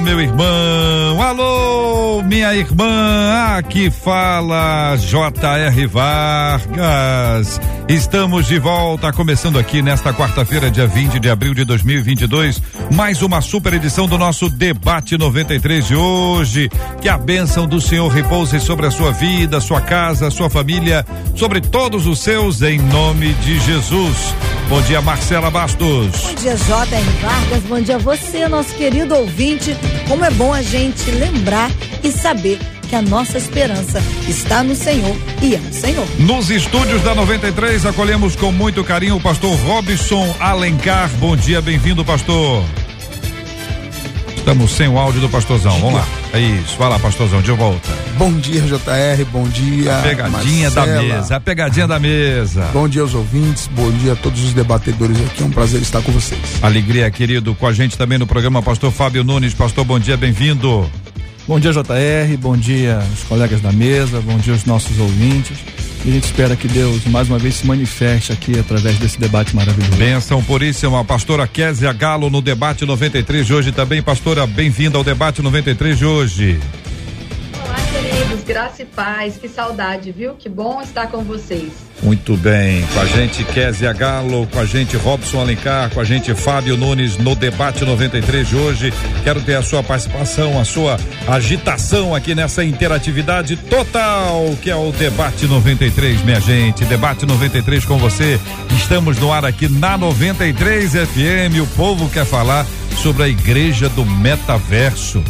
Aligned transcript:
meu 0.00 0.20
irmão. 0.20 1.22
Alô, 1.22 2.22
minha 2.22 2.54
irmã. 2.54 3.56
Aqui 3.56 3.90
fala 3.90 4.96
J.R. 4.96 5.86
Vargas. 5.86 7.60
Estamos 7.88 8.46
de 8.46 8.58
volta, 8.58 9.12
começando 9.12 9.58
aqui 9.58 9.82
nesta 9.82 10.12
quarta-feira, 10.12 10.70
dia 10.70 10.86
20 10.86 11.18
de 11.18 11.28
abril 11.28 11.52
de 11.54 11.64
2022, 11.64 12.62
mais 12.94 13.20
uma 13.20 13.40
super 13.40 13.74
edição 13.74 14.06
do 14.06 14.16
nosso 14.16 14.48
Debate 14.48 15.18
93 15.18 15.86
de 15.86 15.96
hoje. 15.96 16.70
Que 17.00 17.08
a 17.08 17.18
bênção 17.18 17.66
do 17.66 17.80
Senhor 17.80 18.08
repouse 18.08 18.60
sobre 18.60 18.86
a 18.86 18.90
sua 18.90 19.10
vida, 19.10 19.60
sua 19.60 19.80
casa, 19.80 20.30
sua 20.30 20.48
família, 20.48 21.04
sobre 21.34 21.60
todos 21.60 22.06
os 22.06 22.20
seus, 22.20 22.62
em 22.62 22.78
nome 22.78 23.34
de 23.34 23.58
Jesus. 23.58 24.34
Bom 24.70 24.80
dia, 24.82 25.02
Marcela 25.02 25.50
Bastos. 25.50 26.16
Bom 26.22 26.34
dia, 26.34 26.56
J.R. 26.56 27.04
Vargas. 27.20 27.62
Bom 27.64 27.80
dia 27.80 27.96
a 27.96 27.98
você, 27.98 28.46
nosso 28.46 28.72
querido 28.76 29.16
ouvinte. 29.16 29.76
Como 30.06 30.24
é 30.24 30.30
bom 30.30 30.54
a 30.54 30.62
gente 30.62 31.10
lembrar 31.10 31.68
e 32.04 32.12
saber 32.12 32.56
que 32.88 32.94
a 32.94 33.02
nossa 33.02 33.36
esperança 33.36 34.00
está 34.28 34.62
no 34.62 34.76
Senhor 34.76 35.16
e 35.42 35.56
é 35.56 35.58
no 35.58 35.72
Senhor. 35.72 36.06
Nos 36.20 36.50
estúdios 36.50 37.02
da 37.02 37.16
93, 37.16 37.84
acolhemos 37.84 38.36
com 38.36 38.52
muito 38.52 38.84
carinho 38.84 39.16
o 39.16 39.20
pastor 39.20 39.56
Robson 39.58 40.36
Alencar. 40.38 41.10
Bom 41.18 41.36
dia, 41.36 41.60
bem-vindo, 41.60 42.04
pastor. 42.04 42.64
Estamos 44.50 44.72
sem 44.72 44.88
o 44.88 44.98
áudio 44.98 45.20
do 45.20 45.28
pastorzão. 45.28 45.78
Vamos 45.78 45.94
lá. 45.94 46.08
É 46.32 46.40
isso. 46.40 46.76
Vai 46.76 46.88
lá, 46.88 46.98
pastorzão, 46.98 47.40
de 47.40 47.52
volta. 47.52 47.88
Bom 48.18 48.32
dia, 48.32 48.60
JR. 48.62 49.24
Bom 49.30 49.44
dia. 49.44 49.96
A 49.96 50.02
pegadinha 50.02 50.68
Marcela. 50.68 50.86
da 50.86 51.02
mesa. 51.02 51.36
A 51.36 51.40
pegadinha 51.40 51.86
da 51.86 52.00
mesa. 52.00 52.68
Bom 52.72 52.88
dia 52.88 53.02
aos 53.02 53.14
ouvintes. 53.14 53.68
Bom 53.68 53.88
dia 53.92 54.14
a 54.14 54.16
todos 54.16 54.42
os 54.42 54.52
debatedores 54.52 55.16
aqui. 55.24 55.44
É 55.44 55.46
um 55.46 55.50
prazer 55.50 55.80
estar 55.80 56.02
com 56.02 56.10
vocês. 56.10 56.40
Alegria, 56.60 57.08
querido. 57.12 57.54
Com 57.54 57.64
a 57.64 57.72
gente 57.72 57.96
também 57.96 58.18
no 58.18 58.26
programa, 58.26 58.60
pastor 58.60 58.90
Fábio 58.90 59.22
Nunes. 59.22 59.54
Pastor, 59.54 59.84
bom 59.84 60.00
dia, 60.00 60.16
bem-vindo. 60.16 60.90
Bom 61.46 61.58
dia, 61.58 61.72
JR. 61.72 62.36
Bom 62.38 62.56
dia, 62.56 62.98
os 63.12 63.24
colegas 63.24 63.60
da 63.60 63.72
mesa. 63.72 64.20
Bom 64.20 64.38
dia, 64.38 64.54
os 64.54 64.64
nossos 64.64 64.98
ouvintes. 64.98 65.58
E 66.04 66.08
a 66.08 66.12
gente 66.12 66.24
espera 66.24 66.56
que 66.56 66.66
Deus 66.66 67.04
mais 67.06 67.28
uma 67.28 67.38
vez 67.38 67.56
se 67.56 67.66
manifeste 67.66 68.32
aqui 68.32 68.58
através 68.58 68.98
desse 68.98 69.18
debate 69.20 69.54
maravilhoso. 69.54 69.96
Benção 69.98 70.42
puríssima, 70.42 71.04
pastora 71.04 71.46
Kézia 71.46 71.92
Galo 71.92 72.30
no 72.30 72.40
debate 72.40 72.86
93 72.86 73.46
de 73.46 73.52
hoje 73.52 73.72
também. 73.72 74.00
Pastora, 74.00 74.46
bem-vinda 74.46 74.96
ao 74.96 75.04
debate 75.04 75.42
93 75.42 75.98
de 75.98 76.06
hoje. 76.06 76.58
Queridos, 78.30 78.44
graça 78.44 78.82
e 78.82 78.84
paz, 78.84 79.36
que 79.36 79.48
saudade, 79.48 80.12
viu? 80.12 80.34
Que 80.34 80.48
bom 80.48 80.80
estar 80.80 81.08
com 81.08 81.24
vocês. 81.24 81.72
Muito 82.00 82.36
bem, 82.36 82.86
com 82.94 83.00
a 83.00 83.04
gente 83.04 83.42
Kézia 83.42 83.92
Galo, 83.92 84.46
com 84.46 84.60
a 84.60 84.64
gente 84.64 84.96
Robson 84.96 85.40
Alencar, 85.40 85.90
com 85.90 86.00
a 86.00 86.04
gente 86.04 86.32
Fábio 86.34 86.76
Nunes 86.76 87.16
no 87.16 87.34
debate 87.34 87.84
93 87.84 88.48
de 88.48 88.56
hoje. 88.56 88.92
Quero 89.24 89.40
ter 89.40 89.56
a 89.56 89.62
sua 89.62 89.82
participação, 89.82 90.60
a 90.60 90.64
sua 90.64 90.96
agitação 91.26 92.14
aqui 92.14 92.32
nessa 92.32 92.62
interatividade 92.62 93.56
total 93.56 94.56
que 94.62 94.70
é 94.70 94.76
o 94.76 94.92
debate 94.92 95.46
93, 95.46 96.22
minha 96.22 96.40
gente. 96.40 96.84
Debate 96.84 97.26
93 97.26 97.84
com 97.84 97.98
você. 97.98 98.38
Estamos 98.76 99.18
no 99.18 99.32
ar 99.32 99.44
aqui 99.44 99.68
na 99.68 99.98
93 99.98 100.92
FM. 100.92 101.60
O 101.62 101.66
povo 101.76 102.08
quer 102.08 102.24
falar 102.24 102.64
sobre 103.02 103.24
a 103.24 103.28
igreja 103.28 103.88
do 103.88 104.06
metaverso. 104.06 105.20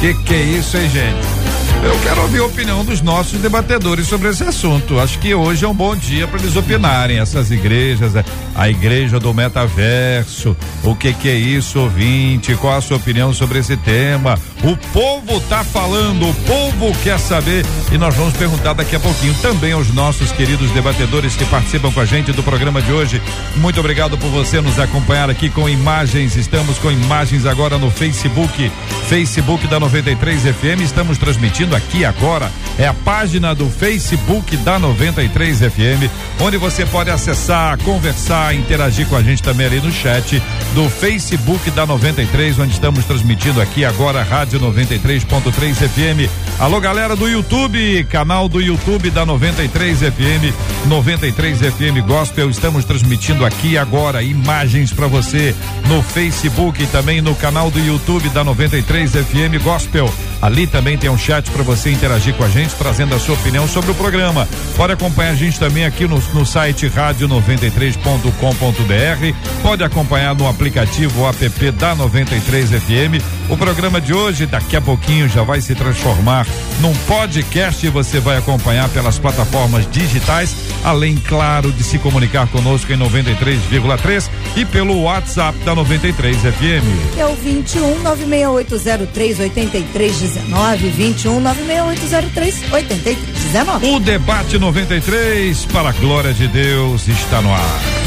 Que 0.00 0.14
que 0.14 0.34
é 0.34 0.42
isso, 0.42 0.78
hein, 0.78 0.88
gente? 0.88 1.39
Eu 1.82 1.98
quero 2.02 2.20
ouvir 2.22 2.40
a 2.40 2.44
opinião 2.44 2.84
dos 2.84 3.00
nossos 3.00 3.40
debatedores 3.40 4.06
sobre 4.06 4.28
esse 4.28 4.44
assunto. 4.44 5.00
Acho 5.00 5.18
que 5.18 5.34
hoje 5.34 5.64
é 5.64 5.68
um 5.68 5.74
bom 5.74 5.96
dia 5.96 6.28
para 6.28 6.38
eles 6.38 6.54
opinarem. 6.54 7.18
Essas 7.18 7.50
igrejas, 7.50 8.14
é, 8.14 8.24
a 8.54 8.68
igreja 8.68 9.18
do 9.18 9.32
metaverso, 9.32 10.54
o 10.84 10.94
que 10.94 11.14
que 11.14 11.28
é 11.28 11.34
isso, 11.34 11.80
ouvinte? 11.80 12.54
Qual 12.56 12.76
a 12.76 12.82
sua 12.82 12.98
opinião 12.98 13.32
sobre 13.32 13.60
esse 13.60 13.78
tema? 13.78 14.38
O 14.62 14.76
povo 14.92 15.40
tá 15.48 15.64
falando, 15.64 16.28
o 16.28 16.34
povo 16.34 16.92
quer 17.02 17.18
saber 17.18 17.64
e 17.90 17.96
nós 17.96 18.14
vamos 18.14 18.34
perguntar 18.36 18.74
daqui 18.74 18.94
a 18.94 19.00
pouquinho 19.00 19.32
também 19.40 19.72
aos 19.72 19.88
nossos 19.94 20.30
queridos 20.32 20.70
debatedores 20.72 21.34
que 21.34 21.46
participam 21.46 21.90
com 21.90 22.00
a 22.00 22.04
gente 22.04 22.30
do 22.32 22.42
programa 22.42 22.82
de 22.82 22.92
hoje. 22.92 23.22
Muito 23.56 23.80
obrigado 23.80 24.18
por 24.18 24.28
você 24.28 24.60
nos 24.60 24.78
acompanhar 24.78 25.30
aqui 25.30 25.48
com 25.48 25.66
imagens. 25.66 26.36
Estamos 26.36 26.78
com 26.78 26.92
imagens 26.92 27.46
agora 27.46 27.78
no 27.78 27.90
Facebook, 27.90 28.70
Facebook 29.08 29.66
da 29.66 29.80
93 29.80 30.42
FM. 30.42 30.82
Estamos 30.82 31.16
transmitindo 31.16 31.74
aqui 31.74 32.04
agora. 32.04 32.52
É 32.78 32.86
a 32.86 32.92
página 32.92 33.54
do 33.54 33.68
Facebook 33.70 34.58
da 34.58 34.78
93 34.78 35.58
FM, 35.58 36.10
onde 36.38 36.58
você 36.58 36.84
pode 36.84 37.10
acessar, 37.10 37.78
conversar, 37.78 38.54
interagir 38.54 39.06
com 39.06 39.16
a 39.16 39.22
gente 39.22 39.42
também 39.42 39.66
ali 39.66 39.80
no 39.80 39.90
chat 39.90 40.42
do 40.74 40.88
Facebook 40.90 41.70
da 41.70 41.86
93, 41.86 42.58
onde 42.58 42.72
estamos 42.72 43.06
transmitindo 43.06 43.60
aqui 43.60 43.86
agora 43.86 44.22
Rádio 44.22 44.49
93.3 44.58 45.74
FM. 45.74 46.30
Alô, 46.58 46.80
galera 46.80 47.16
do 47.16 47.28
YouTube, 47.28 48.04
canal 48.04 48.48
do 48.48 48.60
YouTube 48.60 49.10
da 49.10 49.24
93 49.24 49.98
FM, 49.98 50.54
93 50.86 51.58
FM 51.58 52.06
Gospel. 52.06 52.50
Estamos 52.50 52.84
transmitindo 52.84 53.44
aqui 53.44 53.78
agora 53.78 54.22
imagens 54.22 54.92
para 54.92 55.06
você 55.06 55.54
no 55.88 56.02
Facebook 56.02 56.82
e 56.82 56.86
também 56.86 57.20
no 57.20 57.34
canal 57.34 57.70
do 57.70 57.78
YouTube 57.78 58.28
da 58.30 58.44
93 58.44 59.12
FM 59.12 59.62
Gospel. 59.62 60.10
Ali 60.42 60.66
também 60.66 60.96
tem 60.96 61.10
um 61.10 61.18
chat 61.18 61.50
para 61.50 61.62
você 61.62 61.90
interagir 61.90 62.34
com 62.34 62.44
a 62.44 62.48
gente, 62.48 62.74
trazendo 62.74 63.14
a 63.14 63.18
sua 63.18 63.34
opinião 63.34 63.68
sobre 63.68 63.90
o 63.90 63.94
programa. 63.94 64.48
Pode 64.76 64.94
acompanhar 64.94 65.32
a 65.32 65.34
gente 65.34 65.58
também 65.58 65.84
aqui 65.84 66.06
no, 66.06 66.18
no 66.32 66.46
site 66.46 66.88
rádio93.com.br. 66.88 69.62
Pode 69.62 69.84
acompanhar 69.84 70.34
no 70.34 70.48
aplicativo 70.48 71.28
app 71.28 71.70
da 71.72 71.94
93 71.94 72.70
FM. 72.70 73.20
O 73.50 73.56
programa 73.56 74.00
de 74.00 74.14
hoje, 74.14 74.39
daqui 74.46 74.76
a 74.76 74.80
pouquinho, 74.80 75.28
já 75.28 75.42
vai 75.42 75.60
se 75.60 75.74
transformar 75.74 76.46
num 76.80 76.94
podcast 77.06 77.86
e 77.86 77.90
você 77.90 78.20
vai 78.20 78.36
acompanhar 78.36 78.88
pelas 78.88 79.18
plataformas 79.18 79.90
digitais, 79.90 80.54
além, 80.84 81.16
claro, 81.16 81.72
de 81.72 81.82
se 81.82 81.98
comunicar 81.98 82.46
conosco 82.48 82.92
em 82.92 82.96
93,3 82.96 84.28
e 84.56 84.64
pelo 84.64 85.02
WhatsApp 85.02 85.58
da 85.60 85.74
93 85.74 86.36
FM. 86.36 87.18
É 87.18 87.26
o 87.26 87.34
21 87.34 88.00
96803 88.02 89.40
8319, 89.40 90.88
21 90.90 91.40
96803 91.40 92.72
8319. 92.72 93.90
O 93.90 94.00
debate 94.00 94.58
93, 94.58 95.64
para 95.66 95.90
a 95.90 95.92
glória 95.92 96.32
de 96.32 96.48
Deus, 96.48 97.08
está 97.08 97.40
no 97.40 97.52
ar. 97.52 97.99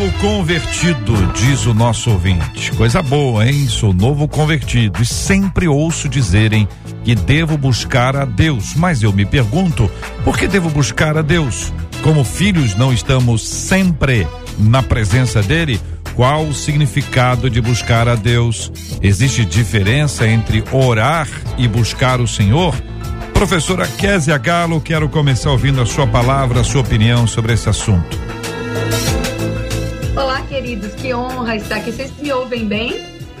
Novo 0.00 0.12
convertido, 0.18 1.14
diz 1.34 1.66
o 1.66 1.74
nosso 1.74 2.10
ouvinte. 2.10 2.72
Coisa 2.72 3.02
boa, 3.02 3.46
hein? 3.46 3.68
Sou 3.68 3.92
novo 3.92 4.26
convertido 4.26 5.02
e 5.02 5.04
sempre 5.04 5.68
ouço 5.68 6.08
dizerem 6.08 6.66
que 7.04 7.14
devo 7.14 7.58
buscar 7.58 8.16
a 8.16 8.24
Deus. 8.24 8.74
Mas 8.74 9.02
eu 9.02 9.12
me 9.12 9.26
pergunto, 9.26 9.90
por 10.24 10.38
que 10.38 10.48
devo 10.48 10.70
buscar 10.70 11.18
a 11.18 11.22
Deus? 11.22 11.70
Como 12.02 12.24
filhos 12.24 12.74
não 12.74 12.94
estamos 12.94 13.46
sempre 13.46 14.26
na 14.58 14.82
presença 14.82 15.42
dele? 15.42 15.78
Qual 16.14 16.46
o 16.46 16.54
significado 16.54 17.50
de 17.50 17.60
buscar 17.60 18.08
a 18.08 18.14
Deus? 18.14 18.72
Existe 19.02 19.44
diferença 19.44 20.26
entre 20.26 20.64
orar 20.72 21.28
e 21.58 21.68
buscar 21.68 22.22
o 22.22 22.26
Senhor? 22.26 22.74
Professora 23.34 23.86
Kézia 23.86 24.38
Galo, 24.38 24.80
quero 24.80 25.10
começar 25.10 25.50
ouvindo 25.50 25.82
a 25.82 25.86
sua 25.86 26.06
palavra, 26.06 26.60
a 26.62 26.64
sua 26.64 26.80
opinião 26.80 27.26
sobre 27.26 27.52
esse 27.52 27.68
assunto. 27.68 28.18
Olá, 30.20 30.42
queridos, 30.42 30.94
que 30.96 31.14
honra 31.14 31.56
estar 31.56 31.76
aqui. 31.76 31.90
Vocês 31.90 32.14
me 32.18 32.30
ouvem 32.30 32.68
bem? 32.68 32.92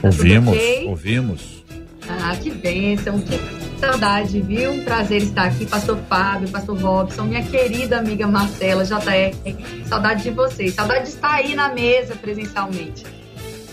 Ouvimos, 0.02 0.56
ok? 0.56 0.86
ouvimos. 0.86 1.62
Ah, 2.08 2.34
que 2.34 2.50
bênção, 2.50 3.20
que 3.20 3.38
saudade, 3.78 4.40
viu? 4.40 4.72
Um 4.72 4.82
prazer 4.82 5.20
estar 5.20 5.44
aqui, 5.44 5.66
pastor 5.66 5.98
Fábio, 6.08 6.48
pastor 6.48 6.80
Robson, 6.80 7.24
minha 7.24 7.42
querida 7.44 7.98
amiga 7.98 8.26
Marcela, 8.26 8.82
JR. 8.82 9.84
Saudade 9.86 10.22
de 10.22 10.30
vocês, 10.30 10.72
saudade 10.72 11.02
de 11.02 11.10
estar 11.10 11.34
aí 11.34 11.54
na 11.54 11.68
mesa 11.68 12.16
presencialmente. 12.16 13.04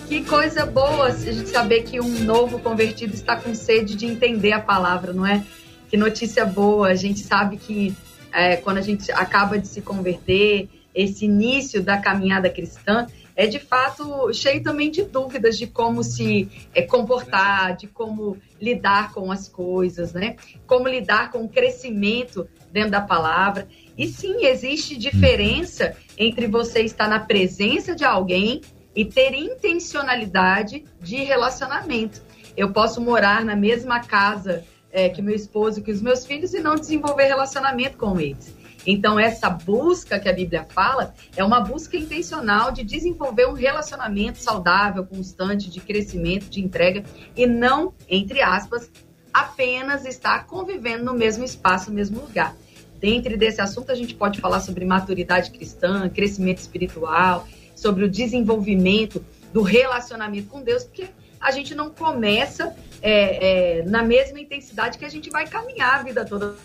Que 0.09 0.25
coisa 0.25 0.65
boa 0.65 1.05
a 1.05 1.11
gente 1.11 1.47
saber 1.47 1.83
que 1.83 2.01
um 2.01 2.25
novo 2.25 2.59
convertido 2.59 3.13
está 3.13 3.37
com 3.37 3.55
sede 3.55 3.95
de 3.95 4.05
entender 4.05 4.51
a 4.51 4.59
palavra, 4.59 5.13
não 5.13 5.25
é? 5.25 5.41
Que 5.89 5.95
notícia 5.95 6.45
boa, 6.45 6.89
a 6.89 6.95
gente 6.95 7.21
sabe 7.21 7.55
que 7.55 7.95
é, 8.33 8.57
quando 8.57 8.79
a 8.79 8.81
gente 8.81 9.09
acaba 9.13 9.57
de 9.57 9.69
se 9.69 9.79
converter, 9.79 10.67
esse 10.97 11.25
início 11.25 11.81
da 11.83 11.99
caminhada 11.99 12.49
cristã, 12.49 13.05
é 13.35 13.45
de 13.45 13.59
fato 13.59 14.33
cheio 14.33 14.63
também 14.63 14.89
de 14.89 15.03
dúvidas 15.03 15.59
de 15.59 15.67
como 15.67 16.03
se 16.03 16.49
é, 16.73 16.81
comportar, 16.81 17.77
de 17.77 17.85
como 17.85 18.35
lidar 18.59 19.13
com 19.13 19.31
as 19.31 19.47
coisas, 19.47 20.11
né? 20.11 20.37
Como 20.65 20.87
lidar 20.87 21.31
com 21.31 21.43
o 21.43 21.47
crescimento 21.47 22.49
dentro 22.71 22.89
da 22.89 23.01
palavra. 23.01 23.67
E 23.95 24.07
sim, 24.07 24.43
existe 24.43 24.97
diferença 24.97 25.95
entre 26.17 26.47
você 26.47 26.81
estar 26.81 27.07
na 27.07 27.19
presença 27.19 27.95
de 27.95 28.03
alguém 28.03 28.61
e 28.95 29.05
ter 29.05 29.35
intencionalidade 29.35 30.83
de 30.99 31.17
relacionamento. 31.17 32.23
Eu 32.57 32.71
posso 32.71 32.99
morar 32.99 33.45
na 33.45 33.55
mesma 33.55 33.99
casa 33.99 34.65
é, 34.91 35.09
que 35.09 35.21
meu 35.21 35.35
esposo, 35.35 35.83
que 35.83 35.91
os 35.91 36.01
meus 36.01 36.25
filhos 36.25 36.55
e 36.55 36.59
não 36.59 36.73
desenvolver 36.73 37.25
relacionamento 37.25 37.97
com 37.97 38.19
eles. 38.19 38.56
Então, 38.89 39.19
essa 39.19 39.49
busca 39.49 40.17
que 40.17 40.29
a 40.29 40.33
Bíblia 40.33 40.65
fala 40.69 41.13
é 41.35 41.43
uma 41.43 41.59
busca 41.59 41.97
intencional 41.97 42.71
de 42.71 42.85
desenvolver 42.85 43.45
um 43.45 43.51
relacionamento 43.51 44.37
saudável, 44.37 45.05
constante, 45.05 45.69
de 45.69 45.81
crescimento, 45.81 46.49
de 46.49 46.63
entrega, 46.63 47.03
e 47.35 47.45
não, 47.45 47.93
entre 48.07 48.41
aspas, 48.41 48.89
apenas 49.33 50.05
estar 50.05 50.47
convivendo 50.47 51.03
no 51.03 51.13
mesmo 51.13 51.43
espaço, 51.43 51.89
no 51.89 51.97
mesmo 51.97 52.21
lugar. 52.21 52.55
Dentro 52.97 53.37
desse 53.37 53.59
assunto, 53.59 53.91
a 53.91 53.95
gente 53.95 54.15
pode 54.15 54.39
falar 54.39 54.61
sobre 54.61 54.85
maturidade 54.85 55.51
cristã, 55.51 56.09
crescimento 56.09 56.59
espiritual, 56.59 57.45
sobre 57.75 58.05
o 58.05 58.09
desenvolvimento 58.09 59.23
do 59.51 59.63
relacionamento 59.63 60.47
com 60.47 60.63
Deus, 60.63 60.85
porque 60.85 61.07
a 61.41 61.51
gente 61.51 61.75
não 61.75 61.89
começa 61.89 62.73
é, 63.01 63.79
é, 63.79 63.83
na 63.83 64.01
mesma 64.01 64.39
intensidade 64.39 64.97
que 64.97 65.03
a 65.03 65.09
gente 65.09 65.29
vai 65.29 65.45
caminhar 65.45 65.99
a 65.99 66.03
vida 66.03 66.23
toda. 66.23 66.55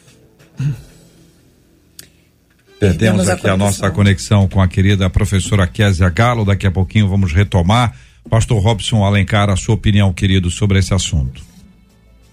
Perdemos 2.82 3.28
aqui 3.28 3.46
a, 3.46 3.52
a 3.52 3.56
nossa 3.56 3.88
conexão 3.92 4.48
com 4.48 4.60
a 4.60 4.66
querida 4.66 5.08
professora 5.08 5.68
Késia 5.68 6.08
Galo. 6.10 6.44
Daqui 6.44 6.66
a 6.66 6.70
pouquinho 6.70 7.08
vamos 7.08 7.32
retomar. 7.32 7.94
Pastor 8.28 8.60
Robson 8.60 9.04
Alencar, 9.04 9.48
a 9.50 9.56
sua 9.56 9.76
opinião, 9.76 10.12
querido, 10.12 10.50
sobre 10.50 10.80
esse 10.80 10.92
assunto. 10.92 11.44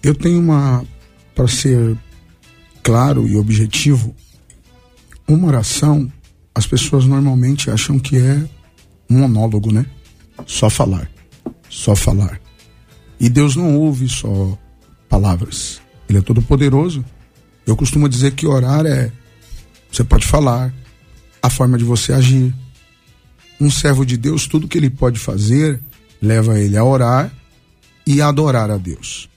Eu 0.02 0.12
tenho 0.12 0.40
uma, 0.40 0.84
para 1.36 1.46
ser 1.46 1.96
claro 2.82 3.28
e 3.28 3.36
objetivo, 3.36 4.12
uma 5.28 5.46
oração, 5.46 6.10
as 6.52 6.66
pessoas 6.66 7.04
normalmente 7.04 7.70
acham 7.70 7.96
que 7.96 8.16
é 8.16 8.44
um 9.08 9.18
monólogo, 9.18 9.72
né? 9.72 9.86
Só 10.46 10.68
falar, 10.68 11.08
só 11.68 11.94
falar. 11.94 12.40
E 13.20 13.28
Deus 13.28 13.54
não 13.54 13.76
ouve 13.76 14.08
só 14.08 14.58
palavras. 15.08 15.80
Ele 16.08 16.18
é 16.18 16.22
todo 16.22 16.42
poderoso. 16.42 17.04
Eu 17.64 17.76
costumo 17.76 18.08
dizer 18.08 18.32
que 18.32 18.48
orar 18.48 18.84
é 18.84 19.12
você 19.90 20.04
pode 20.04 20.26
falar, 20.26 20.72
a 21.42 21.50
forma 21.50 21.76
de 21.76 21.84
você 21.84 22.12
agir. 22.12 22.54
Um 23.60 23.70
servo 23.70 24.06
de 24.06 24.16
Deus, 24.16 24.46
tudo 24.46 24.68
que 24.68 24.78
ele 24.78 24.90
pode 24.90 25.18
fazer, 25.18 25.80
leva 26.20 26.58
ele 26.58 26.76
a 26.76 26.84
orar 26.84 27.32
e 28.06 28.22
adorar 28.22 28.70
a 28.70 28.76
Deus. 28.76 29.28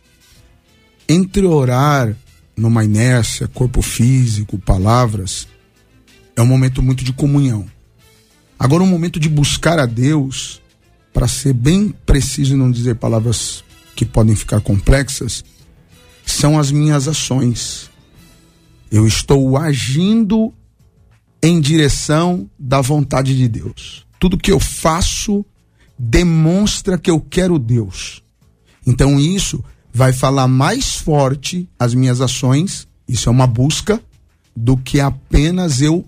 Entre 1.08 1.46
orar 1.46 2.16
numa 2.56 2.84
inércia, 2.84 3.48
corpo 3.48 3.82
físico, 3.82 4.58
palavras, 4.58 5.48
é 6.36 6.42
um 6.42 6.46
momento 6.46 6.82
muito 6.82 7.04
de 7.04 7.12
comunhão. 7.12 7.66
Agora, 8.58 8.84
um 8.84 8.88
momento 8.88 9.20
de 9.20 9.28
buscar 9.28 9.80
a 9.80 9.86
Deus, 9.86 10.62
para 11.12 11.28
ser 11.28 11.54
bem 11.54 11.94
preciso 12.06 12.54
e 12.54 12.58
não 12.58 12.72
dizer 12.72 12.96
palavras 12.96 13.64
que 13.96 14.06
podem 14.06 14.36
ficar 14.36 14.62
complexas, 14.62 15.44
são 16.26 16.58
as 16.58 16.72
minhas 16.72 17.08
ações. 17.08 17.90
Eu 18.94 19.08
estou 19.08 19.58
agindo 19.58 20.54
em 21.42 21.60
direção 21.60 22.48
da 22.60 22.80
vontade 22.80 23.36
de 23.36 23.48
Deus. 23.48 24.06
Tudo 24.20 24.38
que 24.38 24.52
eu 24.52 24.60
faço 24.60 25.44
demonstra 25.98 27.00
que 27.00 27.10
eu 27.10 27.20
quero 27.20 27.58
Deus. 27.58 28.22
Então 28.86 29.20
isso 29.20 29.64
vai 29.92 30.14
falar 30.14 30.48
mais 30.48 30.94
forte 30.94 31.68
as 31.80 31.96
minhas 31.96 32.22
ações, 32.22 32.88
isso 33.08 33.30
é 33.30 33.32
uma 33.32 33.48
busca, 33.48 34.00
do 34.56 34.78
que 34.78 35.00
apenas 35.00 35.82
eu 35.82 36.06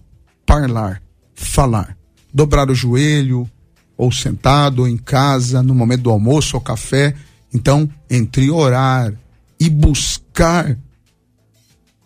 falar, 0.47 1.01
falar. 1.33 1.97
Dobrar 2.31 2.69
o 2.69 2.75
joelho, 2.75 3.49
ou 3.97 4.11
sentado, 4.11 4.83
ou 4.83 4.87
em 4.87 4.97
casa, 4.97 5.63
no 5.63 5.73
momento 5.73 6.03
do 6.03 6.11
almoço 6.11 6.55
ou 6.55 6.61
café. 6.61 7.15
Então, 7.51 7.89
entre 8.11 8.51
orar 8.51 9.11
e 9.59 9.71
buscar 9.71 10.77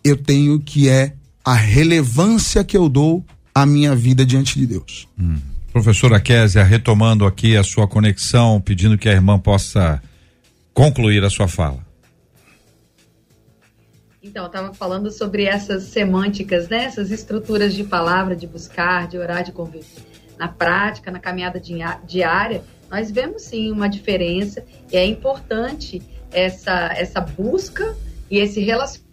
eu 0.04 0.16
tenho 0.16 0.60
que 0.60 0.88
é 0.88 1.14
a 1.44 1.54
relevância 1.54 2.64
que 2.64 2.76
eu 2.76 2.88
dou 2.88 3.24
à 3.54 3.66
minha 3.66 3.94
vida 3.94 4.24
diante 4.24 4.58
de 4.58 4.66
Deus. 4.66 5.08
Hum. 5.18 5.38
Professora 5.72 6.20
Késia, 6.20 6.64
retomando 6.64 7.24
aqui 7.24 7.56
a 7.56 7.62
sua 7.62 7.86
conexão, 7.86 8.60
pedindo 8.60 8.98
que 8.98 9.08
a 9.08 9.12
irmã 9.12 9.38
possa 9.38 10.02
concluir 10.74 11.22
a 11.22 11.30
sua 11.30 11.46
fala. 11.46 11.78
Então, 14.22 14.44
eu 14.44 14.48
estava 14.48 14.74
falando 14.74 15.10
sobre 15.10 15.44
essas 15.44 15.84
semânticas, 15.84 16.68
né? 16.68 16.84
essas 16.84 17.10
estruturas 17.10 17.74
de 17.74 17.84
palavra, 17.84 18.36
de 18.36 18.46
buscar, 18.46 19.08
de 19.08 19.16
orar, 19.16 19.44
de 19.44 19.52
conviver. 19.52 19.86
Na 20.38 20.48
prática, 20.48 21.10
na 21.10 21.18
caminhada 21.18 21.60
diária, 22.04 22.62
nós 22.90 23.10
vemos 23.10 23.42
sim 23.42 23.70
uma 23.70 23.88
diferença 23.88 24.64
e 24.92 24.96
é 24.96 25.06
importante 25.06 26.02
essa, 26.32 26.92
essa 26.96 27.20
busca 27.20 27.96
e 28.30 28.38
esse 28.38 28.60
relacionamento 28.60 29.09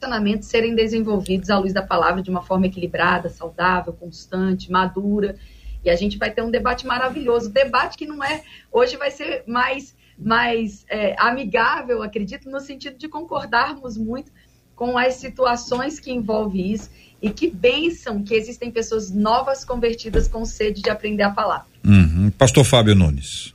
relacionamentos 0.00 0.48
serem 0.48 0.74
desenvolvidos 0.74 1.50
à 1.50 1.58
luz 1.58 1.72
da 1.72 1.82
palavra 1.82 2.22
de 2.22 2.30
uma 2.30 2.42
forma 2.42 2.66
equilibrada, 2.66 3.28
saudável, 3.28 3.92
constante, 3.92 4.72
madura. 4.72 5.36
E 5.84 5.90
a 5.90 5.96
gente 5.96 6.18
vai 6.18 6.30
ter 6.30 6.42
um 6.42 6.50
debate 6.50 6.86
maravilhoso. 6.86 7.50
Debate 7.50 7.98
que 7.98 8.06
não 8.06 8.24
é. 8.24 8.42
Hoje 8.72 8.96
vai 8.96 9.10
ser 9.10 9.44
mais, 9.46 9.94
mais 10.18 10.84
é, 10.88 11.14
amigável, 11.18 12.02
acredito, 12.02 12.50
no 12.50 12.60
sentido 12.60 12.96
de 12.96 13.08
concordarmos 13.08 13.96
muito 13.96 14.32
com 14.74 14.96
as 14.96 15.14
situações 15.14 16.00
que 16.00 16.10
envolvem 16.10 16.72
isso. 16.72 16.90
E 17.22 17.30
que 17.30 17.50
bênção 17.50 18.22
que 18.22 18.34
existem 18.34 18.70
pessoas 18.70 19.10
novas 19.10 19.62
convertidas 19.62 20.26
com 20.26 20.42
sede 20.46 20.80
de 20.80 20.88
aprender 20.88 21.22
a 21.22 21.34
falar. 21.34 21.66
Uhum. 21.84 22.30
Pastor 22.30 22.64
Fábio 22.64 22.94
Nunes. 22.94 23.54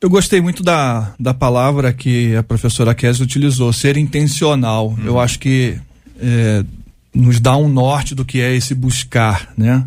Eu 0.00 0.08
gostei 0.08 0.40
muito 0.40 0.62
da, 0.62 1.14
da 1.20 1.34
palavra 1.34 1.92
que 1.92 2.34
a 2.34 2.42
professora 2.42 2.94
Kézia 2.94 3.22
utilizou, 3.22 3.70
ser 3.70 3.98
intencional. 3.98 4.88
Hum. 4.90 4.98
Eu 5.04 5.20
acho 5.20 5.38
que 5.38 5.78
é, 6.18 6.64
nos 7.14 7.38
dá 7.38 7.54
um 7.54 7.68
norte 7.68 8.14
do 8.14 8.24
que 8.24 8.40
é 8.40 8.56
esse 8.56 8.74
buscar, 8.74 9.52
né? 9.58 9.86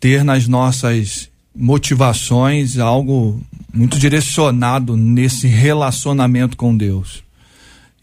Ter 0.00 0.24
nas 0.24 0.48
nossas 0.48 1.28
motivações 1.54 2.78
algo 2.78 3.42
muito 3.74 3.98
direcionado 3.98 4.96
nesse 4.96 5.46
relacionamento 5.46 6.56
com 6.56 6.74
Deus. 6.74 7.22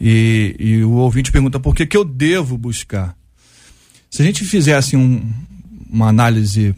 E, 0.00 0.54
e 0.56 0.84
o 0.84 0.92
ouvinte 0.92 1.32
pergunta 1.32 1.58
por 1.58 1.74
que, 1.74 1.84
que 1.84 1.96
eu 1.96 2.04
devo 2.04 2.56
buscar? 2.56 3.16
Se 4.08 4.22
a 4.22 4.24
gente 4.24 4.44
fizesse 4.44 4.96
um, 4.96 5.20
uma 5.90 6.08
análise 6.08 6.76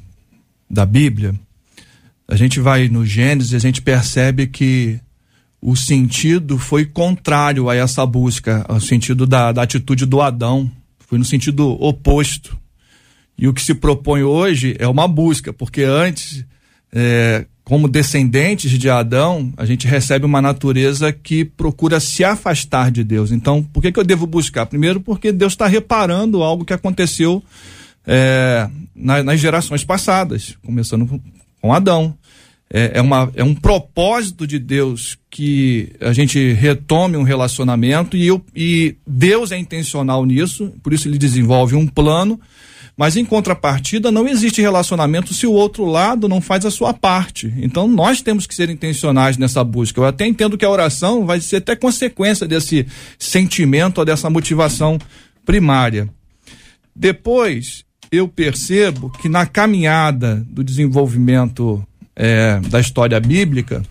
da 0.70 0.86
Bíblia, 0.86 1.34
a 2.28 2.36
gente 2.36 2.60
vai 2.60 2.88
no 2.88 3.06
Gênesis 3.06 3.52
e 3.52 3.56
a 3.56 3.58
gente 3.58 3.80
percebe 3.80 4.46
que 4.46 5.00
o 5.60 5.74
sentido 5.74 6.58
foi 6.58 6.84
contrário 6.84 7.70
a 7.70 7.74
essa 7.74 8.04
busca, 8.04 8.64
ao 8.68 8.80
sentido 8.80 9.26
da, 9.26 9.50
da 9.50 9.62
atitude 9.62 10.04
do 10.04 10.20
Adão, 10.20 10.70
foi 10.98 11.18
no 11.18 11.24
sentido 11.24 11.70
oposto. 11.82 12.56
E 13.36 13.48
o 13.48 13.54
que 13.54 13.62
se 13.62 13.74
propõe 13.74 14.22
hoje 14.22 14.76
é 14.78 14.86
uma 14.86 15.08
busca, 15.08 15.52
porque 15.52 15.82
antes, 15.82 16.44
é, 16.92 17.46
como 17.64 17.88
descendentes 17.88 18.70
de 18.78 18.90
Adão, 18.90 19.52
a 19.56 19.64
gente 19.64 19.86
recebe 19.86 20.26
uma 20.26 20.42
natureza 20.42 21.12
que 21.12 21.44
procura 21.44 21.98
se 21.98 22.24
afastar 22.24 22.90
de 22.90 23.02
Deus. 23.02 23.32
Então, 23.32 23.62
por 23.62 23.80
que, 23.80 23.90
que 23.90 23.98
eu 23.98 24.04
devo 24.04 24.26
buscar? 24.26 24.66
Primeiro, 24.66 25.00
porque 25.00 25.32
Deus 25.32 25.54
está 25.54 25.66
reparando 25.66 26.42
algo 26.42 26.64
que 26.64 26.72
aconteceu 26.72 27.42
é, 28.06 28.68
na, 28.94 29.22
nas 29.22 29.40
gerações 29.40 29.82
passadas, 29.82 30.56
começando 30.62 31.20
com 31.60 31.72
Adão. 31.72 32.16
É, 32.70 32.98
é, 32.98 33.00
uma, 33.00 33.32
é 33.34 33.42
um 33.42 33.54
propósito 33.54 34.46
de 34.46 34.58
Deus 34.58 35.16
que 35.30 35.90
a 36.00 36.12
gente 36.12 36.52
retome 36.52 37.16
um 37.16 37.22
relacionamento 37.22 38.14
e, 38.14 38.26
eu, 38.26 38.44
e 38.54 38.94
Deus 39.06 39.52
é 39.52 39.58
intencional 39.58 40.26
nisso, 40.26 40.74
por 40.82 40.92
isso 40.92 41.08
ele 41.08 41.16
desenvolve 41.16 41.74
um 41.74 41.86
plano, 41.86 42.38
mas 42.94 43.16
em 43.16 43.24
contrapartida 43.24 44.12
não 44.12 44.28
existe 44.28 44.60
relacionamento 44.60 45.32
se 45.32 45.46
o 45.46 45.52
outro 45.52 45.86
lado 45.86 46.28
não 46.28 46.42
faz 46.42 46.66
a 46.66 46.70
sua 46.70 46.92
parte. 46.92 47.54
Então 47.56 47.88
nós 47.88 48.20
temos 48.20 48.46
que 48.46 48.54
ser 48.54 48.68
intencionais 48.68 49.38
nessa 49.38 49.64
busca. 49.64 50.00
Eu 50.00 50.04
até 50.04 50.26
entendo 50.26 50.58
que 50.58 50.64
a 50.64 50.70
oração 50.70 51.24
vai 51.24 51.40
ser 51.40 51.56
até 51.56 51.74
consequência 51.74 52.46
desse 52.46 52.86
sentimento 53.18 54.04
dessa 54.04 54.28
motivação 54.28 54.98
primária. 55.46 56.06
Depois, 56.94 57.84
eu 58.10 58.26
percebo 58.28 59.10
que 59.10 59.28
na 59.28 59.44
caminhada 59.46 60.44
do 60.48 60.64
desenvolvimento 60.64 61.84
é, 62.16 62.58
da 62.68 62.80
história 62.80 63.18
bíblica, 63.20 63.82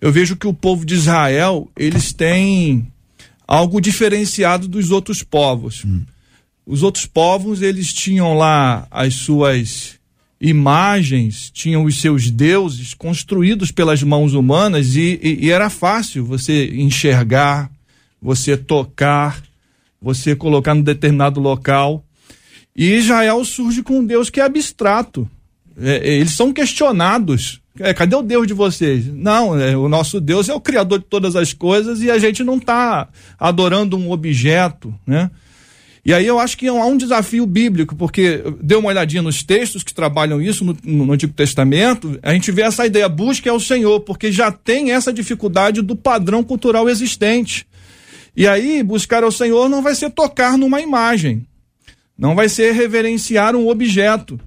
eu 0.00 0.10
vejo 0.12 0.36
que 0.36 0.46
o 0.46 0.54
povo 0.54 0.84
de 0.86 0.94
Israel 0.94 1.68
eles 1.76 2.12
têm 2.12 2.86
algo 3.46 3.80
diferenciado 3.80 4.66
dos 4.68 4.90
outros 4.90 5.22
povos. 5.22 5.84
Os 6.66 6.82
outros 6.82 7.06
povos, 7.06 7.60
eles 7.60 7.92
tinham 7.92 8.34
lá 8.36 8.86
as 8.90 9.14
suas 9.14 9.96
imagens, 10.40 11.50
tinham 11.52 11.84
os 11.84 12.00
seus 12.00 12.30
deuses 12.30 12.94
construídos 12.94 13.70
pelas 13.70 14.02
mãos 14.02 14.34
humanas 14.34 14.96
e, 14.96 15.18
e- 15.22 15.46
e 15.46 15.50
era 15.50 15.68
fácil 15.70 16.24
você 16.24 16.66
enxergar, 16.74 17.70
você 18.20 18.56
tocar, 18.56 19.40
você 20.00 20.34
colocar 20.34 20.74
num 20.74 20.82
determinado 20.82 21.40
local. 21.40 22.04
E 22.74 22.94
Israel 22.94 23.44
surge 23.44 23.82
com 23.82 23.98
um 23.98 24.04
Deus 24.04 24.30
que 24.30 24.40
é 24.40 24.44
abstrato. 24.44 25.28
É, 25.78 25.96
é, 25.96 26.14
eles 26.14 26.32
são 26.32 26.52
questionados. 26.52 27.60
É, 27.78 27.94
cadê 27.94 28.14
o 28.14 28.22
Deus 28.22 28.46
de 28.46 28.52
vocês? 28.52 29.06
Não, 29.06 29.58
é, 29.58 29.76
o 29.76 29.88
nosso 29.88 30.20
Deus 30.20 30.48
é 30.48 30.54
o 30.54 30.60
Criador 30.60 30.98
de 30.98 31.06
todas 31.06 31.36
as 31.36 31.52
coisas 31.52 32.02
e 32.02 32.10
a 32.10 32.18
gente 32.18 32.44
não 32.44 32.56
está 32.56 33.08
adorando 33.38 33.96
um 33.96 34.10
objeto, 34.10 34.94
né? 35.06 35.30
E 36.04 36.12
aí 36.12 36.26
eu 36.26 36.40
acho 36.40 36.58
que 36.58 36.66
há 36.66 36.72
um 36.72 36.96
desafio 36.96 37.46
bíblico, 37.46 37.94
porque 37.94 38.42
deu 38.60 38.80
uma 38.80 38.88
olhadinha 38.88 39.22
nos 39.22 39.44
textos 39.44 39.84
que 39.84 39.94
trabalham 39.94 40.42
isso 40.42 40.64
no, 40.64 40.76
no 40.82 41.12
Antigo 41.12 41.32
Testamento, 41.32 42.18
a 42.24 42.32
gente 42.32 42.50
vê 42.50 42.62
essa 42.62 42.84
ideia, 42.84 43.08
busque 43.08 43.48
ao 43.48 43.60
Senhor, 43.60 44.00
porque 44.00 44.32
já 44.32 44.50
tem 44.50 44.90
essa 44.90 45.12
dificuldade 45.12 45.80
do 45.80 45.94
padrão 45.94 46.42
cultural 46.42 46.88
existente. 46.88 47.64
E 48.36 48.48
aí, 48.48 48.82
buscar 48.82 49.22
ao 49.22 49.30
Senhor 49.30 49.68
não 49.68 49.80
vai 49.80 49.94
ser 49.94 50.10
tocar 50.10 50.58
numa 50.58 50.80
imagem, 50.80 51.46
não 52.16 52.34
vai 52.34 52.48
ser 52.48 52.72
reverenciar 52.72 53.56
um 53.56 53.68
objeto, 53.68 54.38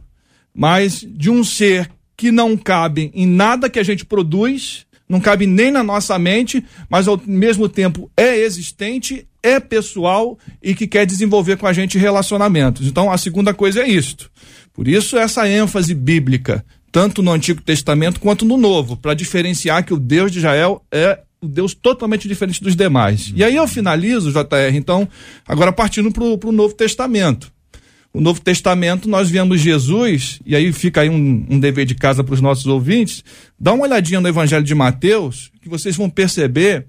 mas 0.54 1.06
de 1.08 1.30
um 1.30 1.44
ser 1.44 1.90
que 2.16 2.32
não 2.32 2.56
cabe 2.56 3.12
em 3.14 3.28
nada 3.28 3.70
que 3.70 3.80
a 3.80 3.84
gente 3.84 4.06
produz, 4.06 4.86
não 5.08 5.20
cabe 5.20 5.46
nem 5.46 5.70
na 5.70 5.84
nossa 5.84 6.18
mente, 6.18 6.64
mas 6.90 7.08
ao 7.08 7.22
mesmo 7.26 7.68
tempo 7.70 8.10
é 8.16 8.38
existente, 8.38 9.28
é 9.44 9.60
pessoal 9.60 10.38
e 10.64 10.74
que 10.74 10.88
quer 10.88 11.06
desenvolver 11.06 11.58
com 11.58 11.68
a 11.68 11.74
gente 11.74 11.98
relacionamentos. 11.98 12.88
Então 12.88 13.12
a 13.12 13.18
segunda 13.18 13.54
coisa 13.54 13.82
é 13.82 13.88
isto. 13.88 14.32
Por 14.74 14.88
isso 14.88 15.18
essa 15.18 15.48
ênfase 15.48 15.94
bíblica, 15.94 16.66
tanto 16.92 17.22
no 17.22 17.32
Antigo 17.32 17.62
Testamento 17.62 18.20
quanto 18.20 18.46
no 18.46 18.58
Novo, 18.58 18.98
para 18.98 19.14
diferenciar 19.14 19.86
que 19.86 19.94
o 19.94 20.00
Deus 20.00 20.32
de 20.32 20.40
Israel 20.40 20.84
é 20.92 21.20
o 21.42 21.48
Deus 21.48 21.76
totalmente 21.76 22.28
diferente 22.28 22.64
dos 22.64 22.76
demais. 22.76 23.32
E 23.36 23.44
aí 23.44 23.56
eu 23.56 23.68
finalizo, 23.68 24.32
JR, 24.32 24.74
então, 24.74 25.08
agora 25.48 25.72
partindo 25.72 26.12
para 26.12 26.24
o 26.24 26.52
Novo 26.52 26.74
Testamento 26.74 27.54
o 28.16 28.22
Novo 28.22 28.40
Testamento, 28.40 29.10
nós 29.10 29.30
vemos 29.30 29.60
Jesus, 29.60 30.40
e 30.46 30.56
aí 30.56 30.72
fica 30.72 31.02
aí 31.02 31.10
um, 31.10 31.46
um 31.50 31.60
dever 31.60 31.86
de 31.86 31.94
casa 31.94 32.24
para 32.24 32.34
os 32.34 32.40
nossos 32.40 32.66
ouvintes, 32.66 33.22
dá 33.60 33.74
uma 33.74 33.84
olhadinha 33.84 34.22
no 34.22 34.30
Evangelho 34.30 34.64
de 34.64 34.74
Mateus, 34.74 35.52
que 35.62 35.68
vocês 35.68 35.98
vão 35.98 36.10
perceber 36.10 36.86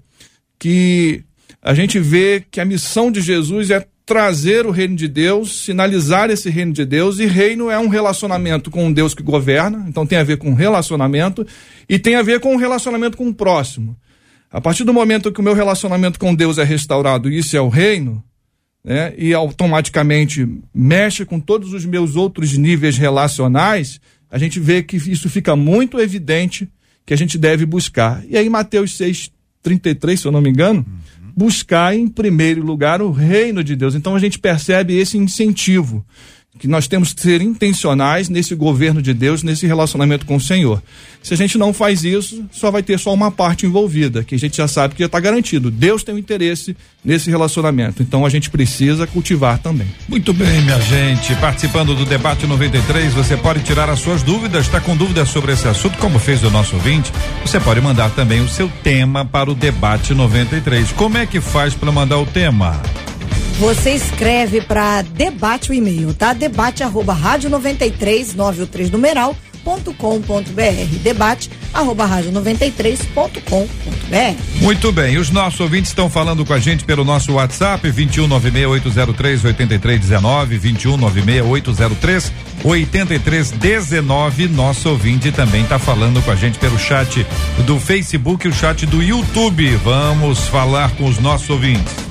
que 0.57 1.25
a 1.61 1.73
gente 1.73 1.99
vê 1.99 2.41
que 2.49 2.61
a 2.61 2.65
missão 2.65 3.11
de 3.11 3.19
Jesus 3.19 3.69
é 3.71 3.85
trazer 4.05 4.65
o 4.65 4.71
reino 4.71 4.95
de 4.95 5.05
Deus, 5.09 5.65
sinalizar 5.65 6.29
esse 6.29 6.49
reino 6.49 6.71
de 6.71 6.85
Deus, 6.85 7.19
e 7.19 7.25
reino 7.25 7.69
é 7.69 7.77
um 7.77 7.89
relacionamento 7.89 8.71
com 8.71 8.85
um 8.85 8.93
Deus 8.93 9.13
que 9.13 9.21
governa, 9.21 9.83
então 9.85 10.07
tem 10.07 10.17
a 10.17 10.23
ver 10.23 10.37
com 10.37 10.53
relacionamento, 10.53 11.45
e 11.89 11.99
tem 11.99 12.15
a 12.15 12.23
ver 12.23 12.39
com 12.39 12.53
um 12.53 12.57
relacionamento 12.57 13.17
com 13.17 13.27
o 13.27 13.33
próximo. 13.33 13.97
A 14.49 14.61
partir 14.61 14.85
do 14.85 14.93
momento 14.93 15.29
que 15.29 15.41
o 15.41 15.43
meu 15.43 15.53
relacionamento 15.53 16.17
com 16.17 16.33
Deus 16.33 16.57
é 16.57 16.63
restaurado, 16.63 17.29
isso 17.29 17.57
é 17.57 17.59
o 17.59 17.67
reino, 17.67 18.23
né, 18.87 19.13
e 19.17 19.33
automaticamente 19.33 20.47
mexe 20.73 21.25
com 21.25 21.41
todos 21.41 21.73
os 21.73 21.83
meus 21.83 22.15
outros 22.15 22.57
níveis 22.57 22.97
relacionais, 22.97 23.99
a 24.31 24.37
gente 24.37 24.61
vê 24.61 24.81
que 24.81 24.95
isso 24.95 25.29
fica 25.29 25.57
muito 25.57 25.99
evidente 25.99 26.69
que 27.05 27.13
a 27.13 27.17
gente 27.17 27.37
deve 27.37 27.65
buscar. 27.65 28.23
E 28.29 28.37
aí, 28.37 28.49
Mateus 28.49 28.95
6, 28.95 29.29
33, 29.61 30.21
se 30.21 30.25
eu 30.25 30.31
não 30.31 30.39
me 30.39 30.49
engano, 30.49 30.85
buscar 31.35 31.93
em 31.93 32.07
primeiro 32.07 32.63
lugar 32.63 33.01
o 33.01 33.11
reino 33.11 33.61
de 33.61 33.75
Deus. 33.75 33.93
Então 33.93 34.15
a 34.15 34.19
gente 34.19 34.39
percebe 34.39 34.97
esse 34.97 35.17
incentivo 35.17 36.05
que 36.57 36.67
nós 36.67 36.87
temos 36.87 37.13
que 37.13 37.21
ser 37.21 37.41
intencionais 37.41 38.29
nesse 38.29 38.55
governo 38.55 39.01
de 39.01 39.13
Deus, 39.13 39.43
nesse 39.43 39.65
relacionamento 39.65 40.25
com 40.25 40.35
o 40.35 40.41
Senhor. 40.41 40.81
Se 41.21 41.33
a 41.33 41.37
gente 41.37 41.57
não 41.57 41.73
faz 41.73 42.03
isso, 42.03 42.45
só 42.51 42.71
vai 42.71 42.81
ter 42.81 42.97
só 42.97 43.13
uma 43.13 43.29
parte 43.29 43.65
envolvida, 43.65 44.23
que 44.23 44.35
a 44.35 44.39
gente 44.39 44.57
já 44.57 44.67
sabe 44.67 44.95
que 44.95 45.01
já 45.01 45.07
está 45.07 45.19
garantido. 45.19 45.69
Deus 45.69 46.03
tem 46.03 46.15
um 46.15 46.17
interesse 46.17 46.75
nesse 47.03 47.29
relacionamento, 47.29 48.01
então 48.01 48.25
a 48.25 48.29
gente 48.29 48.49
precisa 48.49 49.05
cultivar 49.05 49.59
também. 49.59 49.87
Muito 50.07 50.33
bem, 50.33 50.61
minha 50.61 50.79
gente. 50.81 51.35
Participando 51.35 51.95
do 51.95 52.05
debate 52.05 52.45
93, 52.45 53.13
você 53.13 53.35
pode 53.35 53.61
tirar 53.63 53.89
as 53.89 53.99
suas 53.99 54.23
dúvidas. 54.23 54.65
Está 54.65 54.79
com 54.79 54.95
dúvidas 54.95 55.29
sobre 55.29 55.51
esse 55.51 55.67
assunto, 55.67 55.97
como 55.97 56.19
fez 56.19 56.43
o 56.43 56.49
nosso 56.49 56.75
ouvinte? 56.75 57.11
Você 57.45 57.59
pode 57.59 57.81
mandar 57.81 58.09
também 58.11 58.41
o 58.41 58.47
seu 58.47 58.69
tema 58.83 59.25
para 59.25 59.51
o 59.51 59.55
debate 59.55 60.13
93. 60.13 60.91
Como 60.93 61.17
é 61.17 61.25
que 61.25 61.41
faz 61.41 61.73
para 61.73 61.91
mandar 61.91 62.19
o 62.19 62.25
tema? 62.25 62.81
Você 63.59 63.91
escreve 63.91 64.61
para 64.61 65.01
debate 65.01 65.71
o 65.71 65.73
e-mail, 65.73 66.13
tá? 66.13 66.31
Debate 66.31 66.83
arroba 66.83 67.13
rádio 67.13 67.49
93 67.49 68.35
913 68.35 68.91
numeral 68.91 69.35
ponto 69.67 69.93
com 69.95 70.21
ponto 70.21 70.49
br. 70.51 70.85
Debate 71.01 71.49
arroba 71.73 72.05
rádio 72.05 72.31
93 72.31 73.01
ponto 73.13 73.41
com 73.41 73.67
ponto 73.67 74.07
br. 74.07 74.61
Muito 74.61 74.91
bem, 74.93 75.17
os 75.17 75.29
nossos 75.29 75.59
ouvintes 75.59 75.89
estão 75.89 76.09
falando 76.09 76.45
com 76.45 76.53
a 76.53 76.59
gente 76.59 76.85
pelo 76.85 77.03
nosso 77.03 77.33
WhatsApp 77.33 77.85
2196803 77.91 79.43
8319 79.43 80.59
2196803 80.59 82.31
8319. 82.63 84.47
Nosso 84.47 84.89
ouvinte 84.89 85.31
também 85.31 85.63
está 85.63 85.79
falando 85.79 86.21
com 86.21 86.31
a 86.31 86.35
gente 86.35 86.59
pelo 86.59 86.77
chat 86.77 87.25
do 87.65 87.77
Facebook 87.79 88.45
e 88.45 88.49
o 88.49 88.53
chat 88.53 88.85
do 88.85 89.01
YouTube. 89.01 89.75
Vamos 89.83 90.47
falar 90.47 90.91
com 90.91 91.05
os 91.05 91.19
nossos 91.19 91.49
ouvintes. 91.49 92.07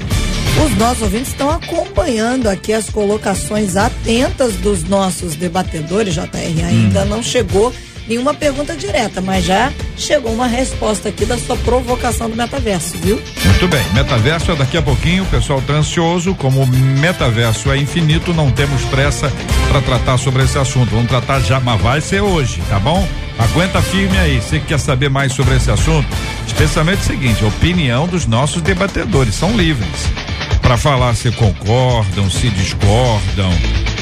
Os 0.65 0.75
nossos 0.77 1.03
ouvintes 1.03 1.29
estão 1.29 1.51
acompanhando 1.51 2.49
aqui 2.49 2.73
as 2.73 2.89
colocações 2.89 3.77
atentas 3.77 4.55
dos 4.55 4.85
nossos 4.85 5.35
debatedores, 5.35 6.15
JR. 6.15 6.65
Ainda 6.67 7.05
não 7.05 7.23
chegou 7.23 7.73
nenhuma 8.09 8.33
pergunta 8.33 8.75
direta, 8.75 9.21
mas 9.21 9.45
já 9.45 9.71
chegou 9.97 10.33
uma 10.33 10.47
resposta 10.47 11.09
aqui 11.09 11.27
da 11.27 11.37
sua 11.37 11.57
provocação 11.59 12.31
do 12.31 12.37
metaverso, 12.37 12.97
viu? 12.99 13.21
Muito 13.45 13.69
bem, 13.69 13.83
metaverso 13.93 14.53
é 14.53 14.57
daqui 14.57 14.77
a 14.77 14.83
pouquinho, 14.83 15.25
o 15.25 15.27
pessoal 15.27 15.61
tá 15.61 15.75
ansioso, 15.75 16.35
como 16.35 16.63
o 16.63 16.67
metaverso 16.67 17.71
é 17.71 17.77
infinito, 17.77 18.33
não 18.33 18.51
temos 18.51 18.83
pressa 18.85 19.31
para 19.69 19.83
tratar 19.83 20.17
sobre 20.19 20.45
esse 20.45 20.59
assunto. 20.59 20.91
Vamos 20.91 21.09
tratar 21.09 21.41
já, 21.41 21.61
mas 21.61 21.81
vai 21.81 22.01
ser 22.01 22.23
hoje, 22.23 22.63
tá 22.69 22.79
bom? 22.79 23.07
Aguenta 23.39 23.83
firme 23.83 24.17
aí. 24.17 24.41
Você 24.41 24.59
que 24.59 24.67
quer 24.67 24.81
saber 24.81 25.11
mais 25.11 25.33
sobre 25.33 25.57
esse 25.57 25.71
assunto, 25.71 26.09
especialmente 26.47 27.03
o 27.03 27.05
seguinte, 27.05 27.45
a 27.45 27.49
opinião 27.49 28.07
dos 28.07 28.25
nossos 28.27 28.63
debatedores 28.63 29.35
são 29.35 29.55
livres 29.55 30.26
para 30.67 30.77
falar 30.77 31.15
se 31.15 31.31
concordam, 31.31 32.29
se 32.29 32.51
discordam, 32.51 33.49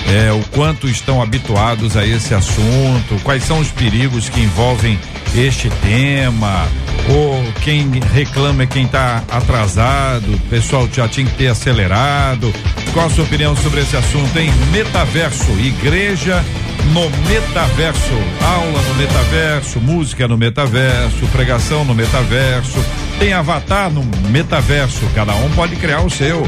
é, 0.08 0.32
o 0.32 0.40
quanto 0.48 0.88
estão 0.88 1.20
habituados 1.20 1.94
a 1.94 2.06
esse 2.06 2.32
assunto, 2.32 3.22
quais 3.22 3.44
são 3.44 3.58
os 3.58 3.70
perigos 3.70 4.30
que 4.30 4.40
envolvem 4.40 4.98
este 5.36 5.68
tema, 5.68 6.66
ou 7.06 7.44
quem 7.60 7.90
reclama 8.14 8.62
é 8.62 8.66
quem 8.66 8.86
está 8.86 9.22
atrasado, 9.30 10.32
o 10.32 10.40
pessoal 10.48 10.88
já 10.90 11.06
tinha 11.06 11.26
que 11.26 11.36
ter 11.36 11.48
acelerado. 11.48 12.50
Qual 12.94 13.06
a 13.06 13.10
sua 13.10 13.24
opinião 13.24 13.56
sobre 13.56 13.80
esse 13.80 13.96
assunto, 13.96 14.38
hein? 14.38 14.52
Metaverso, 14.70 15.50
igreja 15.58 16.44
no 16.92 17.10
metaverso, 17.28 18.14
aula 18.40 18.82
no 18.82 18.94
metaverso, 18.94 19.80
música 19.80 20.28
no 20.28 20.38
metaverso, 20.38 21.26
pregação 21.32 21.84
no 21.84 21.92
metaverso, 21.92 22.78
tem 23.18 23.32
avatar 23.32 23.90
no 23.90 24.04
metaverso, 24.30 25.00
cada 25.12 25.34
um 25.34 25.50
pode 25.56 25.74
criar 25.74 26.02
o 26.02 26.10
seu, 26.10 26.46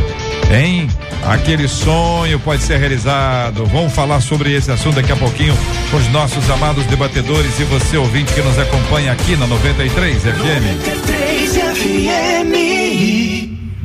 hein? 0.48 0.88
Aquele 1.24 1.66
sonho 1.66 2.38
pode 2.38 2.62
ser 2.62 2.78
realizado. 2.78 3.66
Vamos 3.66 3.92
falar 3.92 4.20
sobre 4.20 4.54
esse 4.54 4.70
assunto 4.70 4.94
daqui 4.94 5.10
a 5.10 5.16
pouquinho 5.16 5.58
com 5.90 5.96
os 5.96 6.06
nossos 6.12 6.48
amados 6.48 6.86
debatedores 6.86 7.58
e 7.58 7.64
você 7.64 7.96
ouvinte 7.96 8.32
que 8.32 8.40
nos 8.40 8.56
acompanha 8.56 9.10
aqui 9.10 9.34
na 9.34 9.48
93 9.48 10.22
FM. 10.22 10.86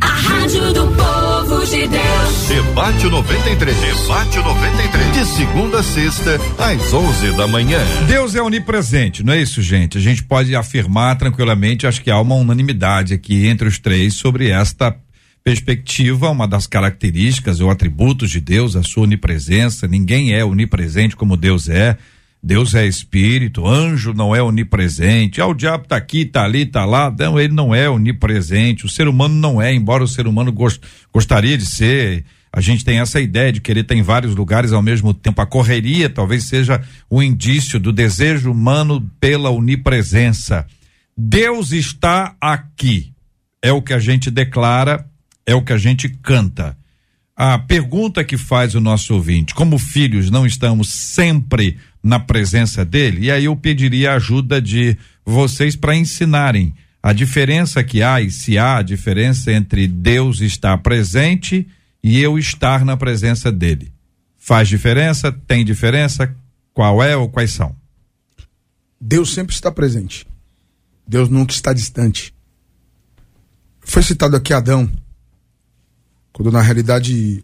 A 0.02 0.08
rádio 0.08 0.74
do 0.74 0.88
povo 0.90 1.21
de 1.70 1.88
Deus. 1.88 2.48
Debate 2.48 3.06
93. 3.06 3.78
Debate 3.80 4.38
93. 4.38 5.14
De 5.14 5.26
segunda 5.26 5.80
a 5.80 5.84
sexta, 5.84 6.40
às 6.58 6.94
11 6.94 7.38
da 7.38 7.48
manhã. 7.48 7.80
Deus 8.08 8.36
é 8.36 8.42
onipresente, 8.42 9.24
não 9.24 9.34
é 9.34 9.42
isso, 9.42 9.62
gente? 9.62 9.98
A 9.98 10.02
gente 10.02 10.24
pode 10.24 10.56
afirmar 10.56 11.18
tranquilamente, 11.18 11.86
acho 11.86 12.02
que 12.02 12.10
há 12.10 12.20
uma 12.20 12.36
unanimidade 12.36 13.14
aqui 13.14 13.48
entre 13.48 13.68
os 13.68 13.78
três 13.78 14.16
sobre 14.16 14.50
esta 14.50 14.96
perspectiva, 15.44 16.30
uma 16.30 16.48
das 16.48 16.68
características 16.68 17.60
ou 17.60 17.70
atributos 17.70 18.30
de 18.30 18.40
Deus, 18.40 18.76
a 18.76 18.84
sua 18.84 19.04
onipresença. 19.04 19.88
Ninguém 19.88 20.34
é 20.34 20.44
onipresente 20.44 21.16
como 21.16 21.38
Deus 21.38 21.70
é. 21.70 21.98
Deus 22.44 22.74
é 22.74 22.88
espírito, 22.88 23.68
anjo 23.68 24.14
não 24.14 24.36
é 24.36 24.42
onipresente. 24.42 25.40
Ah, 25.40 25.46
o 25.46 25.54
diabo 25.54 25.88
tá 25.88 25.96
aqui, 25.96 26.26
tá 26.26 26.44
ali, 26.44 26.66
tá 26.66 26.86
lá. 26.86 27.14
Não, 27.18 27.40
ele 27.40 27.54
não 27.54 27.74
é 27.74 27.88
onipresente. 27.88 28.86
O 28.86 28.90
ser 28.90 29.08
humano 29.08 29.36
não 29.36 29.62
é, 29.62 29.72
embora 29.74 30.04
o 30.04 30.08
ser 30.08 30.26
humano 30.26 30.52
gost, 30.52 30.82
gostaria 31.14 31.56
de 31.56 31.68
ser. 31.68 32.26
A 32.52 32.60
gente 32.60 32.84
tem 32.84 33.00
essa 33.00 33.22
ideia 33.22 33.54
de 33.54 33.62
querer 33.62 33.82
estar 33.82 33.94
em 33.94 34.02
vários 34.02 34.36
lugares 34.36 34.74
ao 34.74 34.82
mesmo 34.82 35.14
tempo. 35.14 35.40
A 35.40 35.46
correria 35.46 36.10
talvez 36.10 36.46
seja 36.46 36.82
um 37.10 37.22
indício 37.22 37.80
do 37.80 37.94
desejo 37.94 38.52
humano 38.52 39.08
pela 39.20 39.52
onipresença. 39.52 40.66
Deus 41.16 41.72
está 41.72 42.36
aqui. 42.42 43.14
É 43.62 43.72
o 43.72 43.84
que 43.84 43.94
a 43.94 44.00
gente 44.00 44.32
declara, 44.32 45.06
é 45.46 45.54
o 45.54 45.62
que 45.62 45.72
a 45.72 45.78
gente 45.78 46.10
canta. 46.10 46.76
A 47.36 47.58
pergunta 47.58 48.24
que 48.24 48.38
faz 48.38 48.76
o 48.76 48.82
nosso 48.82 49.14
ouvinte, 49.14 49.56
como 49.56 49.78
filhos 49.80 50.30
não 50.30 50.46
estamos 50.46 50.90
sempre 50.90 51.78
na 52.04 52.20
presença 52.20 52.84
dele, 52.84 53.26
e 53.26 53.32
aí 53.32 53.46
eu 53.46 53.56
pediria 53.56 54.12
a 54.12 54.16
ajuda 54.16 54.62
de 54.62 54.98
vocês 55.26 55.76
para 55.76 55.96
ensinarem 55.96 56.74
a 57.04 57.14
diferença 57.14 57.84
que 57.84 58.04
há 58.04 58.22
e 58.22 58.30
se 58.30 58.58
há 58.58 58.78
a 58.78 58.82
diferença 58.82 59.52
entre 59.52 59.88
Deus 59.88 60.40
estar 60.40 60.78
presente 60.80 61.68
e 62.04 62.20
eu 62.20 62.38
estar 62.38 62.86
na 62.86 62.96
presença 62.96 63.52
dele. 63.52 63.92
Faz 64.38 64.68
diferença? 64.68 65.32
Tem 65.32 65.64
diferença? 65.64 66.36
Qual 66.74 67.04
é 67.04 67.16
ou 67.16 67.30
quais 67.30 67.52
são? 67.52 67.76
Deus 69.00 69.34
sempre 69.34 69.54
está 69.54 69.72
presente. 69.72 70.28
Deus 71.08 71.30
nunca 71.30 71.54
está 71.54 71.74
distante. 71.74 72.34
Foi 73.80 74.04
citado 74.04 74.36
aqui 74.36 74.54
Adão. 74.54 74.92
Quando 76.32 76.52
na 76.52 76.62
realidade 76.62 77.44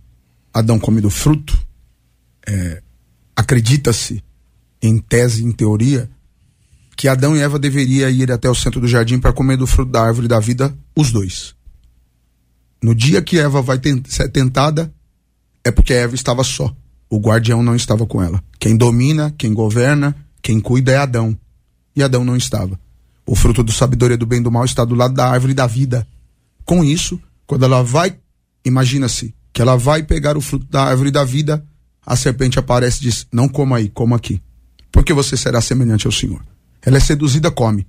Adão 0.54 0.80
come 0.80 1.02
do 1.02 1.10
fruto, 1.10 1.58
é, 2.48 2.82
acredita-se, 3.36 4.24
em 4.88 4.98
tese, 4.98 5.44
em 5.44 5.52
teoria, 5.52 6.10
que 6.96 7.08
Adão 7.08 7.36
e 7.36 7.40
Eva 7.40 7.60
deveriam 7.60 8.10
ir 8.10 8.32
até 8.32 8.50
o 8.50 8.56
centro 8.56 8.82
do 8.82 8.88
jardim 8.88 9.20
para 9.20 9.34
comer 9.34 9.58
do 9.58 9.68
fruto 9.68 9.92
da 9.92 10.02
árvore 10.02 10.28
da 10.28 10.40
vida, 10.40 10.76
os 10.96 11.12
dois. 11.12 11.56
No 12.82 12.96
dia 12.96 13.22
que 13.22 13.38
Eva 13.38 13.62
vai 13.62 13.80
ser 14.08 14.30
tentada, 14.30 14.94
é 15.64 15.72
porque 15.72 15.94
Eva 15.94 16.16
estava 16.16 16.44
só. 16.44 16.76
O 17.10 17.20
guardião 17.20 17.62
não 17.62 17.76
estava 17.76 18.06
com 18.06 18.22
ela. 18.22 18.44
Quem 18.60 18.76
domina, 18.76 19.34
quem 19.38 19.54
governa, 19.54 20.16
quem 20.42 20.60
cuida 20.60 20.92
é 20.92 20.98
Adão. 20.98 21.38
E 21.96 22.04
Adão 22.04 22.24
não 22.24 22.36
estava. 22.36 22.80
O 23.26 23.36
fruto 23.36 23.64
do 23.64 23.72
sabedoria 23.72 24.18
do 24.18 24.26
bem 24.26 24.40
e 24.40 24.44
do 24.44 24.52
mal 24.52 24.66
está 24.66 24.84
do 24.86 24.96
lado 24.96 25.14
da 25.14 25.28
árvore 25.28 25.54
da 25.54 25.68
vida. 25.68 26.08
Com 26.66 26.84
isso, 26.84 27.20
quando 27.46 27.66
ela 27.66 27.84
vai, 27.84 28.18
imagina-se 28.64 29.34
que 29.54 29.62
ela 29.62 29.76
vai 29.76 30.04
pegar 30.04 30.38
o 30.38 30.42
fruto 30.42 30.66
da 30.68 30.84
árvore 30.84 31.12
da 31.12 31.24
vida, 31.24 31.66
a 32.06 32.16
serpente 32.16 32.60
aparece 32.60 33.00
e 33.00 33.02
diz: 33.04 33.28
Não 33.32 33.50
coma 33.50 33.78
aí, 33.78 33.90
coma 33.90 34.16
aqui. 34.16 34.42
Porque 34.92 35.14
você 35.14 35.38
será 35.38 35.62
semelhante 35.62 36.06
ao 36.06 36.12
Senhor. 36.12 36.44
Ela 36.82 36.98
é 36.98 37.00
seduzida, 37.00 37.52
come. 37.52 37.88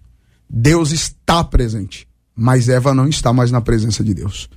Deus 0.49 0.93
está 0.93 1.45
presente, 1.45 2.09
mas 2.35 2.69
Eva 2.69 2.95
não 2.95 3.09
está 3.09 3.33
mais 3.33 3.50
na 3.50 3.61
presença 3.61 4.02
de 4.02 4.14
Deus. 4.14 4.49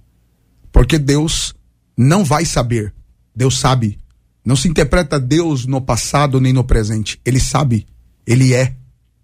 Porque 0.71 0.97
Deus 0.97 1.53
não 1.97 2.23
vai 2.23 2.45
saber. 2.45 2.93
Deus 3.35 3.57
sabe. 3.59 3.99
Não 4.43 4.55
se 4.55 4.67
interpreta 4.67 5.19
Deus 5.19 5.65
no 5.65 5.81
passado 5.81 6.39
nem 6.39 6.53
no 6.53 6.63
presente. 6.63 7.19
Ele 7.25 7.39
sabe. 7.39 7.85
Ele 8.25 8.53
é. 8.53 8.75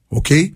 Ok? 0.10 0.56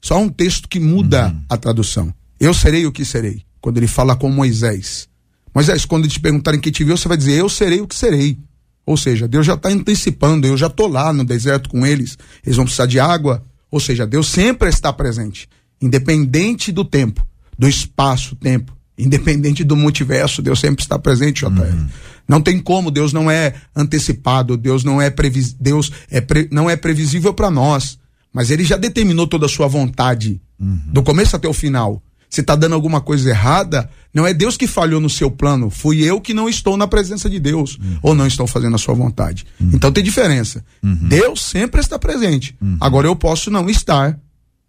Só 0.00 0.18
um 0.18 0.28
texto 0.28 0.68
que 0.68 0.80
muda 0.80 1.28
uhum. 1.28 1.42
a 1.48 1.56
tradução. 1.56 2.12
Eu 2.38 2.52
serei 2.52 2.86
o 2.86 2.92
que 2.92 3.04
serei. 3.04 3.44
Quando 3.60 3.78
ele 3.78 3.86
fala 3.86 4.16
com 4.16 4.28
Moisés. 4.28 5.08
Moisés, 5.54 5.84
quando 5.84 6.08
te 6.08 6.18
perguntarem 6.18 6.60
quem 6.60 6.72
te 6.72 6.82
viu, 6.82 6.96
você 6.96 7.06
vai 7.06 7.16
dizer: 7.16 7.38
Eu 7.38 7.48
serei 7.48 7.80
o 7.80 7.86
que 7.86 7.94
serei. 7.94 8.38
Ou 8.84 8.96
seja, 8.96 9.28
Deus 9.28 9.46
já 9.46 9.54
está 9.54 9.68
antecipando. 9.68 10.46
Eu 10.46 10.56
já 10.56 10.66
estou 10.66 10.88
lá 10.88 11.12
no 11.12 11.24
deserto 11.24 11.68
com 11.68 11.86
eles. 11.86 12.18
Eles 12.44 12.56
vão 12.56 12.64
precisar 12.64 12.86
de 12.86 12.98
água. 12.98 13.44
Ou 13.70 13.80
seja, 13.80 14.06
Deus 14.06 14.28
sempre 14.28 14.68
está 14.68 14.92
presente. 14.92 15.48
Independente 15.80 16.70
do 16.70 16.84
tempo, 16.84 17.26
do 17.58 17.68
espaço, 17.68 18.36
tempo. 18.36 18.76
Independente 18.98 19.64
do 19.64 19.74
multiverso, 19.74 20.42
Deus 20.42 20.60
sempre 20.60 20.82
está 20.82 20.98
presente, 20.98 21.40
JR. 21.40 21.48
Uhum. 21.48 21.88
Não 22.28 22.40
tem 22.40 22.60
como, 22.60 22.90
Deus 22.90 23.12
não 23.12 23.30
é 23.30 23.54
antecipado, 23.74 24.56
Deus 24.56 24.84
não 24.84 25.00
é 25.00 25.10
previs, 25.10 25.52
Deus 25.54 25.90
é 26.10 26.20
pre, 26.20 26.48
não 26.52 26.68
é 26.68 26.76
previsível 26.76 27.34
para 27.34 27.50
nós, 27.50 27.98
mas 28.32 28.50
ele 28.50 28.64
já 28.64 28.76
determinou 28.76 29.26
toda 29.26 29.46
a 29.46 29.48
sua 29.48 29.66
vontade, 29.66 30.40
uhum. 30.60 30.80
do 30.86 31.02
começo 31.02 31.34
até 31.34 31.48
o 31.48 31.52
final. 31.52 32.02
Se 32.32 32.40
está 32.40 32.56
dando 32.56 32.74
alguma 32.74 32.98
coisa 32.98 33.28
errada, 33.28 33.90
não 34.14 34.26
é 34.26 34.32
Deus 34.32 34.56
que 34.56 34.66
falhou 34.66 35.02
no 35.02 35.10
seu 35.10 35.30
plano, 35.30 35.68
fui 35.68 36.02
eu 36.02 36.18
que 36.18 36.32
não 36.32 36.48
estou 36.48 36.78
na 36.78 36.86
presença 36.86 37.28
de 37.28 37.38
Deus, 37.38 37.76
uhum. 37.76 37.98
ou 38.00 38.14
não 38.14 38.26
estou 38.26 38.46
fazendo 38.46 38.74
a 38.74 38.78
sua 38.78 38.94
vontade. 38.94 39.44
Uhum. 39.60 39.72
Então 39.74 39.92
tem 39.92 40.02
diferença. 40.02 40.64
Uhum. 40.82 41.08
Deus 41.10 41.42
sempre 41.42 41.78
está 41.78 41.98
presente. 41.98 42.56
Uhum. 42.58 42.78
Agora 42.80 43.06
eu 43.06 43.14
posso 43.14 43.50
não 43.50 43.68
estar 43.68 44.18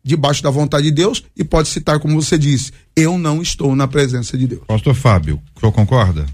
debaixo 0.04 0.44
da 0.44 0.50
vontade 0.50 0.88
de 0.88 0.92
Deus 0.92 1.24
e 1.38 1.44
pode 1.46 1.70
citar, 1.70 2.00
como 2.00 2.22
você 2.22 2.38
disse, 2.38 2.74
eu 2.98 3.18
não 3.18 3.42
estou 3.42 3.74
na 3.78 3.88
presença 3.88 4.38
de 4.38 4.46
Deus. 4.46 4.64
Pastor 4.68 4.94
Fábio, 4.94 5.40
o 5.56 5.60
senhor 5.62 5.72
concorda? 5.72 6.26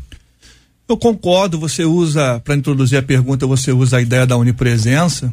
Eu 0.88 0.98
concordo, 0.98 1.60
você 1.60 1.86
usa, 1.86 2.42
para 2.44 2.56
introduzir 2.56 2.98
a 2.98 3.04
pergunta, 3.04 3.46
você 3.46 3.72
usa 3.72 3.98
a 3.98 4.02
ideia 4.02 4.26
da 4.26 4.36
onipresença. 4.36 5.32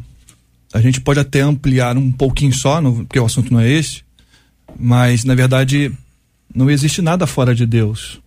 A 0.71 0.79
gente 0.79 1.01
pode 1.01 1.19
até 1.19 1.41
ampliar 1.41 1.97
um 1.97 2.11
pouquinho 2.11 2.53
só, 2.53 2.79
no, 2.79 2.97
porque 2.97 3.19
o 3.19 3.25
assunto 3.25 3.51
não 3.51 3.59
é 3.59 3.67
esse, 3.67 4.05
mas 4.77 5.23
na 5.23 5.35
verdade 5.35 5.91
não 6.53 6.69
existe 6.69 7.01
nada 7.01 7.27
fora 7.27 7.53
de 7.53 7.65
Deus. 7.65 8.19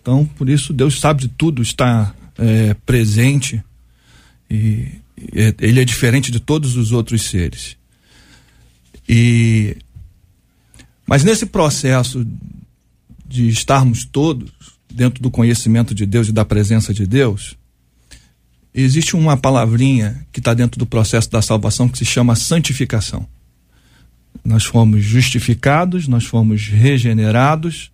Então, 0.00 0.24
por 0.24 0.48
isso, 0.48 0.72
Deus 0.72 0.98
sabe 0.98 1.22
de 1.22 1.28
tudo, 1.28 1.62
está 1.62 2.14
é, 2.38 2.74
presente 2.86 3.62
e, 4.50 4.88
e 5.16 5.54
ele 5.60 5.80
é 5.80 5.84
diferente 5.84 6.30
de 6.30 6.40
todos 6.40 6.76
os 6.76 6.92
outros 6.92 7.22
seres. 7.22 7.76
E 9.08 9.76
mas 11.06 11.24
nesse 11.24 11.44
processo 11.44 12.24
de 13.26 13.48
estarmos 13.48 14.04
todos 14.04 14.52
dentro 14.88 15.20
do 15.20 15.30
conhecimento 15.30 15.92
de 15.92 16.06
Deus 16.06 16.28
e 16.28 16.32
da 16.32 16.44
presença 16.44 16.94
de 16.94 17.04
Deus, 17.04 17.56
existe 18.72 19.16
uma 19.16 19.36
palavrinha 19.36 20.24
que 20.30 20.38
está 20.38 20.54
dentro 20.54 20.78
do 20.78 20.86
processo 20.86 21.28
da 21.28 21.42
salvação 21.42 21.88
que 21.88 21.98
se 21.98 22.04
chama 22.04 22.36
santificação. 22.36 23.26
Nós 24.44 24.64
fomos 24.64 25.04
justificados, 25.04 26.08
nós 26.08 26.24
fomos 26.24 26.66
regenerados, 26.66 27.90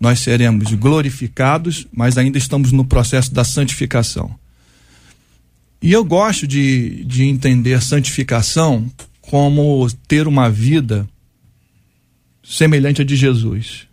nós 0.00 0.20
seremos 0.20 0.72
glorificados, 0.74 1.86
mas 1.92 2.18
ainda 2.18 2.38
estamos 2.38 2.72
no 2.72 2.84
processo 2.84 3.32
da 3.32 3.44
santificação. 3.44 4.34
E 5.80 5.92
eu 5.92 6.04
gosto 6.04 6.46
de, 6.46 7.04
de 7.04 7.24
entender 7.24 7.82
santificação 7.82 8.90
como 9.20 9.88
ter 10.06 10.26
uma 10.28 10.48
vida 10.48 11.08
semelhante 12.42 13.02
à 13.02 13.04
de 13.04 13.16
Jesus. 13.16 13.86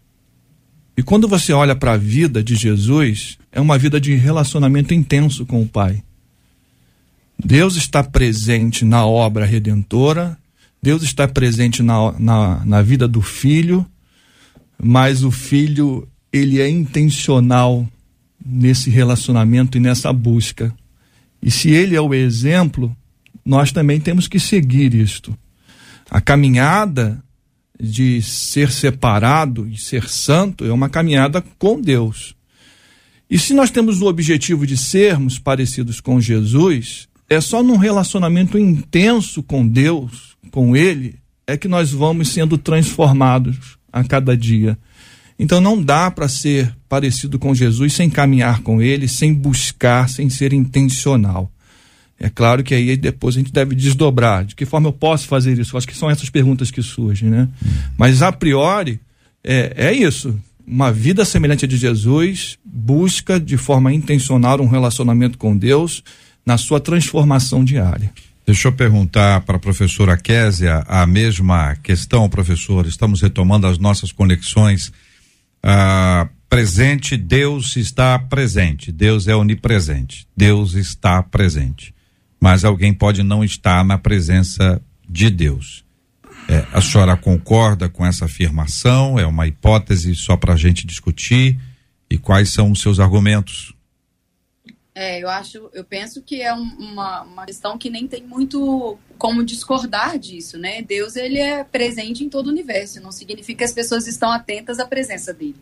E 0.98 1.02
quando 1.02 1.28
você 1.28 1.54
olha 1.54 1.76
para 1.76 1.94
a 1.94 1.98
vida 1.98 2.44
de 2.44 2.56
Jesus, 2.56 3.38
é 3.52 3.62
uma 3.62 3.78
vida 3.78 4.02
de 4.02 4.16
relacionamento 4.16 4.94
intenso 4.94 5.46
com 5.46 5.62
o 5.62 5.68
Pai. 5.68 6.04
Deus 7.44 7.76
está 7.76 8.04
presente 8.04 8.84
na 8.84 9.06
obra 9.06 9.46
redentora, 9.46 10.38
Deus 10.82 11.04
está 11.04 11.28
presente 11.28 11.84
na, 11.84 12.14
na, 12.18 12.66
na 12.66 12.82
vida 12.82 13.08
do 13.08 13.22
filho, 13.22 13.86
mas 14.82 15.24
o 15.24 15.32
filho, 15.32 16.08
ele 16.32 16.62
é 16.62 16.70
intencional 16.70 17.88
nesse 18.44 18.90
relacionamento 18.90 19.78
e 19.78 19.82
nessa 19.82 20.12
busca. 20.14 20.74
E 21.42 21.52
se 21.52 21.70
ele 21.70 21.96
é 21.96 22.02
o 22.02 22.14
exemplo, 22.14 22.96
nós 23.46 23.72
também 23.72 24.00
temos 24.00 24.28
que 24.28 24.40
seguir 24.40 24.94
isto. 24.94 25.38
A 26.10 26.22
caminhada 26.22 27.22
de 27.80 28.22
ser 28.22 28.72
separado 28.72 29.68
e 29.68 29.78
ser 29.78 30.10
santo 30.10 30.66
é 30.66 30.72
uma 30.72 30.90
caminhada 30.90 31.42
com 31.58 31.80
Deus. 31.80 32.36
E 33.30 33.38
se 33.38 33.54
nós 33.54 33.70
temos 33.70 34.02
o 34.02 34.08
objetivo 34.08 34.66
de 34.66 34.76
sermos 34.76 35.38
parecidos 35.38 36.02
com 36.02 36.20
Jesus, 36.20 37.08
é 37.30 37.40
só 37.40 37.62
num 37.62 37.78
relacionamento 37.78 38.58
intenso 38.58 39.44
com 39.44 39.66
Deus, 39.66 40.36
com 40.52 40.76
Ele, 40.76 41.16
é 41.46 41.58
que 41.58 41.68
nós 41.68 41.92
vamos 41.92 42.30
sendo 42.30 42.58
transformados 42.58 43.78
a 43.92 44.04
cada 44.04 44.36
dia. 44.38 44.78
Então 45.38 45.62
não 45.62 45.82
dá 45.82 46.12
para 46.12 46.28
ser 46.28 46.76
parecido 46.88 47.40
com 47.40 47.56
Jesus 47.56 47.94
sem 47.94 48.10
caminhar 48.10 48.62
com 48.62 48.82
Ele, 48.82 49.08
sem 49.08 49.34
buscar, 49.34 50.10
sem 50.10 50.30
ser 50.30 50.54
intencional. 50.54 51.52
É 52.20 52.30
claro 52.30 52.62
que 52.64 52.76
aí 52.76 52.98
depois 52.98 53.36
a 53.36 53.40
gente 53.40 53.54
deve 53.54 53.74
desdobrar. 53.74 54.44
De 54.44 54.54
que 54.54 54.66
forma 54.66 54.90
eu 54.90 54.94
posso 54.94 55.28
fazer 55.28 55.58
isso? 55.58 55.78
Acho 55.78 55.88
que 55.88 55.96
são 55.96 56.10
essas 56.10 56.30
perguntas 56.30 56.70
que 56.70 56.82
surgem, 56.82 57.30
né? 57.30 57.48
Mas 57.98 58.22
a 58.22 58.32
priori 58.32 59.00
é, 59.42 59.74
é 59.78 59.94
isso. 59.94 60.38
Uma 60.68 60.92
vida 60.92 61.24
semelhante 61.24 61.64
a 61.64 61.68
de 61.68 61.78
Jesus 61.78 62.58
busca 62.64 63.40
de 63.40 63.56
forma 63.56 63.94
intencional 63.94 64.62
um 64.62 64.68
relacionamento 64.68 65.38
com 65.38 65.56
Deus 65.56 66.04
na 66.46 66.58
sua 66.58 66.80
transformação 66.80 67.64
diária. 67.64 68.12
Deixa 68.50 68.68
eu 68.68 68.72
perguntar 68.72 69.42
para 69.42 69.58
a 69.58 69.60
professora 69.60 70.18
Késia 70.18 70.84
a 70.88 71.06
mesma 71.06 71.76
questão, 71.76 72.28
professor. 72.28 72.88
Estamos 72.88 73.22
retomando 73.22 73.68
as 73.68 73.78
nossas 73.78 74.12
conexões. 74.12 74.92
Ah, 75.62 76.28
presente, 76.50 77.16
Deus 77.16 77.76
está 77.76 78.18
presente. 78.18 78.92
Deus 78.92 79.28
é 79.28 79.36
onipresente. 79.36 80.28
Deus 80.36 80.74
está 80.74 81.22
presente 81.22 81.94
mas 82.40 82.64
alguém 82.64 82.94
pode 82.94 83.22
não 83.22 83.44
estar 83.44 83.84
na 83.84 83.98
presença 83.98 84.82
de 85.08 85.30
Deus. 85.30 85.84
É, 86.48 86.66
a 86.72 86.82
senhora 86.82 87.18
concorda 87.18 87.90
com 87.90 88.06
essa 88.06 88.26
afirmação? 88.26 89.20
É 89.20 89.26
uma 89.26 89.46
hipótese 89.46 90.16
só 90.16 90.38
para 90.38 90.54
a 90.54 90.58
gente 90.58 90.88
discutir? 90.88 91.60
E 92.10 92.18
quais 92.18 92.50
são 92.50 92.72
os 92.72 92.82
seus 92.82 93.00
argumentos? 93.00 93.74
É, 95.02 95.24
eu 95.24 95.30
acho, 95.30 95.70
eu 95.74 95.86
penso 95.86 96.22
que 96.22 96.42
é 96.42 96.54
um, 96.54 96.62
uma, 96.78 97.22
uma 97.22 97.46
questão 97.46 97.78
que 97.78 97.90
nem 97.90 98.06
tem 98.06 98.22
muito 98.22 99.00
como 99.18 99.46
discordar 99.46 100.20
disso, 100.20 100.58
né? 100.58 100.82
Deus 100.82 101.16
ele 101.16 101.40
é 101.40 101.64
presente 101.64 102.22
em 102.22 102.28
todo 102.28 102.48
o 102.48 102.50
universo, 102.50 103.00
não 103.00 103.10
significa 103.10 103.60
que 103.60 103.64
as 103.64 103.72
pessoas 103.72 104.08
estão 104.08 104.30
atentas 104.30 104.78
à 104.78 104.86
presença 104.86 105.34
dele. 105.34 105.56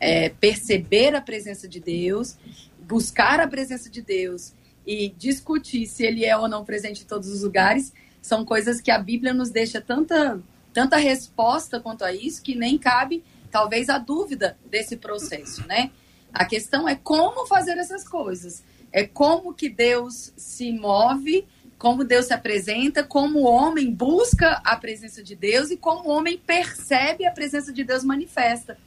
é, 0.00 0.30
perceber 0.30 1.14
a 1.14 1.20
presença 1.20 1.68
de 1.68 1.78
Deus, 1.78 2.36
buscar 2.80 3.38
a 3.38 3.46
presença 3.46 3.88
de 3.88 4.02
Deus 4.02 4.52
e 4.84 5.10
discutir 5.10 5.86
se 5.86 6.04
ele 6.04 6.24
é 6.24 6.36
ou 6.36 6.48
não 6.48 6.64
presente 6.64 7.04
em 7.04 7.06
todos 7.06 7.28
os 7.28 7.44
lugares, 7.44 7.92
são 8.20 8.44
coisas 8.44 8.80
que 8.80 8.90
a 8.90 8.98
Bíblia 8.98 9.32
nos 9.32 9.50
deixa 9.50 9.80
tanta, 9.80 10.40
tanta 10.74 10.96
resposta 10.96 11.78
quanto 11.78 12.04
a 12.04 12.12
isso 12.12 12.42
que 12.42 12.56
nem 12.56 12.76
cabe, 12.76 13.22
talvez, 13.48 13.88
a 13.88 13.98
dúvida 13.98 14.58
desse 14.68 14.96
processo, 14.96 15.64
né? 15.68 15.92
A 16.34 16.44
questão 16.44 16.88
é 16.88 16.96
como 16.96 17.46
fazer 17.46 17.78
essas 17.78 18.02
coisas. 18.08 18.64
É 18.92 19.04
como 19.06 19.54
que 19.54 19.68
Deus 19.68 20.32
se 20.36 20.70
move, 20.72 21.46
como 21.78 22.04
Deus 22.04 22.26
se 22.26 22.34
apresenta, 22.34 23.02
como 23.02 23.40
o 23.40 23.44
homem 23.44 23.90
busca 23.90 24.60
a 24.64 24.76
presença 24.76 25.22
de 25.22 25.34
Deus 25.34 25.70
e 25.70 25.76
como 25.76 26.08
o 26.08 26.12
homem 26.12 26.38
percebe 26.38 27.26
a 27.26 27.32
presença 27.32 27.72
de 27.72 27.82
Deus 27.82 28.04
manifesta. 28.04 28.78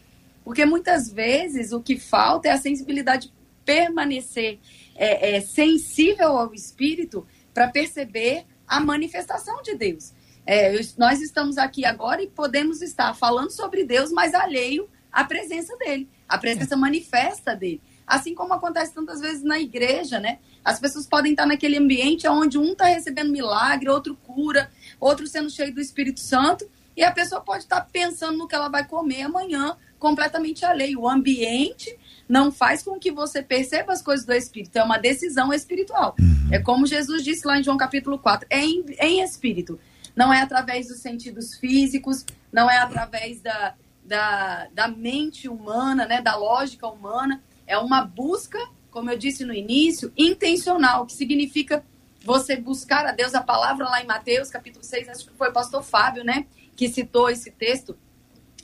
Porque 0.43 0.63
muitas 0.63 1.09
vezes 1.09 1.73
o 1.73 1.81
que 1.81 1.97
falta 1.97 2.47
é 2.47 2.51
a 2.51 2.57
sensibilidade 2.57 3.33
permanecer 3.65 4.59
é, 4.95 5.35
é, 5.35 5.41
sensível 5.41 6.37
ao 6.37 6.53
Espírito 6.53 7.27
para 7.53 7.67
perceber 7.67 8.45
a 8.67 8.79
manifestação 8.79 9.61
de 9.61 9.75
Deus. 9.75 10.13
É, 10.45 10.79
nós 10.97 11.21
estamos 11.21 11.57
aqui 11.57 11.83
agora 11.83 12.21
e 12.21 12.27
podemos 12.27 12.81
estar 12.81 13.13
falando 13.15 13.49
sobre 13.49 13.83
Deus, 13.83 14.11
mas 14.11 14.33
alheio 14.35 14.87
à 15.11 15.23
presença 15.23 15.75
dele, 15.77 16.07
a 16.29 16.37
presença 16.37 16.77
manifesta 16.77 17.55
dele. 17.55 17.81
Assim 18.05 18.35
como 18.35 18.53
acontece 18.53 18.93
tantas 18.93 19.19
vezes 19.19 19.43
na 19.43 19.59
igreja, 19.59 20.19
né? 20.19 20.39
As 20.63 20.79
pessoas 20.79 21.07
podem 21.07 21.31
estar 21.31 21.45
naquele 21.45 21.77
ambiente 21.77 22.27
onde 22.27 22.57
um 22.57 22.71
está 22.71 22.85
recebendo 22.85 23.31
milagre, 23.31 23.89
outro 23.89 24.15
cura, 24.15 24.71
outro 24.99 25.27
sendo 25.27 25.49
cheio 25.49 25.73
do 25.73 25.81
Espírito 25.81 26.19
Santo, 26.19 26.69
e 26.95 27.03
a 27.03 27.11
pessoa 27.11 27.41
pode 27.41 27.63
estar 27.63 27.81
pensando 27.81 28.37
no 28.37 28.47
que 28.47 28.55
ela 28.55 28.69
vai 28.69 28.85
comer 28.85 29.23
amanhã, 29.23 29.75
completamente 29.99 30.63
alheio. 30.63 31.01
O 31.01 31.09
ambiente 31.09 31.95
não 32.27 32.51
faz 32.51 32.81
com 32.81 32.97
que 32.99 33.11
você 33.11 33.41
perceba 33.41 33.91
as 33.91 34.01
coisas 34.01 34.25
do 34.25 34.33
Espírito, 34.33 34.77
é 34.77 34.83
uma 34.83 34.97
decisão 34.97 35.53
espiritual. 35.53 36.15
Uhum. 36.19 36.49
É 36.51 36.59
como 36.59 36.85
Jesus 36.85 37.23
disse 37.23 37.45
lá 37.45 37.59
em 37.59 37.63
João 37.63 37.77
capítulo 37.77 38.17
4, 38.17 38.47
é 38.49 38.61
em, 38.63 38.85
em 38.99 39.21
espírito. 39.21 39.79
Não 40.15 40.33
é 40.33 40.41
através 40.41 40.87
dos 40.87 40.99
sentidos 40.99 41.55
físicos, 41.55 42.25
não 42.51 42.71
é 42.71 42.77
através 42.77 43.41
da, 43.41 43.75
da, 44.03 44.67
da 44.73 44.87
mente 44.87 45.49
humana, 45.49 46.05
né, 46.05 46.21
da 46.21 46.35
lógica 46.37 46.87
humana. 46.87 47.41
É 47.67 47.77
uma 47.77 48.03
busca, 48.03 48.59
como 48.91 49.09
eu 49.09 49.17
disse 49.17 49.43
no 49.43 49.53
início, 49.53 50.11
intencional, 50.17 51.05
que 51.05 51.13
significa 51.13 51.83
você 52.23 52.55
buscar 52.55 53.05
a 53.05 53.11
Deus. 53.11 53.35
A 53.35 53.41
palavra 53.41 53.85
lá 53.85 54.01
em 54.01 54.07
Mateus, 54.07 54.49
capítulo 54.49 54.83
6, 54.83 55.09
acho 55.09 55.25
que 55.27 55.37
foi 55.37 55.49
o 55.49 55.53
pastor 55.53 55.83
Fábio, 55.83 56.23
né, 56.23 56.47
que 56.75 56.89
citou 56.89 57.29
esse 57.29 57.51
texto 57.51 57.97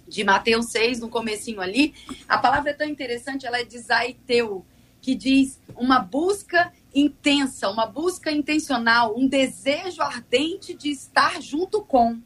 de 0.07 0.23
Mateus 0.23 0.67
6, 0.71 0.99
no 0.99 1.09
comecinho 1.09 1.61
ali. 1.61 1.93
A 2.27 2.37
palavra 2.37 2.71
é 2.71 2.73
tão 2.73 2.87
interessante, 2.87 3.45
ela 3.45 3.59
é 3.59 3.63
de 3.63 3.77
Zaiteu, 3.79 4.65
que 5.01 5.15
diz 5.15 5.59
uma 5.75 5.99
busca 5.99 6.71
intensa, 6.93 7.69
uma 7.69 7.85
busca 7.85 8.31
intencional, 8.31 9.17
um 9.17 9.27
desejo 9.27 10.01
ardente 10.01 10.73
de 10.73 10.89
estar 10.89 11.41
junto 11.41 11.81
com. 11.81 12.19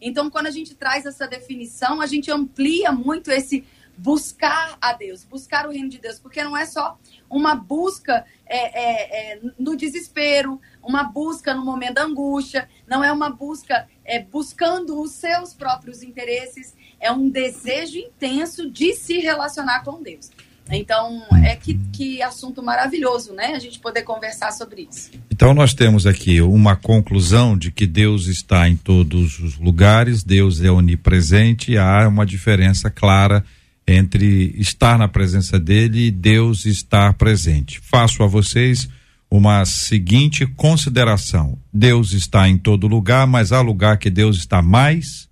Então, 0.00 0.30
quando 0.30 0.46
a 0.46 0.50
gente 0.50 0.74
traz 0.74 1.06
essa 1.06 1.26
definição, 1.26 2.00
a 2.00 2.06
gente 2.06 2.30
amplia 2.30 2.92
muito 2.92 3.30
esse 3.30 3.64
buscar 3.96 4.76
a 4.80 4.92
Deus, 4.92 5.24
buscar 5.24 5.66
o 5.66 5.70
reino 5.70 5.88
de 5.88 5.98
Deus, 5.98 6.18
porque 6.18 6.42
não 6.42 6.56
é 6.56 6.64
só 6.64 6.98
uma 7.28 7.54
busca 7.54 8.24
é, 8.46 8.56
é, 8.56 9.34
é, 9.34 9.40
no 9.58 9.76
desespero, 9.76 10.60
uma 10.82 11.04
busca 11.04 11.54
no 11.54 11.64
momento 11.64 11.94
da 11.94 12.04
angústia, 12.04 12.68
não 12.86 13.04
é 13.04 13.12
uma 13.12 13.30
busca 13.30 13.86
é, 14.04 14.20
buscando 14.20 15.00
os 15.00 15.12
seus 15.12 15.54
próprios 15.54 16.02
interesses, 16.02 16.74
é 16.98 17.12
um 17.12 17.28
desejo 17.28 17.98
intenso 17.98 18.70
de 18.70 18.94
se 18.94 19.18
relacionar 19.18 19.84
com 19.84 20.02
Deus. 20.02 20.30
Então, 20.72 21.22
é 21.44 21.56
que, 21.56 21.74
que 21.92 22.22
assunto 22.22 22.62
maravilhoso, 22.62 23.32
né? 23.32 23.54
A 23.54 23.58
gente 23.58 23.80
poder 23.80 24.02
conversar 24.02 24.52
sobre 24.52 24.86
isso. 24.88 25.10
Então 25.30 25.52
nós 25.52 25.74
temos 25.74 26.06
aqui 26.06 26.40
uma 26.40 26.76
conclusão 26.76 27.56
de 27.56 27.72
que 27.72 27.86
Deus 27.86 28.26
está 28.26 28.68
em 28.68 28.76
todos 28.76 29.40
os 29.40 29.58
lugares, 29.58 30.22
Deus 30.22 30.60
é 30.60 30.70
onipresente, 30.70 31.76
há 31.76 32.06
uma 32.06 32.24
diferença 32.24 32.90
clara 32.90 33.44
entre 33.92 34.54
estar 34.58 34.96
na 34.98 35.08
presença 35.08 35.58
dele 35.58 36.06
e 36.06 36.10
Deus 36.10 36.64
estar 36.66 37.14
presente. 37.14 37.80
Faço 37.80 38.22
a 38.22 38.26
vocês 38.26 38.88
uma 39.30 39.64
seguinte 39.64 40.46
consideração: 40.46 41.58
Deus 41.72 42.12
está 42.12 42.48
em 42.48 42.56
todo 42.56 42.86
lugar, 42.86 43.26
mas 43.26 43.52
há 43.52 43.60
lugar 43.60 43.98
que 43.98 44.10
Deus 44.10 44.36
está 44.36 44.62
mais? 44.62 45.28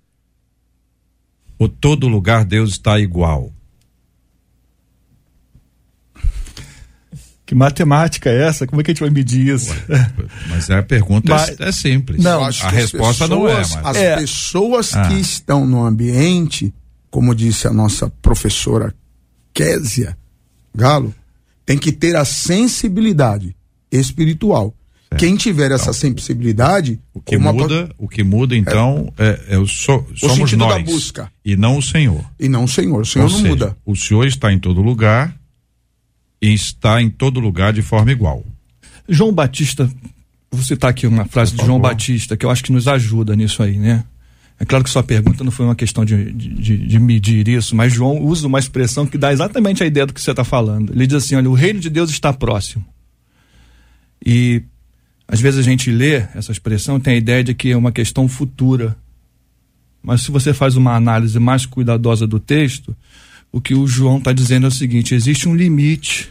Ou 1.57 1.67
todo 1.69 2.07
lugar 2.07 2.45
Deus 2.45 2.71
está 2.71 2.99
igual? 2.99 3.51
Que 7.45 7.55
matemática 7.55 8.29
é 8.29 8.43
essa? 8.47 8.67
Como 8.67 8.79
é 8.79 8.83
que 8.83 8.91
a 8.91 8.93
gente 8.93 9.01
vai 9.01 9.09
medir 9.09 9.47
isso? 9.55 9.73
Mas 10.49 10.69
a 10.69 10.83
pergunta 10.83 11.33
Mas- 11.33 11.59
é, 11.59 11.69
é 11.69 11.71
simples. 11.71 12.21
Não, 12.23 12.43
a 12.43 12.49
resposta 12.69 13.27
não 13.27 13.47
é, 13.47 13.55
pessoas- 13.57 13.81
mas 13.83 13.85
As 13.87 13.97
É. 13.97 14.15
pessoas 14.17 14.95
Ah. 14.95 15.07
que 15.07 15.15
estão 15.15 15.65
no 15.65 15.83
ambiente, 15.83 16.71
como 17.09 17.33
disse 17.35 17.67
a 17.67 17.73
nossa 17.73 18.09
professora 18.21 18.93
Késia 19.53 20.17
Galo, 20.75 21.13
tem 21.65 21.77
que 21.77 21.91
ter 21.91 22.15
a 22.15 22.23
sensibilidade 22.25 23.55
espiritual. 23.91 24.73
Quem 25.17 25.35
tiver 25.35 25.71
essa 25.71 25.91
sensibilidade, 25.91 26.99
o 27.13 27.19
que 27.19 27.35
uma- 27.35 27.51
muda, 27.51 27.89
o 27.97 28.07
que 28.07 28.23
muda 28.23 28.55
então 28.55 29.11
é, 29.17 29.39
é 29.49 29.57
o 29.57 29.65
so- 29.65 30.05
somos 30.15 30.37
sentido 30.37 30.59
da 30.59 30.67
nós 30.67 30.83
busca. 30.83 31.31
e 31.43 31.55
não 31.55 31.77
o 31.79 31.81
Senhor. 31.81 32.23
e 32.39 32.47
não 32.47 32.65
o 32.65 32.67
Senhor, 32.67 33.01
o 33.01 33.05
Senhor 33.05 33.25
Ou 33.25 33.31
não 33.31 33.37
seja, 33.37 33.49
muda. 33.49 33.77
O 33.83 33.95
Senhor 33.95 34.27
está 34.27 34.53
em 34.53 34.59
todo 34.59 34.81
lugar 34.83 35.35
e 36.39 36.53
está 36.53 37.01
em 37.01 37.09
todo 37.09 37.39
lugar 37.39 37.73
de 37.73 37.81
forma 37.81 38.11
igual. 38.11 38.45
João 39.07 39.33
Batista, 39.33 39.89
vou 40.51 40.61
citar 40.63 40.91
aqui 40.91 41.07
uma 41.07 41.25
frase 41.25 41.55
de 41.55 41.65
João 41.65 41.79
Batista 41.79 42.37
que 42.37 42.45
eu 42.45 42.51
acho 42.51 42.63
que 42.63 42.71
nos 42.71 42.87
ajuda 42.87 43.35
nisso 43.35 43.63
aí, 43.63 43.77
né? 43.79 44.03
É 44.59 44.65
claro 44.65 44.83
que 44.83 44.89
sua 44.89 45.01
pergunta 45.03 45.41
não 45.43 45.51
foi 45.51 45.65
uma 45.65 45.75
questão 45.75 46.03
de, 46.03 46.33
de, 46.33 46.77
de- 46.85 46.99
medir 46.99 47.47
isso, 47.47 47.73
mas 47.75 47.93
João 47.93 48.19
usa 48.21 48.45
uma 48.45 48.59
expressão 48.59 49.07
que 49.07 49.17
dá 49.17 49.31
exatamente 49.31 49.81
a 49.81 49.85
ideia 49.85 50.05
do 50.05 50.13
que 50.13 50.19
você 50.21 50.31
está 50.31 50.43
falando. 50.43 50.91
Ele 50.93 51.07
diz 51.07 51.15
assim: 51.23 51.35
olha, 51.35 51.49
o 51.49 51.53
reino 51.53 51.79
de 51.79 51.89
Deus 51.89 52.09
está 52.09 52.33
próximo. 52.33 52.85
E 54.25 54.61
às 55.25 55.39
vezes 55.39 55.59
a 55.59 55.63
gente 55.63 55.89
lê 55.89 56.25
essa 56.35 56.51
expressão 56.51 56.97
e 56.97 56.99
tem 56.99 57.13
a 57.13 57.17
ideia 57.17 57.43
de 57.43 57.53
que 57.53 57.71
é 57.71 57.77
uma 57.77 57.91
questão 57.91 58.27
futura. 58.27 58.97
Mas 60.03 60.23
se 60.23 60.31
você 60.31 60.53
faz 60.53 60.75
uma 60.75 60.93
análise 60.93 61.39
mais 61.39 61.65
cuidadosa 61.65 62.27
do 62.27 62.39
texto, 62.39 62.95
o 63.51 63.61
que 63.61 63.73
o 63.73 63.87
João 63.87 64.17
está 64.17 64.33
dizendo 64.33 64.65
é 64.65 64.67
o 64.69 64.71
seguinte: 64.71 65.15
existe 65.15 65.47
um 65.47 65.55
limite 65.55 66.29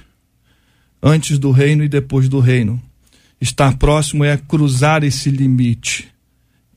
antes 1.02 1.38
do 1.38 1.50
reino 1.50 1.82
e 1.82 1.88
depois 1.88 2.28
do 2.28 2.40
reino. 2.40 2.78
Estar 3.40 3.76
próximo 3.78 4.22
é 4.24 4.36
cruzar 4.36 5.02
esse 5.02 5.30
limite. 5.30 6.08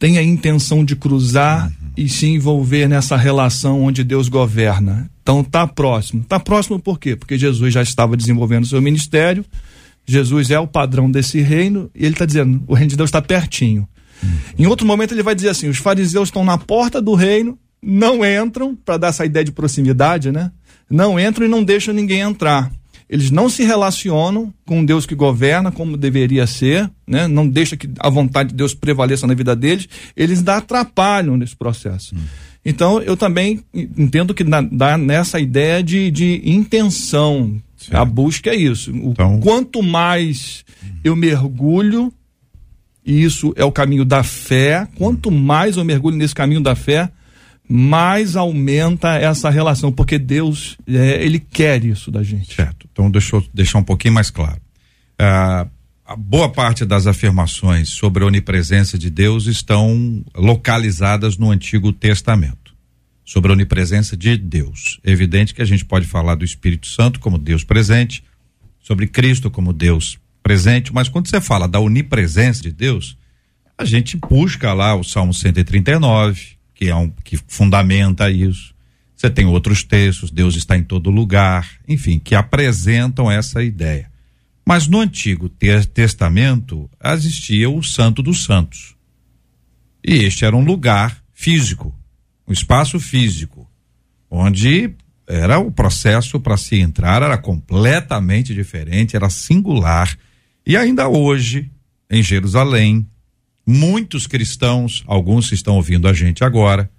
Tem 0.02 0.18
a 0.18 0.24
intenção 0.24 0.84
de 0.84 0.96
cruzar 0.96 1.72
e 1.96 2.10
se 2.10 2.26
envolver 2.26 2.88
nessa 2.88 3.16
relação 3.16 3.84
onde 3.84 4.04
Deus 4.04 4.30
governa. 4.30 5.08
Então 5.22 5.44
tá 5.44 5.68
próximo. 5.68 6.26
Tá 6.28 6.40
próximo 6.40 6.80
por 6.80 7.00
quê? 7.00 7.16
Porque 7.16 7.38
Jesus 7.38 7.72
já 7.72 7.84
estava 7.84 8.18
desenvolvendo 8.18 8.66
seu 8.66 8.82
ministério. 8.82 9.46
Jesus 10.04 10.50
é 10.50 10.60
o 10.60 10.66
padrão 10.66 11.12
desse 11.12 11.40
reino 11.40 11.88
e 11.94 12.04
ele 12.04 12.16
está 12.16 12.26
dizendo: 12.26 12.64
o 12.66 12.74
reino 12.74 12.90
de 12.90 12.98
Deus 12.98 13.10
está 13.10 13.22
pertinho. 13.22 13.88
Em 14.58 14.66
outro 14.66 14.88
momento 14.88 15.14
ele 15.14 15.22
vai 15.22 15.36
dizer 15.36 15.50
assim: 15.50 15.70
os 15.70 15.78
fariseus 15.78 16.30
estão 16.30 16.44
na 16.44 16.58
porta 16.58 17.00
do 17.00 17.14
reino, 17.14 17.56
não 17.80 18.26
entram, 18.26 18.76
para 18.76 18.98
dar 18.98 19.10
essa 19.10 19.24
ideia 19.24 19.46
de 19.46 19.52
proximidade, 19.52 20.32
né? 20.32 20.52
Não 20.90 21.20
entram 21.20 21.46
e 21.46 21.50
não 21.50 21.64
deixam 21.64 21.94
ninguém 21.94 22.22
entrar. 22.22 22.72
Eles 23.12 23.30
não 23.30 23.50
se 23.50 23.64
relacionam 23.66 24.54
com 24.66 24.80
um 24.80 24.86
Deus 24.86 25.06
que 25.06 25.14
governa 25.14 25.70
como 25.70 25.98
deveria 25.98 26.48
ser, 26.48 26.90
né? 27.06 27.28
Não 27.28 27.46
deixa 27.46 27.76
que 27.76 27.90
a 28.00 28.10
vontade 28.10 28.50
de 28.50 28.56
Deus 28.56 28.74
prevaleça 28.74 29.28
na 29.28 29.34
vida 29.34 29.54
deles. 29.54 29.90
Eles 30.16 30.40
ainda 30.40 30.56
atrapalham 30.56 31.36
nesse 31.36 31.54
processo. 31.56 32.16
Então, 32.64 33.02
eu 33.02 33.18
também 33.18 33.60
entendo 33.74 34.34
que 34.34 34.46
na- 34.46 34.62
dá 34.62 34.98
nessa 34.98 35.42
ideia 35.42 35.84
de, 35.84 36.10
de 36.10 36.42
intenção. 36.46 37.62
A 37.92 38.06
busca 38.06 38.52
é 38.52 38.56
isso. 38.56 38.92
O 38.92 39.12
Então- 39.12 39.40
quanto 39.42 39.84
mais 39.84 40.64
eu 41.04 41.14
mergulho 41.16 42.14
e 43.06 43.24
isso 43.24 43.52
é 43.58 43.66
o 43.66 43.72
caminho 43.74 44.06
da 44.06 44.24
fé. 44.24 44.88
Quanto 44.96 45.30
mais 45.32 45.76
eu 45.76 45.84
mergulho 45.84 46.16
nesse 46.16 46.36
caminho 46.36 46.62
da 46.62 46.76
fé, 46.76 47.10
mais 47.72 48.36
aumenta 48.36 49.16
essa 49.16 49.50
relação, 49.50 49.94
porque 49.94 50.20
Deus, 50.20 50.78
é, 50.86 51.24
ele 51.24 51.40
quer 51.40 51.86
isso 51.86 52.12
da 52.12 52.22
gente. 52.22 52.54
Certo. 52.54 52.86
Então 52.92 53.10
deixa 53.10 53.38
eu 53.38 53.46
deixar 53.54 53.80
um 53.80 53.84
pouquinho 53.84 54.14
mais 54.14 54.30
claro. 54.30 54.60
Ah, 55.18 55.66
a 56.06 56.16
boa 56.18 56.50
parte 56.50 56.84
das 56.84 57.08
afirmações 57.08 57.88
sobre 57.88 58.26
a 58.26 58.28
onipresença 58.28 58.98
de 58.98 59.10
Deus 59.10 59.46
estão 59.46 60.22
localizadas 60.36 61.38
no 61.38 61.50
Antigo 61.50 61.94
Testamento. 61.94 62.76
Sobre 63.24 63.52
a 63.52 63.54
onipresença 63.54 64.18
de 64.18 64.36
Deus. 64.36 65.00
É 65.06 65.12
evidente 65.12 65.54
que 65.54 65.62
a 65.62 65.66
gente 65.66 65.86
pode 65.86 66.06
falar 66.06 66.36
do 66.36 66.44
Espírito 66.44 66.88
Santo 66.88 67.22
como 67.22 67.38
Deus 67.38 67.64
presente, 67.64 68.22
sobre 68.82 69.08
Cristo 69.08 69.50
como 69.50 69.72
Deus 69.72 70.20
presente, 70.44 70.94
mas 70.94 71.08
quando 71.08 71.30
você 71.30 71.40
fala 71.40 71.70
da 71.70 71.80
onipresença 71.80 72.64
de 72.64 72.72
Deus, 72.72 73.18
a 73.78 73.86
gente 73.86 74.18
busca 74.18 74.74
lá 74.74 74.94
o 74.94 75.04
Salmo 75.04 75.34
139, 75.34 76.60
que 76.82 76.90
é 76.90 76.96
um 76.96 77.12
que 77.24 77.38
fundamenta 77.48 78.32
isso. 78.32 78.74
Você 79.16 79.30
tem 79.30 79.46
outros 79.46 79.84
textos, 79.84 80.32
Deus 80.32 80.56
está 80.56 80.76
em 80.76 80.84
todo 80.84 81.12
lugar, 81.12 81.70
enfim, 81.88 82.18
que 82.18 82.34
apresentam 82.34 83.30
essa 83.30 83.62
ideia. 83.62 84.10
Mas 84.66 84.88
no 84.88 85.00
Antigo 85.00 85.48
Te- 85.48 85.86
Testamento 85.86 86.90
existia 87.04 87.70
o 87.70 87.84
Santo 87.84 88.24
dos 88.24 88.46
Santos. 88.46 88.96
E 90.04 90.24
este 90.24 90.44
era 90.44 90.56
um 90.56 90.66
lugar 90.66 91.24
físico, 91.36 91.96
um 92.48 92.52
espaço 92.52 93.00
físico, 93.00 93.70
onde 94.28 94.96
era 95.28 95.60
o 95.60 95.72
processo 95.72 96.40
para 96.40 96.58
se 96.58 96.80
entrar 96.80 97.22
era 97.22 97.38
completamente 97.38 98.56
diferente, 98.56 99.16
era 99.16 99.30
singular. 99.30 100.18
E 100.66 100.76
ainda 100.76 101.08
hoje, 101.08 101.70
em 102.10 102.24
Jerusalém, 102.24 103.08
muitos 103.72 104.28
cristãos, 104.28 105.04
alguns 105.08 105.50
que 105.50 105.56
estão 105.56 105.76
ouvindo 105.76 106.08
a 106.08 106.14
gente 106.14 106.44
agora, 106.44 106.90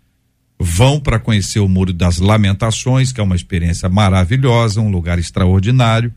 vão 0.58 0.98
para 0.98 1.18
conhecer 1.18 1.60
o 1.60 1.68
Muro 1.68 1.92
das 1.92 2.18
Lamentações, 2.18 3.12
que 3.12 3.20
é 3.20 3.24
uma 3.24 3.36
experiência 3.36 3.88
maravilhosa, 3.88 4.80
um 4.80 4.90
lugar 4.90 5.18
extraordinário. 5.18 6.12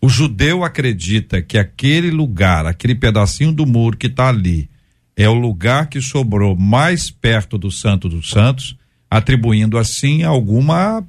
O 0.00 0.08
judeu 0.08 0.62
acredita 0.62 1.42
que 1.42 1.58
aquele 1.58 2.10
lugar, 2.10 2.66
aquele 2.66 2.94
pedacinho 2.94 3.52
do 3.52 3.66
muro 3.66 3.96
que 3.96 4.06
está 4.06 4.28
ali, 4.28 4.68
é 5.16 5.28
o 5.28 5.34
lugar 5.34 5.88
que 5.88 6.00
sobrou 6.00 6.54
mais 6.54 7.10
perto 7.10 7.56
do 7.56 7.70
Santo 7.70 8.08
dos 8.08 8.28
Santos, 8.28 8.76
atribuindo 9.10 9.78
assim 9.78 10.22
alguma 10.22 11.02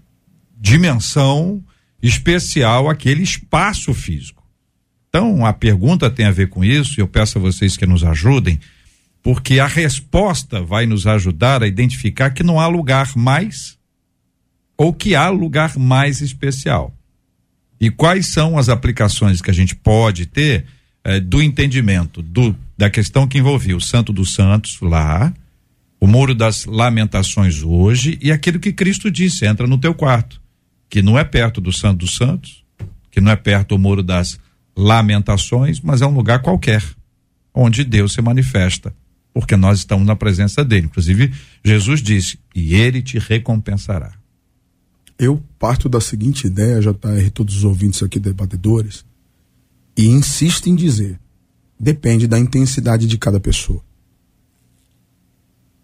dimensão 0.59 1.61
especial 2.01 2.89
àquele 2.89 3.21
espaço 3.21 3.93
físico. 3.93 4.43
Então, 5.09 5.45
a 5.45 5.51
pergunta 5.51 6.09
tem 6.09 6.25
a 6.25 6.31
ver 6.31 6.47
com 6.47 6.63
isso, 6.63 6.99
e 6.99 7.01
eu 7.01 7.07
peço 7.07 7.37
a 7.37 7.41
vocês 7.41 7.75
que 7.75 7.85
nos 7.85 8.03
ajudem, 8.03 8.59
porque 9.27 9.59
a 9.59 9.67
resposta 9.67 10.63
vai 10.63 10.85
nos 10.85 11.05
ajudar 11.05 11.61
a 11.61 11.67
identificar 11.67 12.29
que 12.29 12.43
não 12.43 12.61
há 12.61 12.67
lugar 12.67 13.11
mais 13.13 13.77
ou 14.77 14.93
que 14.93 15.15
há 15.15 15.27
lugar 15.27 15.77
mais 15.77 16.21
especial. 16.21 16.95
E 17.77 17.89
quais 17.89 18.27
são 18.27 18.57
as 18.57 18.69
aplicações 18.69 19.41
que 19.41 19.51
a 19.51 19.53
gente 19.53 19.75
pode 19.75 20.27
ter 20.27 20.63
eh, 21.03 21.19
do 21.19 21.43
entendimento 21.43 22.21
do, 22.21 22.55
da 22.77 22.89
questão 22.89 23.27
que 23.27 23.37
envolvia 23.37 23.75
o 23.75 23.81
Santo 23.81 24.13
dos 24.13 24.33
Santos 24.33 24.79
lá, 24.79 25.33
o 25.99 26.07
Muro 26.07 26.33
das 26.33 26.63
Lamentações 26.63 27.61
hoje 27.61 28.17
e 28.21 28.31
aquilo 28.31 28.61
que 28.61 28.71
Cristo 28.71 29.11
disse: 29.11 29.45
entra 29.45 29.67
no 29.67 29.77
teu 29.77 29.93
quarto, 29.93 30.41
que 30.89 31.01
não 31.01 31.19
é 31.19 31.25
perto 31.25 31.59
do 31.59 31.73
Santo 31.73 31.97
dos 31.97 32.15
Santos, 32.15 32.63
que 33.11 33.19
não 33.19 33.29
é 33.29 33.35
perto 33.35 33.75
do 33.75 33.77
Muro 33.77 34.01
das 34.01 34.39
Lamentações, 34.73 35.81
mas 35.81 36.01
é 36.01 36.07
um 36.07 36.15
lugar 36.15 36.41
qualquer, 36.41 36.81
onde 37.53 37.83
Deus 37.83 38.13
se 38.13 38.21
manifesta, 38.21 38.95
porque 39.39 39.55
nós 39.55 39.79
estamos 39.79 40.05
na 40.05 40.15
presença 40.15 40.63
dele. 40.63 40.87
Inclusive, 40.87 41.33
Jesus 41.63 42.01
disse: 42.01 42.39
e 42.55 42.75
ele 42.75 43.01
te 43.01 43.19
recompensará. 43.19 44.13
Eu 45.17 45.43
parto 45.57 45.89
da 45.89 45.99
seguinte 45.99 46.47
ideia, 46.47 46.79
JR, 46.79 47.31
todos 47.33 47.57
os 47.57 47.63
ouvintes 47.63 48.03
aqui, 48.03 48.19
debatedores, 48.19 49.05
e 49.97 50.07
insisto 50.07 50.67
em 50.69 50.75
dizer: 50.75 51.19
depende 51.79 52.27
da 52.27 52.39
intensidade 52.39 53.07
de 53.07 53.17
cada 53.17 53.39
pessoa. 53.39 53.83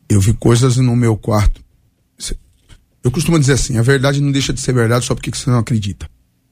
Eu 0.09 0.19
vi 0.19 0.33
coisas 0.33 0.77
no 0.77 0.95
meu 0.95 1.17
quarto. 1.17 1.63
Eu 3.03 3.11
costumo 3.11 3.39
dizer 3.39 3.53
assim: 3.53 3.77
a 3.77 3.81
verdade 3.81 4.21
não 4.21 4.31
deixa 4.31 4.53
de 4.53 4.61
ser 4.61 4.73
verdade 4.73 5.05
só 5.05 5.13
porque 5.13 5.29
você 5.29 5.49
não 5.49 5.59
acredita. 5.59 6.09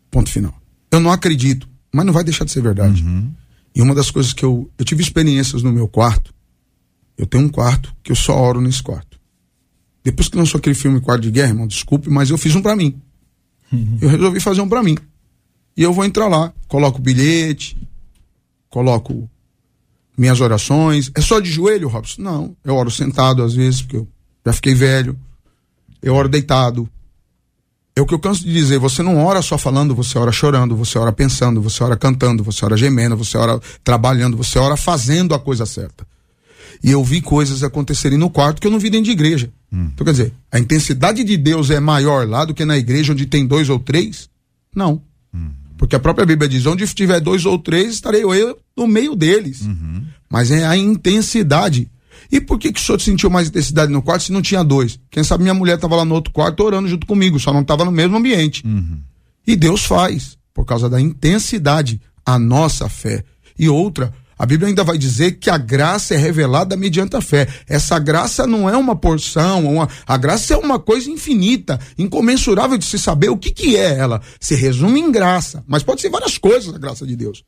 Ponto 0.09 0.29
final. 0.29 0.53
Eu 0.91 0.99
não 0.99 1.11
acredito, 1.11 1.67
mas 1.93 2.05
não 2.05 2.13
vai 2.13 2.23
deixar 2.23 2.45
de 2.45 2.51
ser 2.51 2.61
verdade. 2.61 3.03
E 3.73 3.81
uma 3.81 3.95
das 3.95 4.11
coisas 4.11 4.33
que 4.33 4.43
eu. 4.43 4.69
Eu 4.77 4.85
tive 4.85 5.01
experiências 5.01 5.63
no 5.63 5.71
meu 5.71 5.87
quarto. 5.87 6.33
Eu 7.21 7.27
tenho 7.27 7.43
um 7.43 7.49
quarto 7.49 7.93
que 8.01 8.11
eu 8.11 8.15
só 8.15 8.35
oro 8.35 8.59
nesse 8.59 8.81
quarto. 8.81 9.19
Depois 10.03 10.27
que 10.27 10.35
lançou 10.35 10.57
aquele 10.57 10.73
filme 10.73 10.99
Quarto 10.99 11.21
de 11.21 11.29
Guerra, 11.29 11.49
irmão, 11.49 11.67
desculpe, 11.67 12.09
mas 12.09 12.31
eu 12.31 12.37
fiz 12.37 12.55
um 12.55 12.63
pra 12.63 12.75
mim. 12.75 12.99
Eu 14.01 14.09
resolvi 14.09 14.39
fazer 14.39 14.59
um 14.59 14.67
pra 14.67 14.81
mim. 14.81 14.97
E 15.77 15.83
eu 15.83 15.93
vou 15.93 16.03
entrar 16.03 16.27
lá, 16.27 16.51
coloco 16.67 16.97
o 16.97 17.01
bilhete, 17.01 17.77
coloco 18.71 19.29
minhas 20.17 20.41
orações. 20.41 21.11
É 21.13 21.21
só 21.21 21.39
de 21.39 21.51
joelho, 21.51 21.87
Robson? 21.87 22.23
Não. 22.23 22.55
Eu 22.65 22.75
oro 22.75 22.89
sentado 22.89 23.43
às 23.43 23.53
vezes, 23.53 23.83
porque 23.83 23.97
eu 23.97 24.07
já 24.43 24.51
fiquei 24.51 24.73
velho. 24.73 25.15
Eu 26.01 26.15
oro 26.15 26.27
deitado. 26.27 26.89
É 27.95 28.01
o 28.01 28.05
que 28.07 28.15
eu 28.15 28.19
canso 28.19 28.43
de 28.43 28.51
dizer, 28.51 28.79
você 28.79 29.03
não 29.03 29.23
ora 29.23 29.43
só 29.43 29.59
falando, 29.59 29.93
você 29.93 30.17
ora 30.17 30.31
chorando, 30.31 30.75
você 30.75 30.97
ora 30.97 31.11
pensando, 31.11 31.61
você 31.61 31.83
ora 31.83 31.95
cantando, 31.95 32.43
você 32.43 32.65
ora 32.65 32.75
gemendo, 32.75 33.15
você 33.15 33.37
ora 33.37 33.61
trabalhando, 33.83 34.35
você 34.35 34.57
ora 34.57 34.75
fazendo 34.75 35.35
a 35.35 35.39
coisa 35.39 35.67
certa. 35.67 36.09
E 36.83 36.91
eu 36.91 37.03
vi 37.03 37.21
coisas 37.21 37.63
acontecerem 37.63 38.17
no 38.17 38.29
quarto 38.29 38.59
que 38.59 38.67
eu 38.67 38.71
não 38.71 38.79
vi 38.79 38.89
dentro 38.89 39.05
de 39.05 39.11
igreja. 39.11 39.51
Então, 39.71 40.05
quer 40.05 40.11
dizer, 40.11 40.33
a 40.51 40.59
intensidade 40.59 41.23
de 41.23 41.37
Deus 41.37 41.69
é 41.69 41.79
maior 41.79 42.27
lá 42.27 42.43
do 42.45 42.53
que 42.53 42.65
na 42.65 42.77
igreja 42.77 43.13
onde 43.13 43.25
tem 43.25 43.45
dois 43.45 43.69
ou 43.69 43.79
três? 43.79 44.29
Não. 44.75 45.01
Porque 45.77 45.95
a 45.95 45.99
própria 45.99 46.25
Bíblia 46.25 46.47
diz: 46.49 46.65
onde 46.65 46.85
tiver 46.87 47.19
dois 47.19 47.45
ou 47.45 47.57
três, 47.57 47.93
estarei 47.93 48.23
eu 48.23 48.57
no 48.77 48.85
meio 48.85 49.15
deles. 49.15 49.61
Mas 50.29 50.51
é 50.51 50.65
a 50.65 50.77
intensidade. 50.77 51.89
E 52.31 52.39
por 52.39 52.59
que, 52.59 52.71
que 52.71 52.79
o 52.79 52.83
senhor 52.83 53.01
sentiu 53.01 53.29
mais 53.29 53.47
intensidade 53.49 53.91
no 53.91 54.01
quarto 54.01 54.23
se 54.25 54.31
não 54.31 54.41
tinha 54.41 54.63
dois? 54.63 54.99
Quem 55.09 55.23
sabe 55.23 55.43
minha 55.43 55.53
mulher 55.53 55.75
estava 55.75 55.95
lá 55.95 56.05
no 56.05 56.15
outro 56.15 56.31
quarto 56.31 56.63
orando 56.63 56.87
junto 56.87 57.05
comigo, 57.07 57.39
só 57.39 57.51
não 57.51 57.61
estava 57.61 57.83
no 57.83 57.91
mesmo 57.91 58.15
ambiente. 58.15 58.63
E 59.45 59.55
Deus 59.55 59.83
faz, 59.83 60.37
por 60.53 60.65
causa 60.65 60.89
da 60.89 61.01
intensidade, 61.01 61.99
a 62.25 62.37
nossa 62.37 62.87
fé. 62.87 63.23
E 63.57 63.67
outra, 63.67 64.13
a 64.41 64.45
Bíblia 64.47 64.69
ainda 64.69 64.83
vai 64.83 64.97
dizer 64.97 65.33
que 65.33 65.51
a 65.51 65.57
graça 65.57 66.15
é 66.15 66.17
revelada 66.17 66.75
mediante 66.75 67.15
a 67.15 67.21
fé. 67.21 67.47
Essa 67.69 67.99
graça 67.99 68.47
não 68.47 68.67
é 68.67 68.75
uma 68.75 68.95
porção, 68.95 69.71
uma, 69.75 69.87
a 70.03 70.17
graça 70.17 70.55
é 70.55 70.57
uma 70.57 70.79
coisa 70.79 71.11
infinita, 71.11 71.79
incomensurável 71.95 72.75
de 72.75 72.85
se 72.85 72.97
saber 72.97 73.29
o 73.29 73.37
que, 73.37 73.51
que 73.51 73.77
é 73.77 73.99
ela. 73.99 74.19
Se 74.39 74.55
resume 74.55 74.99
em 74.99 75.11
graça, 75.11 75.63
mas 75.67 75.83
pode 75.83 76.01
ser 76.01 76.09
várias 76.09 76.39
coisas 76.39 76.73
a 76.73 76.79
graça 76.79 77.05
de 77.05 77.15
Deus. 77.15 77.43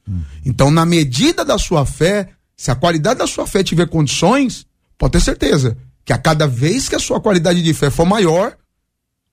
Então, 0.45 0.69
na 0.69 0.85
medida 0.85 1.43
da 1.43 1.57
sua 1.57 1.83
fé, 1.83 2.29
se 2.55 2.69
a 2.69 2.75
qualidade 2.75 3.17
da 3.17 3.25
sua 3.25 3.47
fé 3.47 3.63
tiver 3.63 3.87
condições, 3.87 4.67
pode 4.95 5.13
ter 5.13 5.21
certeza 5.21 5.75
que 6.05 6.13
a 6.13 6.17
cada 6.19 6.45
vez 6.45 6.87
que 6.87 6.95
a 6.95 6.99
sua 6.99 7.19
qualidade 7.19 7.63
de 7.63 7.73
fé 7.73 7.89
for 7.89 8.05
maior, 8.05 8.55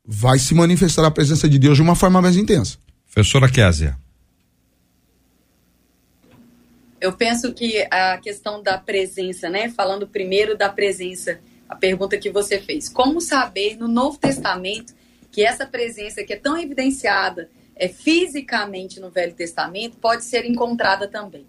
vai 0.02 0.38
se 0.38 0.54
manifestar 0.54 1.04
a 1.04 1.10
presença 1.10 1.46
de 1.46 1.58
Deus 1.58 1.76
de 1.76 1.82
uma 1.82 1.94
forma 1.94 2.22
mais 2.22 2.38
intensa. 2.38 2.78
Professora 3.12 3.50
Késia. 3.50 3.98
Eu 7.00 7.14
penso 7.14 7.54
que 7.54 7.86
a 7.90 8.18
questão 8.18 8.62
da 8.62 8.76
presença, 8.76 9.48
né? 9.48 9.70
Falando 9.70 10.06
primeiro 10.06 10.56
da 10.56 10.68
presença, 10.68 11.40
a 11.66 11.74
pergunta 11.74 12.18
que 12.18 12.28
você 12.28 12.60
fez. 12.60 12.90
Como 12.90 13.20
saber 13.20 13.76
no 13.76 13.88
Novo 13.88 14.18
Testamento 14.18 14.94
que 15.32 15.42
essa 15.42 15.64
presença 15.64 16.22
que 16.22 16.34
é 16.34 16.36
tão 16.36 16.58
evidenciada 16.58 17.48
é, 17.74 17.88
fisicamente 17.88 19.00
no 19.00 19.08
Velho 19.08 19.32
Testamento 19.32 19.96
pode 19.96 20.24
ser 20.24 20.44
encontrada 20.44 21.08
também? 21.08 21.46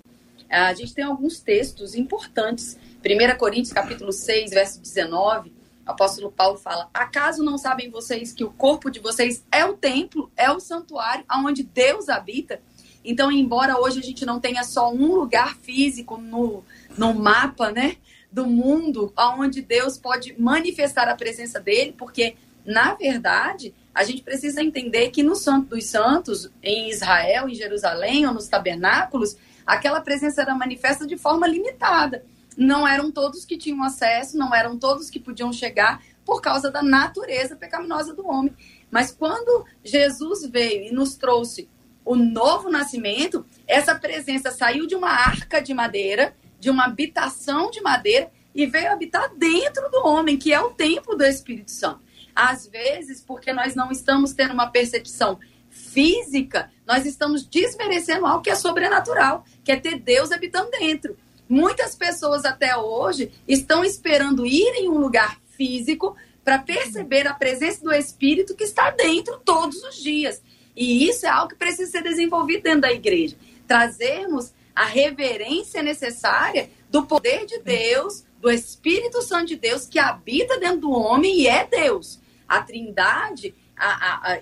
A 0.50 0.74
gente 0.74 0.94
tem 0.94 1.04
alguns 1.04 1.40
textos 1.40 1.96
importantes. 1.96 2.78
1 3.04 3.38
Coríntios 3.38 3.74
capítulo 3.74 4.14
6, 4.14 4.52
verso 4.52 4.80
19, 4.80 5.50
o 5.86 5.92
apóstolo 5.92 6.32
Paulo 6.32 6.58
fala: 6.58 6.90
Acaso 6.94 7.44
não 7.44 7.58
sabem 7.58 7.90
vocês 7.90 8.32
que 8.32 8.44
o 8.44 8.52
corpo 8.52 8.90
de 8.90 9.00
vocês 9.00 9.44
é 9.52 9.66
o 9.66 9.74
templo, 9.74 10.32
é 10.38 10.50
o 10.52 10.60
santuário 10.60 11.26
onde 11.30 11.64
Deus 11.64 12.08
habita? 12.08 12.62
Então, 13.04 13.32
embora 13.32 13.80
hoje 13.80 14.00
a 14.00 14.04
gente 14.04 14.26
não 14.26 14.40
tenha 14.40 14.64
só 14.64 14.92
um 14.92 15.16
lugar 15.16 15.56
físico 15.58 16.18
no, 16.18 16.64
no 16.98 17.14
mapa, 17.14 17.72
né, 17.72 17.98
do 18.32 18.46
mundo, 18.46 19.12
onde 19.18 19.62
Deus 19.62 19.98
pode 19.98 20.40
manifestar 20.40 21.10
a 21.10 21.16
presença 21.16 21.60
dele, 21.60 21.94
porque, 21.98 22.36
na 22.66 22.94
verdade, 22.94 23.74
a 23.94 24.04
gente 24.04 24.22
precisa 24.22 24.64
entender 24.64 25.10
que 25.10 25.22
no 25.22 25.36
Santo 25.36 25.76
dos 25.76 25.86
Santos, 25.86 26.50
em 26.64 26.90
Israel, 26.90 27.50
em 27.50 27.56
Jerusalém, 27.56 28.26
ou 28.26 28.34
nos 28.34 28.48
tabernáculos, 28.48 29.36
aquela 29.66 30.00
presença 30.00 30.42
era 30.42 30.56
manifesta 30.56 31.06
de 31.06 31.18
forma 31.18 31.48
limitada. 31.48 32.24
Não 32.56 32.88
eram 32.88 33.12
todos 33.12 33.46
que 33.46 33.58
tinham 33.58 33.84
acesso, 33.84 34.38
não 34.38 34.54
eram 34.54 34.78
todos 34.78 35.10
que 35.10 35.20
podiam 35.20 35.52
chegar 35.52 36.02
por 36.26 36.42
causa 36.42 36.72
da 36.72 36.82
natureza 36.82 37.56
pecaminosa 37.56 38.14
do 38.14 38.26
homem. 38.28 38.54
Mas 38.90 39.12
quando 39.12 39.66
Jesus 39.84 40.48
veio 40.50 40.86
e 40.86 40.92
nos 40.92 41.16
trouxe 41.16 41.68
o 42.12 42.16
novo 42.18 42.70
nascimento, 42.70 43.46
essa 43.66 43.96
presença 43.96 44.52
saiu 44.52 44.86
de 44.86 44.96
uma 44.96 45.10
arca 45.10 45.62
de 45.62 45.74
madeira, 45.74 46.36
de 46.60 46.70
uma 46.70 46.84
habitação 46.84 47.72
de 47.72 47.80
madeira, 47.80 48.30
e 48.54 48.66
veio 48.66 48.92
habitar 48.92 49.34
dentro 49.34 49.90
do 49.90 50.06
homem, 50.06 50.38
que 50.38 50.52
é 50.52 50.60
o 50.60 50.72
templo 50.72 51.16
do 51.16 51.24
Espírito 51.24 51.72
Santo. 51.72 52.02
Às 52.36 52.68
vezes, 52.68 53.22
porque 53.22 53.54
nós 53.54 53.76
não 53.76 53.92
estamos 53.92 54.34
tendo 54.34 54.54
uma 54.54 54.68
percepção 54.68 55.40
física, 55.70 56.70
nós 56.86 57.06
estamos 57.06 57.46
desmerecendo 57.46 58.26
algo 58.26 58.44
que 58.44 58.50
é 58.50 58.56
sobrenatural, 58.56 59.46
que 59.64 59.72
é 59.72 59.78
ter 59.78 59.98
Deus 59.98 60.34
habitando 60.34 60.70
dentro. 60.70 61.16
Muitas 61.48 61.96
pessoas 61.96 62.44
até 62.44 62.76
hoje 62.76 63.32
estão 63.48 63.86
esperando 63.86 64.46
ir 64.46 64.74
em 64.76 64.90
um 64.90 64.98
lugar 64.98 65.40
físico 65.56 66.18
para 66.44 66.60
perceber 66.60 67.26
a 67.26 67.34
presença 67.34 67.82
do 67.82 67.94
Espírito 67.94 68.54
que 68.54 68.66
está 68.66 68.92
dentro 68.92 69.40
todos 69.46 69.82
os 69.84 69.96
dias. 69.96 70.42
E 70.82 71.08
isso 71.08 71.26
é 71.26 71.30
algo 71.30 71.50
que 71.50 71.56
precisa 71.56 71.92
ser 71.92 72.02
desenvolvido 72.04 72.64
dentro 72.64 72.82
da 72.82 72.92
igreja. 72.92 73.36
Trazermos 73.68 74.52
a 74.76 74.86
reverência 74.86 75.84
necessária 75.84 76.70
do 76.90 77.06
poder 77.06 77.46
de 77.46 77.60
Deus, 77.60 78.24
do 78.40 78.50
Espírito 78.50 79.22
Santo 79.22 79.48
de 79.50 79.56
Deus 79.58 79.86
que 79.86 80.00
habita 80.00 80.60
dentro 80.60 80.80
do 80.82 80.92
homem 80.92 81.42
e 81.42 81.48
é 81.48 81.66
Deus. 81.66 82.20
A 82.48 82.62
Trindade, 82.62 83.54
a, 83.78 83.88
a, 83.88 84.34
a- 84.34 84.38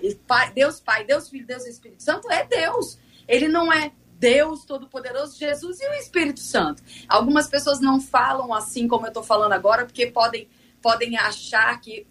Deus 0.54 0.80
Pai, 0.80 1.04
Deus 1.04 1.28
Filho, 1.28 1.46
Deus 1.46 1.66
Espírito 1.66 2.02
Santo 2.02 2.30
é 2.30 2.44
Deus. 2.44 2.98
Ele 3.28 3.46
não 3.46 3.72
é 3.72 3.92
Deus 4.18 4.64
Todo-Poderoso, 4.64 5.38
Jesus 5.38 5.80
e 5.80 5.88
o 5.88 5.94
Espírito 5.94 6.40
Santo. 6.40 6.82
Algumas 7.08 7.48
pessoas 7.48 7.80
não 7.80 8.00
falam 8.00 8.52
assim 8.52 8.88
como 8.88 9.06
eu 9.06 9.08
estou 9.08 9.22
falando 9.22 9.52
agora, 9.52 9.84
porque 9.86 10.06
podem, 10.06 10.48
podem 10.82 11.16
achar 11.16 11.80
que 11.80 12.06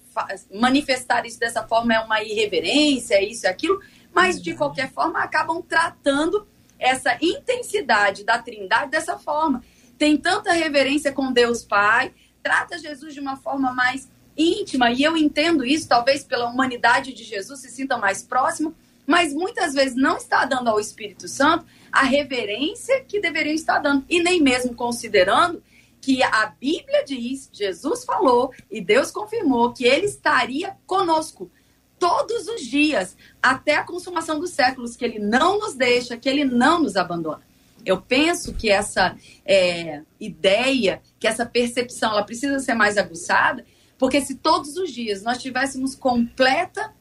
manifestar 0.54 1.26
isso 1.26 1.39
dessa 1.39 1.68
forma 1.68 1.94
é 1.94 2.00
uma 2.00 2.22
irreverência, 2.24 3.22
isso 3.24 3.46
e 3.46 3.48
aquilo, 3.48 3.80
mas 4.13 4.41
de 4.41 4.54
qualquer 4.54 4.91
forma 4.91 5.19
acabam 5.19 5.62
tratando 5.62 6.48
essa 6.78 7.17
intensidade 7.22 8.24
da 8.24 8.39
trindade 8.39 8.91
dessa 8.91 9.17
forma. 9.17 9.63
Tem 9.98 10.15
tanta 10.17 10.54
reverência 10.54 11.12
com 11.12 11.32
Deus 11.32 11.63
Pai, 11.63 12.13
trata 12.41 12.78
Jesus 12.78 13.13
de 13.13 13.19
uma 13.19 13.36
forma 13.36 13.74
mais 13.74 14.10
íntima, 14.38 14.91
e 14.91 15.04
eu 15.04 15.17
entendo 15.17 15.65
isso, 15.65 15.88
talvez 15.88 16.24
pela 16.24 16.50
humanidade 16.50 17.13
de 17.13 17.24
Jesus 17.24 17.60
se 17.60 17.69
sinta 17.69 17.98
mais 17.98 18.24
próximo, 18.24 18.74
mas 19.06 19.34
muitas 19.34 19.74
vezes 19.74 19.95
não 19.95 20.17
está 20.17 20.45
dando 20.45 20.69
ao 20.69 20.80
Espírito 20.80 21.28
Santo 21.28 21.65
a 21.91 22.04
reverência 22.04 23.04
que 23.04 23.19
deveriam 23.19 23.54
estar 23.54 23.80
dando, 23.80 24.06
e 24.08 24.22
nem 24.22 24.41
mesmo 24.41 24.74
considerando 24.74 25.62
que 26.02 26.24
a 26.24 26.45
Bíblia 26.45 27.04
diz, 27.04 27.50
Jesus 27.52 28.06
falou 28.06 28.54
e 28.72 28.80
Deus 28.80 29.12
confirmou 29.12 29.74
que 29.74 29.84
ele 29.84 30.06
estaria 30.06 30.78
conosco 30.88 31.52
todos 31.99 32.47
os 32.47 32.62
dias, 32.62 33.17
até 33.41 33.75
a 33.75 33.83
consumação 33.83 34.39
dos 34.39 34.51
séculos, 34.51 34.95
que 34.95 35.03
ele 35.03 35.19
não 35.19 35.59
nos 35.59 35.75
deixa, 35.75 36.17
que 36.17 36.29
ele 36.29 36.45
não 36.45 36.81
nos 36.81 36.95
abandona. 36.95 37.41
Eu 37.85 38.01
penso 38.01 38.53
que 38.53 38.69
essa 38.69 39.15
é, 39.45 40.01
ideia, 40.19 41.01
que 41.19 41.27
essa 41.27 41.45
percepção, 41.45 42.12
ela 42.12 42.23
precisa 42.23 42.59
ser 42.59 42.73
mais 42.73 42.97
aguçada, 42.97 43.65
porque 43.97 44.21
se 44.21 44.35
todos 44.35 44.77
os 44.77 44.91
dias 44.91 45.21
nós 45.23 45.38
tivéssemos 45.39 45.95
completa 45.95 46.93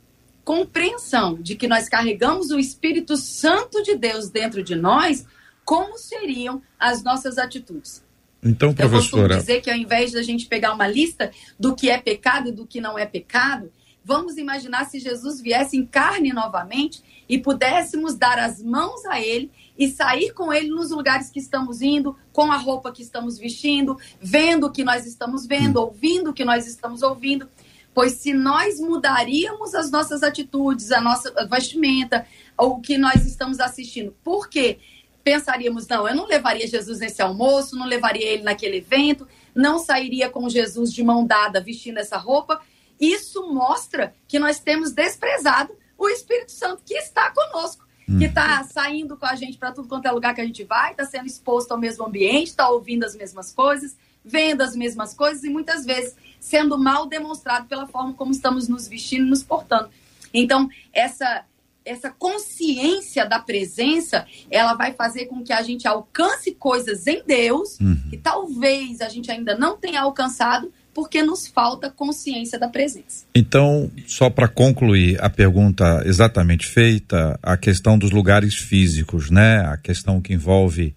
compreensão 0.44 1.34
de 1.34 1.54
que 1.54 1.68
nós 1.68 1.88
carregamos 1.88 2.50
o 2.50 2.58
Espírito 2.58 3.16
Santo 3.18 3.82
de 3.82 3.94
Deus 3.94 4.30
dentro 4.30 4.62
de 4.62 4.74
nós, 4.74 5.26
como 5.62 5.98
seriam 5.98 6.62
as 6.78 7.02
nossas 7.02 7.36
atitudes? 7.36 8.02
Então, 8.42 8.70
Eu 8.70 8.88
costumo 8.88 9.22
professora, 9.22 9.36
dizer 9.36 9.60
que 9.60 9.70
ao 9.70 9.76
invés 9.76 10.12
da 10.12 10.22
gente 10.22 10.46
pegar 10.46 10.72
uma 10.72 10.86
lista 10.86 11.30
do 11.58 11.74
que 11.74 11.90
é 11.90 11.98
pecado 11.98 12.48
e 12.48 12.52
do 12.52 12.66
que 12.66 12.80
não 12.80 12.98
é 12.98 13.04
pecado, 13.04 13.70
vamos 14.08 14.38
imaginar 14.38 14.86
se 14.86 14.98
Jesus 14.98 15.38
viesse 15.38 15.76
em 15.76 15.84
carne 15.84 16.32
novamente 16.32 17.02
e 17.28 17.38
pudéssemos 17.38 18.14
dar 18.14 18.38
as 18.38 18.62
mãos 18.62 19.04
a 19.04 19.20
ele 19.20 19.52
e 19.76 19.86
sair 19.86 20.32
com 20.32 20.50
ele 20.50 20.70
nos 20.70 20.90
lugares 20.90 21.28
que 21.28 21.38
estamos 21.38 21.82
indo, 21.82 22.16
com 22.32 22.50
a 22.50 22.56
roupa 22.56 22.90
que 22.90 23.02
estamos 23.02 23.36
vestindo, 23.36 23.98
vendo 24.18 24.64
o 24.64 24.72
que 24.72 24.82
nós 24.82 25.04
estamos 25.04 25.46
vendo, 25.46 25.76
ouvindo 25.76 26.30
o 26.30 26.32
que 26.32 26.42
nós 26.42 26.66
estamos 26.66 27.02
ouvindo. 27.02 27.46
Pois 27.92 28.12
se 28.12 28.32
nós 28.32 28.80
mudaríamos 28.80 29.74
as 29.74 29.90
nossas 29.90 30.22
atitudes, 30.22 30.90
a 30.90 31.02
nossa 31.02 31.30
vestimenta, 31.46 32.24
o 32.56 32.80
que 32.80 32.96
nós 32.96 33.26
estamos 33.26 33.60
assistindo, 33.60 34.16
por 34.24 34.48
quê? 34.48 34.78
pensaríamos, 35.22 35.86
não, 35.86 36.08
eu 36.08 36.16
não 36.16 36.24
levaria 36.24 36.66
Jesus 36.66 37.00
nesse 37.00 37.20
almoço, 37.20 37.76
não 37.76 37.84
levaria 37.84 38.24
ele 38.24 38.44
naquele 38.44 38.78
evento, 38.78 39.28
não 39.54 39.78
sairia 39.78 40.30
com 40.30 40.48
Jesus 40.48 40.90
de 40.90 41.02
mão 41.02 41.26
dada 41.26 41.60
vestindo 41.60 41.98
essa 41.98 42.16
roupa. 42.16 42.62
Isso 43.00 43.52
mostra 43.52 44.14
que 44.26 44.38
nós 44.38 44.58
temos 44.58 44.92
desprezado 44.92 45.72
o 45.96 46.08
Espírito 46.08 46.52
Santo 46.52 46.82
que 46.84 46.94
está 46.94 47.30
conosco, 47.30 47.86
que 48.18 48.24
está 48.24 48.62
saindo 48.64 49.16
com 49.16 49.26
a 49.26 49.34
gente 49.34 49.58
para 49.58 49.72
tudo 49.72 49.88
quanto 49.88 50.06
é 50.06 50.10
lugar 50.10 50.34
que 50.34 50.40
a 50.40 50.46
gente 50.46 50.64
vai, 50.64 50.92
está 50.92 51.04
sendo 51.04 51.26
exposto 51.26 51.72
ao 51.72 51.78
mesmo 51.78 52.06
ambiente, 52.06 52.48
está 52.48 52.68
ouvindo 52.70 53.04
as 53.04 53.14
mesmas 53.14 53.52
coisas, 53.52 53.96
vendo 54.24 54.62
as 54.62 54.74
mesmas 54.74 55.12
coisas 55.12 55.44
e 55.44 55.50
muitas 55.50 55.84
vezes 55.84 56.16
sendo 56.40 56.78
mal 56.78 57.06
demonstrado 57.06 57.66
pela 57.66 57.86
forma 57.86 58.14
como 58.14 58.30
estamos 58.30 58.66
nos 58.66 58.88
vestindo 58.88 59.26
e 59.26 59.30
nos 59.30 59.42
portando. 59.42 59.90
Então, 60.32 60.68
essa 60.92 61.44
essa 61.84 62.10
consciência 62.10 63.24
da 63.24 63.38
presença, 63.38 64.26
ela 64.50 64.74
vai 64.74 64.92
fazer 64.92 65.24
com 65.24 65.42
que 65.42 65.54
a 65.54 65.62
gente 65.62 65.88
alcance 65.88 66.52
coisas 66.52 67.06
em 67.06 67.22
Deus 67.24 67.78
que 68.10 68.18
talvez 68.18 69.00
a 69.00 69.08
gente 69.08 69.30
ainda 69.30 69.56
não 69.56 69.78
tenha 69.78 70.02
alcançado 70.02 70.70
porque 70.98 71.22
nos 71.22 71.46
falta 71.46 71.88
consciência 71.88 72.58
da 72.58 72.66
presença. 72.66 73.24
então, 73.32 73.88
só 74.04 74.28
para 74.28 74.48
concluir 74.48 75.16
a 75.22 75.30
pergunta 75.30 76.02
exatamente 76.04 76.66
feita, 76.66 77.38
a 77.40 77.56
questão 77.56 77.96
dos 77.96 78.10
lugares 78.10 78.56
físicos, 78.56 79.30
né? 79.30 79.60
A 79.60 79.76
questão 79.76 80.20
que 80.20 80.34
envolve 80.34 80.92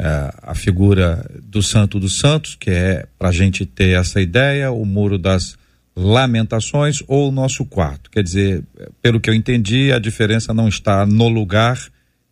eh, 0.00 0.34
a 0.42 0.52
figura 0.52 1.24
do 1.44 1.62
Santo 1.62 2.00
dos 2.00 2.18
Santos, 2.18 2.56
que 2.56 2.70
é 2.70 3.06
para 3.16 3.28
a 3.28 3.32
gente 3.32 3.64
ter 3.64 3.96
essa 3.96 4.20
ideia, 4.20 4.72
o 4.72 4.84
muro 4.84 5.16
das 5.16 5.56
lamentações 5.94 7.00
ou 7.06 7.28
o 7.28 7.32
nosso 7.32 7.64
quarto. 7.64 8.10
Quer 8.10 8.24
dizer, 8.24 8.64
pelo 9.00 9.20
que 9.20 9.30
eu 9.30 9.34
entendi, 9.34 9.92
a 9.92 10.00
diferença 10.00 10.52
não 10.52 10.66
está 10.66 11.06
no 11.06 11.28
lugar, 11.28 11.78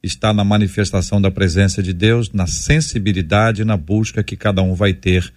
está 0.03 0.35
na 0.35 0.42
manifestação 0.42 1.22
da 1.22 1.31
presença 1.31 1.81
de 1.81 1.92
Deus, 1.92 2.33
na 2.33 2.48
sensibilidade, 2.48 3.64
na 3.64 3.77
busca 3.77 4.20
que 4.24 4.37
cada 4.37 4.62
um 4.62 4.74
vai 4.74 4.92
ter 4.92 5.33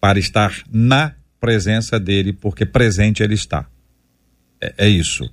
para 0.00 0.18
estar 0.18 0.62
na 0.70 1.17
presença 1.40 1.98
dele, 1.98 2.32
porque 2.32 2.66
presente 2.66 3.22
ele 3.22 3.34
está. 3.34 3.66
É, 4.60 4.74
é 4.78 4.88
isso. 4.88 5.28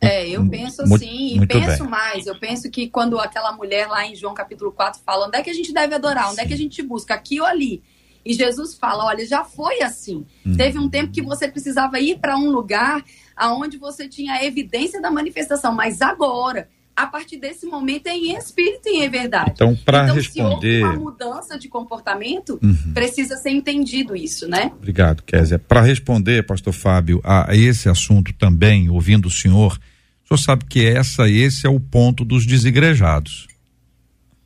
É, 0.00 0.28
eu 0.28 0.46
penso 0.48 0.86
Muito- 0.86 1.04
assim, 1.04 1.40
e 1.42 1.46
penso 1.46 1.82
bem. 1.84 1.90
mais. 1.90 2.26
Eu 2.26 2.38
penso 2.38 2.70
que 2.70 2.88
quando 2.88 3.18
aquela 3.18 3.52
mulher 3.52 3.88
lá 3.88 4.06
em 4.06 4.14
João 4.14 4.34
capítulo 4.34 4.70
4 4.70 5.00
fala 5.04 5.26
onde 5.26 5.38
é 5.38 5.42
que 5.42 5.50
a 5.50 5.54
gente 5.54 5.72
deve 5.72 5.94
adorar, 5.94 6.30
onde 6.30 6.40
é 6.40 6.46
que 6.46 6.52
a 6.52 6.56
gente 6.56 6.82
busca, 6.82 7.14
aqui 7.14 7.40
ou 7.40 7.46
ali. 7.46 7.82
E 8.24 8.34
Jesus 8.34 8.74
fala: 8.74 9.04
olha, 9.06 9.24
já 9.26 9.44
foi 9.44 9.82
assim. 9.82 10.26
Uhum. 10.44 10.56
Teve 10.56 10.78
um 10.78 10.88
tempo 10.88 11.12
que 11.12 11.22
você 11.22 11.48
precisava 11.48 11.98
ir 11.98 12.18
para 12.18 12.36
um 12.36 12.50
lugar 12.50 13.02
aonde 13.34 13.78
você 13.78 14.08
tinha 14.08 14.34
a 14.34 14.44
evidência 14.44 15.00
da 15.00 15.10
manifestação, 15.10 15.72
mas 15.72 16.02
agora, 16.02 16.68
a 16.96 17.06
partir 17.06 17.36
desse 17.36 17.66
momento, 17.66 18.06
é 18.06 18.16
em 18.16 18.34
espírito 18.36 18.88
e 18.88 19.04
em 19.04 19.08
verdade. 19.10 19.50
Então, 19.54 19.76
para 19.84 20.04
então, 20.04 20.14
responder. 20.14 20.78
se 20.78 20.84
houve 20.84 20.96
uma 20.96 21.10
mudança 21.10 21.58
de 21.58 21.68
comportamento, 21.68 22.58
Uhum. 22.62 22.92
precisa 22.94 23.36
ser 23.36 23.50
entendido 23.50 24.16
isso, 24.16 24.48
né? 24.48 24.72
Obrigado, 24.78 25.22
Kézia. 25.22 25.58
Para 25.58 25.82
responder, 25.82 26.46
pastor 26.46 26.72
Fábio, 26.72 27.20
a, 27.22 27.50
a 27.50 27.54
esse 27.56 27.88
assunto 27.88 28.32
também, 28.32 28.88
ouvindo 28.88 29.26
o 29.26 29.30
senhor, 29.30 29.78
o 30.24 30.28
senhor 30.28 30.38
sabe 30.38 30.64
que 30.64 30.84
essa, 30.86 31.28
esse 31.28 31.66
é 31.66 31.70
o 31.70 31.78
ponto 31.78 32.24
dos 32.24 32.46
desigrejados. 32.46 33.46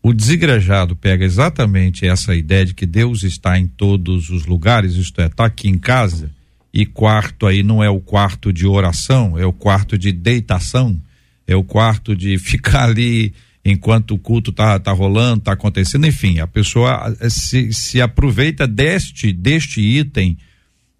O 0.03 0.13
desigrejado 0.15 0.97
pega 0.97 1.25
exatamente 1.25 2.07
essa 2.07 2.35
ideia 2.35 2.65
de 2.65 2.75
que 2.75 2.87
Deus 2.87 3.23
está 3.23 3.59
em 3.59 3.67
todos 3.67 4.31
os 4.31 4.47
lugares, 4.47 4.95
isto 4.95 5.21
é, 5.21 5.27
está 5.27 5.45
aqui 5.45 5.69
em 5.69 5.79
casa, 5.79 6.31
e 6.73 6.87
quarto 6.87 7.47
aí 7.47 7.63
não 7.63 7.83
é 7.85 7.91
o 7.91 8.01
quarto 8.01 8.53
de 8.53 8.67
oração, 8.67 9.39
é 9.39 9.45
o 9.45 9.53
quarto 9.53 9.99
de 9.99 10.11
deitação, 10.11 10.99
é 11.53 11.57
o 11.57 11.65
quarto 11.65 12.15
de 12.15 12.39
ficar 12.41 12.85
ali 12.85 13.35
enquanto 13.65 14.15
o 14.15 14.19
culto 14.19 14.53
tá, 14.53 14.79
tá 14.79 14.91
rolando, 14.91 15.43
tá 15.43 15.53
acontecendo, 15.53 16.07
enfim, 16.07 16.39
a 16.39 16.47
pessoa 16.47 17.15
se, 17.29 17.73
se 17.75 18.01
aproveita 18.01 18.67
deste, 18.67 19.33
deste 19.33 19.81
item 19.81 20.39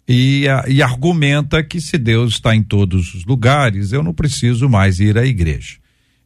e, 0.07 0.45
e 0.67 0.81
argumenta 0.81 1.63
que 1.63 1.81
se 1.81 1.97
Deus 1.97 2.33
está 2.33 2.55
em 2.55 2.61
todos 2.61 3.15
os 3.15 3.25
lugares, 3.25 3.91
eu 3.91 4.03
não 4.03 4.13
preciso 4.13 4.69
mais 4.69 4.99
ir 4.99 5.17
à 5.17 5.25
igreja. 5.25 5.77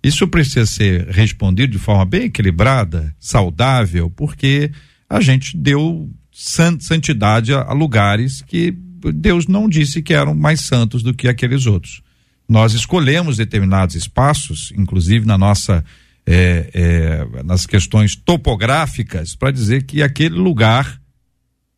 Isso 0.03 0.27
precisa 0.27 0.65
ser 0.65 1.07
respondido 1.07 1.71
de 1.71 1.79
forma 1.79 2.05
bem 2.05 2.23
equilibrada, 2.23 3.15
saudável, 3.17 4.09
porque 4.09 4.71
a 5.09 5.21
gente 5.21 5.55
deu 5.55 6.11
san- 6.31 6.79
santidade 6.79 7.53
a, 7.53 7.61
a 7.61 7.73
lugares 7.73 8.41
que 8.41 8.75
Deus 9.13 9.47
não 9.47 9.69
disse 9.69 10.01
que 10.01 10.13
eram 10.13 10.35
mais 10.35 10.61
santos 10.61 11.01
do 11.01 11.13
que 11.13 11.27
aqueles 11.27 11.65
outros. 11.65 12.01
Nós 12.47 12.73
escolhemos 12.73 13.37
determinados 13.37 13.95
espaços, 13.95 14.71
inclusive 14.77 15.25
na 15.25 15.37
nossa 15.37 15.83
eh, 16.27 16.69
eh, 16.73 17.43
nas 17.43 17.65
questões 17.65 18.15
topográficas, 18.15 19.35
para 19.35 19.51
dizer 19.51 19.83
que 19.83 20.01
aquele 20.01 20.35
lugar 20.35 20.99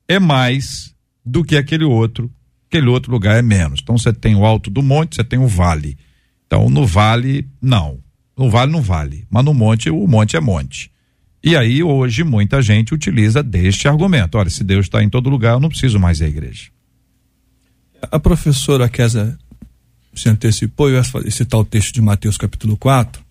é 0.07 0.19
mais 0.19 0.95
do 1.25 1.43
que 1.43 1.57
aquele 1.57 1.83
outro, 1.83 2.31
aquele 2.67 2.87
outro 2.87 3.11
lugar 3.11 3.37
é 3.37 3.41
menos. 3.41 3.81
Então 3.81 3.97
você 3.97 4.13
tem 4.13 4.35
o 4.35 4.45
alto 4.45 4.69
do 4.69 4.81
monte, 4.81 5.15
você 5.15 5.23
tem 5.23 5.39
o 5.39 5.47
vale. 5.47 5.97
Então 6.45 6.69
no 6.69 6.85
vale, 6.85 7.47
não. 7.61 7.99
No 8.37 8.49
vale 8.49 8.71
não 8.71 8.81
vale, 8.81 9.25
mas 9.29 9.43
no 9.43 9.53
monte, 9.53 9.89
o 9.89 10.07
monte 10.07 10.37
é 10.37 10.39
monte. 10.39 10.91
E 11.43 11.55
aí 11.55 11.81
hoje 11.81 12.23
muita 12.23 12.61
gente 12.61 12.93
utiliza 12.93 13.41
deste 13.41 13.87
argumento. 13.87 14.37
Olha, 14.37 14.49
se 14.49 14.63
Deus 14.63 14.85
está 14.85 15.03
em 15.03 15.09
todo 15.09 15.29
lugar, 15.29 15.53
eu 15.53 15.59
não 15.59 15.69
preciso 15.69 15.99
mais 15.99 16.21
à 16.21 16.27
igreja. 16.27 16.69
A 18.11 18.19
professora 18.19 18.87
Kézia 18.87 19.37
se 20.17 20.29
antecipou, 20.29 20.89
eu 20.89 20.95
ia 20.95 21.31
citar 21.31 21.59
o 21.59 21.65
texto 21.65 21.93
de 21.93 22.01
Mateus 22.01 22.37
capítulo 22.37 22.75
4 22.75 23.21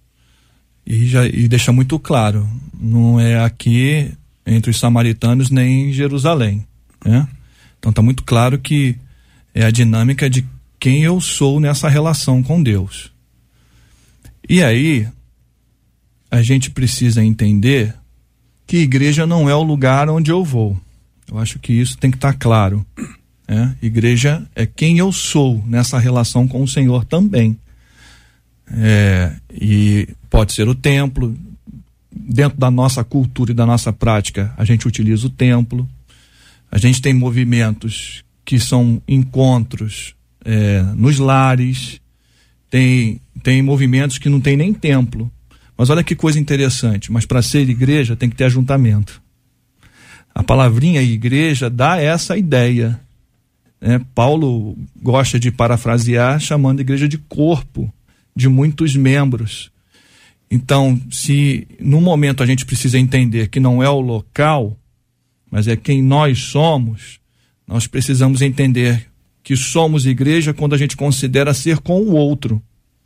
e, 0.87 1.07
já, 1.07 1.26
e 1.26 1.49
deixa 1.49 1.72
muito 1.72 1.99
claro, 1.99 2.49
não 2.72 3.18
é 3.18 3.43
aqui 3.43 4.12
entre 4.47 4.70
os 4.70 4.78
samaritanos 4.78 5.51
nem 5.51 5.91
em 5.91 5.93
Jerusalém. 5.93 6.64
Né? 7.05 7.26
Então 7.78 7.91
está 7.91 8.01
muito 8.01 8.22
claro 8.22 8.59
que 8.59 8.97
é 9.53 9.64
a 9.64 9.70
dinâmica 9.70 10.30
de 10.30 10.47
quem 10.78 11.03
eu 11.03 11.20
sou 11.20 11.59
nessa 11.59 11.89
relação 11.89 12.43
com 12.43 12.62
Deus. 12.62 13.11
E 14.49 14.62
aí, 14.62 15.09
a 16.30 16.41
gente 16.43 16.70
precisa 16.70 17.24
entender 17.24 17.95
que 18.66 18.76
igreja 18.78 19.26
não 19.26 19.51
é 19.51 19.55
o 19.55 19.62
lugar 19.62 20.09
onde 20.09 20.30
eu 20.30 20.45
vou. 20.45 20.78
Eu 21.28 21.39
acho 21.39 21.59
que 21.59 21.72
isso 21.72 21.99
tem 21.99 22.11
que 22.11 22.16
estar 22.16 22.34
claro. 22.34 22.87
Né? 23.49 23.76
Igreja 23.80 24.44
é 24.55 24.66
quem 24.66 24.99
eu 24.99 25.12
sou 25.12 25.62
nessa 25.66 25.99
relação 25.99 26.49
com 26.49 26.62
o 26.62 26.68
Senhor 26.68 27.05
também. 27.05 27.59
é, 28.72 29.32
e 29.53 30.09
pode 30.28 30.53
ser 30.53 30.68
o 30.68 30.74
templo. 30.74 31.36
Dentro 32.11 32.59
da 32.59 32.70
nossa 32.70 33.05
cultura 33.05 33.53
e 33.53 33.55
da 33.55 33.66
nossa 33.66 33.92
prática, 33.92 34.53
a 34.57 34.64
gente 34.64 34.88
utiliza 34.88 35.26
o 35.26 35.30
templo. 35.30 35.88
A 36.70 36.78
gente 36.78 37.01
tem 37.01 37.12
movimentos 37.12 38.24
que 38.44 38.59
são 38.59 39.03
encontros 39.07 40.14
é, 40.44 40.82
nos 40.94 41.18
lares, 41.18 42.01
tem, 42.70 43.20
tem 43.42 43.61
movimentos 43.61 44.18
que 44.18 44.28
não 44.28 44.40
tem 44.40 44.57
nem 44.57 44.72
templo. 44.72 45.30
Mas 45.76 45.90
olha 45.90 46.03
que 46.03 46.16
coisa 46.16 46.40
interessante, 46.40 47.12
mas 47.12 47.26
para 47.26 47.42
ser 47.42 47.68
igreja 47.68 48.16
tem 48.16 48.30
que 48.30 48.36
ter 48.36 48.44
ajuntamento. 48.44 49.20
A 50.34 50.42
palavrinha 50.42 51.03
igreja 51.03 51.68
dá 51.68 52.01
essa 52.01 52.36
ideia. 52.36 52.99
Né? 53.81 54.01
Paulo 54.14 54.77
gosta 55.03 55.39
de 55.39 55.51
parafrasear 55.51 56.41
chamando 56.41 56.79
a 56.79 56.83
igreja 56.83 57.09
de 57.09 57.18
corpo, 57.18 57.93
de 58.35 58.49
muitos 58.49 58.97
membros. 58.97 59.70
Então, 60.51 61.01
se 61.11 61.66
no 61.81 62.01
momento 62.01 62.43
a 62.43 62.47
gente 62.47 62.64
precisa 62.64 62.99
entender 62.99 63.49
que 63.49 63.61
não 63.61 63.83
é 63.83 63.89
o 63.89 64.01
local, 64.01 64.77
mas 65.51 65.66
é 65.66 65.77
quem 65.77 66.03
nós 66.03 66.39
somos, 66.39 67.18
nós 67.66 67.87
precisamos 67.87 68.43
entender 68.43 69.07
que 69.43 69.57
somos 69.57 70.07
igreja 70.07 70.53
quando 70.53 70.74
a 70.74 70.79
gente 70.79 70.97
considera 70.97 71.55
ser 71.55 71.79
com 71.79 72.01
o 72.01 72.12
outro. 72.12 72.62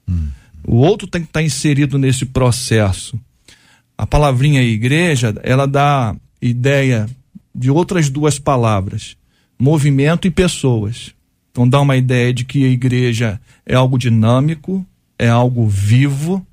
Hum. 0.09 0.29
O 0.66 0.77
outro 0.77 1.07
tem 1.07 1.23
que 1.23 1.29
estar 1.29 1.43
inserido 1.43 1.99
nesse 1.99 2.27
processo. 2.27 3.18
A 3.97 4.07
palavrinha 4.07 4.62
igreja, 4.62 5.35
ela 5.43 5.66
dá 5.66 6.14
ideia 6.41 7.07
de 7.55 7.71
outras 7.71 8.09
duas 8.09 8.39
palavras: 8.39 9.16
movimento 9.61 10.26
e 10.26 10.30
pessoas. 10.30 11.14
Então 11.50 11.68
dá 11.68 11.80
uma 11.80 11.96
ideia 11.96 12.32
de 12.32 12.44
que 12.44 12.64
a 12.64 12.68
igreja 12.68 13.40
é 13.66 13.74
algo 13.74 13.98
dinâmico, 13.98 14.84
é 15.18 15.28
algo 15.28 15.66
vivo, 15.66 16.44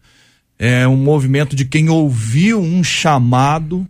é 0.60 0.88
um 0.88 0.98
movimento 0.98 1.56
de 1.56 1.64
quem 1.64 1.90
ouviu 1.90 2.60
um 2.60 2.84
chamado 2.84 3.88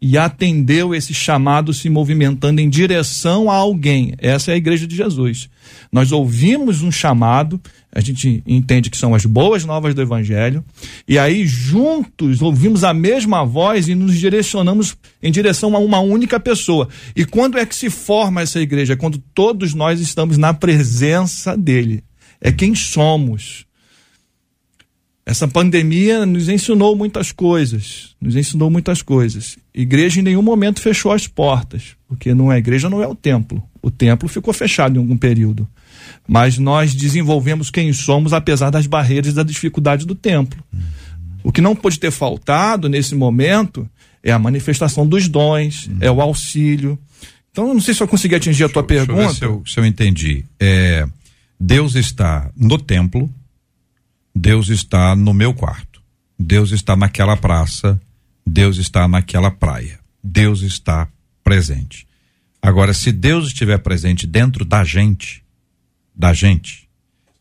e 0.00 0.18
atendeu 0.18 0.94
esse 0.94 1.14
chamado 1.14 1.72
se 1.72 1.88
movimentando 1.88 2.60
em 2.60 2.68
direção 2.68 3.50
a 3.50 3.54
alguém. 3.54 4.14
Essa 4.18 4.50
é 4.50 4.54
a 4.54 4.56
igreja 4.56 4.86
de 4.86 4.94
Jesus. 4.94 5.48
Nós 5.90 6.12
ouvimos 6.12 6.82
um 6.82 6.92
chamado, 6.92 7.60
a 7.90 8.00
gente 8.00 8.42
entende 8.46 8.90
que 8.90 8.96
são 8.96 9.14
as 9.14 9.24
boas 9.24 9.64
novas 9.64 9.94
do 9.94 10.02
evangelho, 10.02 10.64
e 11.08 11.18
aí 11.18 11.46
juntos 11.46 12.42
ouvimos 12.42 12.84
a 12.84 12.92
mesma 12.92 13.44
voz 13.44 13.88
e 13.88 13.94
nos 13.94 14.16
direcionamos 14.18 14.96
em 15.22 15.32
direção 15.32 15.74
a 15.74 15.78
uma 15.78 16.00
única 16.00 16.38
pessoa. 16.38 16.88
E 17.14 17.24
quando 17.24 17.58
é 17.58 17.64
que 17.64 17.74
se 17.74 17.88
forma 17.88 18.42
essa 18.42 18.60
igreja? 18.60 18.96
Quando 18.96 19.18
todos 19.34 19.74
nós 19.74 20.00
estamos 20.00 20.36
na 20.36 20.52
presença 20.52 21.56
dele. 21.56 22.04
É 22.40 22.52
quem 22.52 22.74
somos. 22.74 23.65
Essa 25.28 25.48
pandemia 25.48 26.24
nos 26.24 26.48
ensinou 26.48 26.94
muitas 26.94 27.32
coisas, 27.32 28.14
nos 28.20 28.36
ensinou 28.36 28.70
muitas 28.70 29.02
coisas. 29.02 29.58
Igreja 29.74 30.20
em 30.20 30.22
nenhum 30.22 30.40
momento 30.40 30.80
fechou 30.80 31.10
as 31.10 31.26
portas, 31.26 31.96
porque 32.06 32.32
não 32.32 32.52
é 32.52 32.58
igreja, 32.58 32.88
não 32.88 33.02
é 33.02 33.08
o 33.08 33.14
templo. 33.14 33.60
O 33.82 33.90
templo 33.90 34.28
ficou 34.28 34.54
fechado 34.54 34.94
em 34.94 34.98
algum 35.00 35.16
período. 35.16 35.66
Mas 36.28 36.58
nós 36.58 36.94
desenvolvemos 36.94 37.70
quem 37.70 37.92
somos 37.92 38.32
apesar 38.32 38.70
das 38.70 38.86
barreiras 38.86 39.32
e 39.32 39.34
da 39.34 39.42
dificuldade 39.42 40.06
do 40.06 40.14
templo. 40.14 40.62
O 41.42 41.50
que 41.50 41.60
não 41.60 41.74
pode 41.74 41.98
ter 41.98 42.12
faltado 42.12 42.88
nesse 42.88 43.16
momento 43.16 43.88
é 44.22 44.30
a 44.30 44.38
manifestação 44.38 45.04
dos 45.04 45.28
dons, 45.28 45.90
é 46.00 46.10
o 46.10 46.20
auxílio. 46.20 46.96
Então, 47.50 47.66
eu 47.66 47.74
não 47.74 47.80
sei 47.80 47.94
se 47.94 48.02
eu 48.02 48.06
consegui 48.08 48.36
atingir 48.36 48.62
a 48.64 48.68
tua 48.68 48.82
Deixa 48.82 49.02
eu 49.02 49.06
ver 49.06 49.12
pergunta. 49.14 49.34
se 49.34 49.44
eu, 49.44 49.62
se 49.66 49.80
eu 49.80 49.84
entendi. 49.84 50.44
É, 50.60 51.04
Deus 51.58 51.96
está 51.96 52.48
no 52.56 52.78
templo, 52.78 53.28
Deus 54.38 54.68
está 54.68 55.16
no 55.16 55.32
meu 55.32 55.54
quarto, 55.54 56.02
Deus 56.38 56.70
está 56.70 56.94
naquela 56.94 57.38
praça, 57.38 57.98
Deus 58.46 58.76
está 58.76 59.08
naquela 59.08 59.50
praia, 59.50 59.98
Deus 60.22 60.60
está 60.60 61.08
presente. 61.42 62.06
Agora, 62.60 62.92
se 62.92 63.10
Deus 63.12 63.46
estiver 63.46 63.78
presente 63.78 64.26
dentro 64.26 64.62
da 64.62 64.84
gente, 64.84 65.42
da 66.14 66.34
gente, 66.34 66.86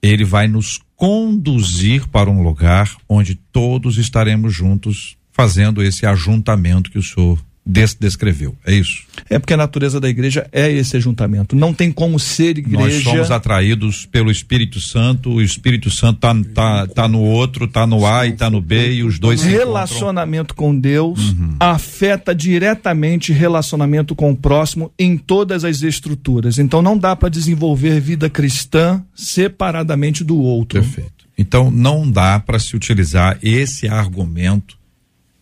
ele 0.01 0.23
vai 0.23 0.47
nos 0.47 0.79
conduzir 0.95 2.07
para 2.07 2.29
um 2.29 2.41
lugar 2.41 2.95
onde 3.09 3.35
todos 3.35 3.97
estaremos 3.97 4.53
juntos 4.53 5.17
fazendo 5.33 5.83
esse 5.83 6.05
ajuntamento 6.05 6.89
que 6.89 6.97
o 6.97 7.03
senhor 7.03 7.43
descreveu. 7.66 8.55
É 8.66 8.74
isso. 8.74 9.03
É 9.30 9.39
porque 9.39 9.53
a 9.53 9.57
natureza 9.57 9.99
da 9.99 10.07
igreja 10.07 10.47
é 10.51 10.72
esse 10.72 10.95
ajuntamento. 10.97 11.55
Não 11.55 11.74
tem 11.74 11.91
como 11.91 12.20
ser 12.20 12.57
igreja. 12.59 12.78
Nós 12.78 13.03
somos 13.03 13.32
atraídos 13.32 14.05
pelo 14.05 14.30
Espírito 14.30 14.80
Santo, 14.80 15.32
o 15.32 15.41
Espírito 15.41 15.89
Santo 15.89 16.20
tá, 16.20 16.36
tá, 16.53 16.88
tá 16.88 17.07
no 17.07 17.22
outro, 17.22 17.68
tá 17.68 17.88
no 17.88 18.05
A 18.05 18.28
e 18.28 18.34
tá 18.34 18.49
no 18.49 18.61
B 18.61 18.93
e 18.93 19.03
os 19.03 19.18
dois 19.18 19.41
relacionamento 19.43 20.53
com 20.53 20.78
Deus 20.78 21.36
afeta 21.59 22.36
diretamente 22.36 23.34
relacionamento 23.34 24.16
com 24.16 24.32
o 24.32 24.36
próximo 24.36 24.91
em 24.97 25.18
todas 25.18 25.63
as 25.63 25.82
estruturas. 25.82 26.59
Então 26.59 26.82
não 26.82 26.97
dá 26.97 27.16
para 27.16 27.30
desenvolver 27.30 27.99
vida 27.99 28.30
cristã 28.30 29.03
separadamente 29.16 30.24
do 30.24 30.38
outro. 30.38 30.80
Perfeito. 30.80 31.26
Então 31.38 31.70
não 31.72 32.09
dá 32.09 32.39
para 32.39 32.59
se 32.59 32.76
utilizar 32.76 33.38
esse 33.41 33.88
argumento 33.88 34.74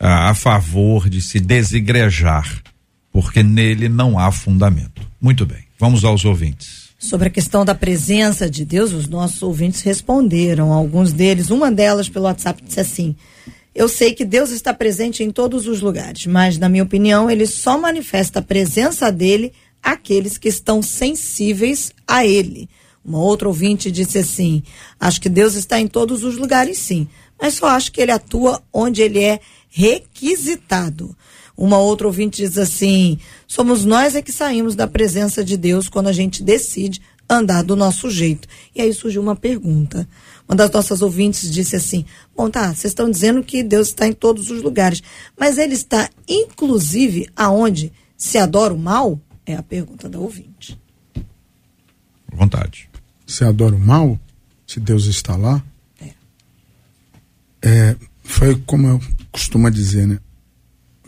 ah, 0.06 0.30
a 0.30 0.36
favor 0.36 1.10
de 1.10 1.22
se 1.22 1.40
desigrejar, 1.40 2.62
porque 3.10 3.42
nele 3.42 3.88
não 3.88 4.20
há 4.20 4.30
fundamento. 4.34 5.02
Muito 5.20 5.46
bem, 5.46 5.64
vamos 5.80 6.04
aos 6.04 6.26
ouvintes. 6.26 6.90
Sobre 7.00 7.30
a 7.30 7.32
questão 7.32 7.64
da 7.64 7.74
presença 7.74 8.50
de 8.50 8.66
Deus, 8.66 8.92
os 8.92 9.08
nossos 9.08 9.42
ouvintes 9.42 9.82
responderam, 9.82 10.74
alguns 10.74 11.14
deles. 11.14 11.50
Uma 11.50 11.72
delas 11.72 12.10
pelo 12.10 12.26
WhatsApp 12.26 12.62
disse 12.62 12.82
assim: 12.82 13.16
Eu 13.74 13.88
sei 13.88 14.14
que 14.14 14.26
Deus 14.26 14.52
está 14.52 14.74
presente 14.74 15.24
em 15.24 15.32
todos 15.32 15.68
os 15.68 15.82
lugares, 15.82 16.26
mas, 16.26 16.58
na 16.58 16.68
minha 16.68 16.84
opinião, 16.84 17.32
ele 17.32 17.48
só 17.48 17.78
manifesta 17.78 18.40
a 18.40 18.44
presença 18.44 19.10
dele 19.10 19.54
àqueles 19.82 20.38
que 20.38 20.50
estão 20.50 20.82
sensíveis 20.82 21.94
a 22.06 22.26
ele. 22.26 22.70
Uma 23.06 23.20
outra 23.20 23.48
ouvinte 23.48 23.90
disse 23.90 24.18
assim: 24.18 24.64
Acho 25.00 25.22
que 25.22 25.30
Deus 25.30 25.56
está 25.56 25.80
em 25.80 25.88
todos 25.88 26.26
os 26.26 26.38
lugares, 26.38 26.78
sim, 26.78 27.08
mas 27.42 27.54
só 27.54 27.68
acho 27.68 27.92
que 27.92 28.02
ele 28.02 28.12
atua 28.12 28.62
onde 28.72 29.02
ele 29.02 29.20
é 29.20 29.40
requisitado. 29.74 31.18
Uma 31.58 31.80
outra 31.80 32.06
ouvinte 32.06 32.44
diz 32.44 32.58
assim: 32.60 33.18
somos 33.48 33.84
nós 33.84 34.16
é 34.16 34.22
que 34.22 34.32
saímos 34.32 34.76
da 34.76 34.88
presença 34.88 35.44
de 35.44 35.58
Deus 35.58 35.90
quando 35.90 36.08
a 36.08 36.14
gente 36.14 36.44
decide 36.44 37.02
andar 37.28 37.64
do 37.64 37.76
nosso 37.76 38.10
jeito. 38.10 38.48
E 38.76 38.82
aí 38.82 38.94
surgiu 38.94 39.22
uma 39.22 39.36
pergunta. 39.36 40.08
Uma 40.48 40.56
das 40.56 40.70
nossas 40.70 41.02
ouvintes 41.02 41.52
disse 41.52 41.76
assim: 41.76 42.06
Bom, 42.36 42.50
tá, 42.50 42.68
vocês 42.68 42.92
estão 42.92 43.10
dizendo 43.10 43.44
que 43.44 43.64
Deus 43.64 43.88
está 43.88 44.08
em 44.08 44.14
todos 44.14 44.52
os 44.52 44.62
lugares, 44.62 45.02
mas 45.38 45.58
ele 45.58 45.74
está 45.74 46.08
inclusive 46.28 47.28
aonde 47.36 47.92
se 48.16 48.38
adora 48.38 48.74
o 48.74 48.78
mal? 48.78 49.20
É 49.46 49.56
a 49.56 49.64
pergunta 49.64 50.08
da 50.08 50.20
ouvinte. 50.20 50.80
À 52.32 52.36
vontade. 52.36 52.90
Você 53.26 53.44
adora 53.44 53.76
o 53.76 53.80
mal? 53.80 54.20
Se 54.68 54.80
Deus 54.80 55.06
está 55.06 55.36
lá? 55.36 55.64
É, 57.66 57.96
foi 58.34 58.56
como 58.66 58.88
eu 58.88 59.02
costumo 59.32 59.70
dizer, 59.70 60.08
né? 60.08 60.20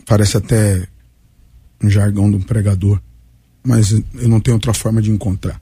Parece 0.06 0.36
até 0.36 0.86
um 1.82 1.90
jargão 1.90 2.30
de 2.30 2.36
um 2.36 2.40
pregador, 2.40 3.00
mas 3.64 3.90
eu 3.90 4.28
não 4.28 4.40
tenho 4.40 4.56
outra 4.56 4.72
forma 4.72 5.02
de 5.02 5.10
encontrar. 5.10 5.60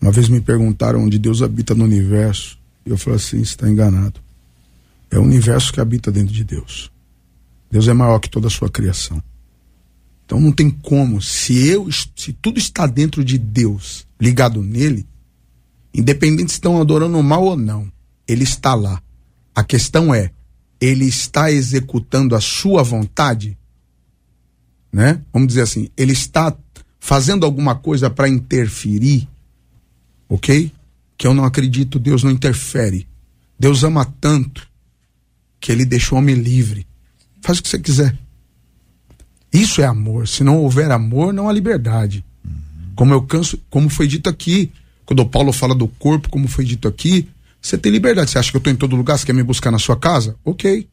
Uma 0.00 0.10
vez 0.10 0.30
me 0.30 0.40
perguntaram 0.40 1.04
onde 1.04 1.18
Deus 1.18 1.42
habita 1.42 1.74
no 1.74 1.84
universo, 1.84 2.58
e 2.86 2.90
eu 2.90 2.96
falei 2.96 3.18
assim: 3.18 3.40
está 3.40 3.68
enganado. 3.68 4.18
É 5.10 5.18
o 5.18 5.22
universo 5.22 5.72
que 5.72 5.80
habita 5.80 6.10
dentro 6.10 6.34
de 6.34 6.42
Deus. 6.42 6.90
Deus 7.70 7.86
é 7.86 7.92
maior 7.92 8.18
que 8.18 8.30
toda 8.30 8.46
a 8.46 8.50
sua 8.50 8.70
criação. 8.70 9.22
Então 10.24 10.40
não 10.40 10.52
tem 10.52 10.70
como, 10.70 11.20
se 11.20 11.68
eu, 11.68 11.88
se 11.92 12.32
tudo 12.32 12.58
está 12.58 12.86
dentro 12.86 13.22
de 13.22 13.36
Deus, 13.36 14.06
ligado 14.18 14.62
nele, 14.62 15.06
independente 15.92 16.50
se 16.50 16.56
estão 16.56 16.80
adorando 16.80 17.22
mal 17.22 17.44
ou 17.44 17.56
não, 17.56 17.90
ele 18.26 18.44
está 18.44 18.74
lá. 18.74 19.02
A 19.54 19.62
questão 19.62 20.14
é, 20.14 20.30
ele 20.80 21.04
está 21.04 21.50
executando 21.50 22.34
a 22.34 22.40
sua 22.40 22.82
vontade? 22.82 23.56
Né? 24.92 25.20
Vamos 25.32 25.48
dizer 25.48 25.62
assim, 25.62 25.88
ele 25.96 26.12
está 26.12 26.56
fazendo 26.98 27.44
alguma 27.44 27.74
coisa 27.74 28.08
para 28.08 28.28
interferir? 28.28 29.28
OK? 30.28 30.72
Que 31.16 31.26
eu 31.26 31.34
não 31.34 31.44
acredito, 31.44 31.98
Deus 31.98 32.22
não 32.22 32.30
interfere. 32.30 33.06
Deus 33.58 33.82
ama 33.82 34.04
tanto 34.20 34.68
que 35.60 35.72
ele 35.72 35.84
deixou 35.84 36.16
o 36.16 36.20
homem 36.20 36.36
livre. 36.36 36.86
Faz 37.42 37.58
o 37.58 37.62
que 37.62 37.68
você 37.68 37.78
quiser. 37.78 38.16
Isso 39.52 39.80
é 39.80 39.84
amor. 39.84 40.28
Se 40.28 40.44
não 40.44 40.58
houver 40.58 40.90
amor, 40.90 41.32
não 41.32 41.48
há 41.48 41.52
liberdade. 41.52 42.24
Como 42.94 43.12
eu 43.12 43.22
canso, 43.22 43.58
como 43.70 43.88
foi 43.88 44.06
dito 44.06 44.28
aqui, 44.28 44.70
quando 45.06 45.20
o 45.20 45.28
Paulo 45.28 45.52
fala 45.52 45.74
do 45.74 45.88
corpo, 45.88 46.28
como 46.28 46.46
foi 46.46 46.64
dito 46.64 46.86
aqui, 46.86 47.28
você 47.60 47.76
tem 47.76 47.92
liberdade. 47.92 48.30
Você 48.30 48.38
acha 48.38 48.50
que 48.50 48.56
eu 48.56 48.60
estou 48.60 48.72
em 48.72 48.76
todo 48.76 48.96
lugar? 48.96 49.18
Você 49.18 49.26
quer 49.26 49.32
me 49.32 49.42
buscar 49.42 49.70
na 49.70 49.78
sua 49.78 49.96
casa? 49.96 50.36
Ok. 50.44 50.88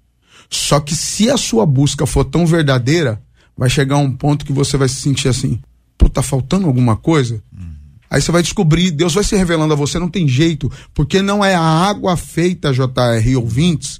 Só 0.49 0.80
que 0.80 0.95
se 0.95 1.30
a 1.30 1.38
sua 1.38 1.66
busca 1.66 2.05
for 2.05 2.26
tão 2.26 2.45
verdadeira, 2.45 3.22
vai 3.57 3.70
chegar 3.70 3.97
um 3.97 4.11
ponto 4.11 4.45
que 4.45 4.53
você 4.53 4.78
vai 4.78 4.88
se 4.88 4.95
sentir 4.95 5.28
assim: 5.28 5.61
pô, 5.97 6.09
tá 6.09 6.22
faltando 6.22 6.68
alguma 6.68 6.95
coisa? 6.95 7.41
Aí 7.55 7.76
Aí 8.09 8.22
você 8.22 8.32
vai 8.32 8.41
descobrir, 8.41 8.91
Deus 8.91 9.13
vai 9.13 9.24
se 9.24 9.36
revelando 9.36 9.74
a 9.74 9.78
você, 9.78 9.99
não 9.99 10.09
tem 10.09 10.28
jeito, 10.28 10.72
porque 10.93 11.22
não 11.22 11.43
é 11.43 11.55
a 11.55 11.61
água 11.61 12.16
feita, 12.16 12.72
JR 12.72 13.36
ouvintes. 13.38 13.99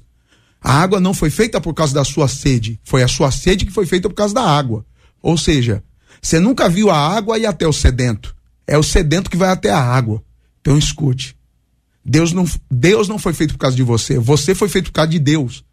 A 0.62 0.72
água 0.80 1.00
não 1.00 1.12
foi 1.12 1.28
feita 1.28 1.60
por 1.60 1.74
causa 1.74 1.92
da 1.92 2.04
sua 2.04 2.26
sede, 2.28 2.80
foi 2.82 3.02
a 3.02 3.08
sua 3.08 3.30
sede 3.30 3.66
que 3.66 3.72
foi 3.72 3.84
feita 3.84 4.08
por 4.08 4.14
causa 4.14 4.34
da 4.34 4.42
água. 4.42 4.86
Ou 5.22 5.36
seja, 5.36 5.82
você 6.22 6.40
nunca 6.40 6.68
viu 6.68 6.90
a 6.90 6.96
água 6.96 7.38
ir 7.38 7.46
até 7.46 7.66
o 7.66 7.72
sedento. 7.72 8.34
É 8.66 8.78
o 8.78 8.82
sedento 8.82 9.30
que 9.30 9.36
vai 9.36 9.50
até 9.50 9.70
a 9.70 9.80
água. 9.80 10.22
Então 10.60 10.78
escute. 10.78 11.35
Deus 12.08 12.32
não, 12.32 12.44
Deus 12.70 13.08
não 13.08 13.18
foi 13.18 13.32
feito 13.32 13.54
por 13.54 13.58
causa 13.58 13.76
de 13.76 13.82
você, 13.82 14.16
você 14.16 14.54
foi 14.54 14.68
feito 14.68 14.86
por 14.86 14.92
causa 14.92 15.10
de 15.10 15.18
Deus. 15.18 15.64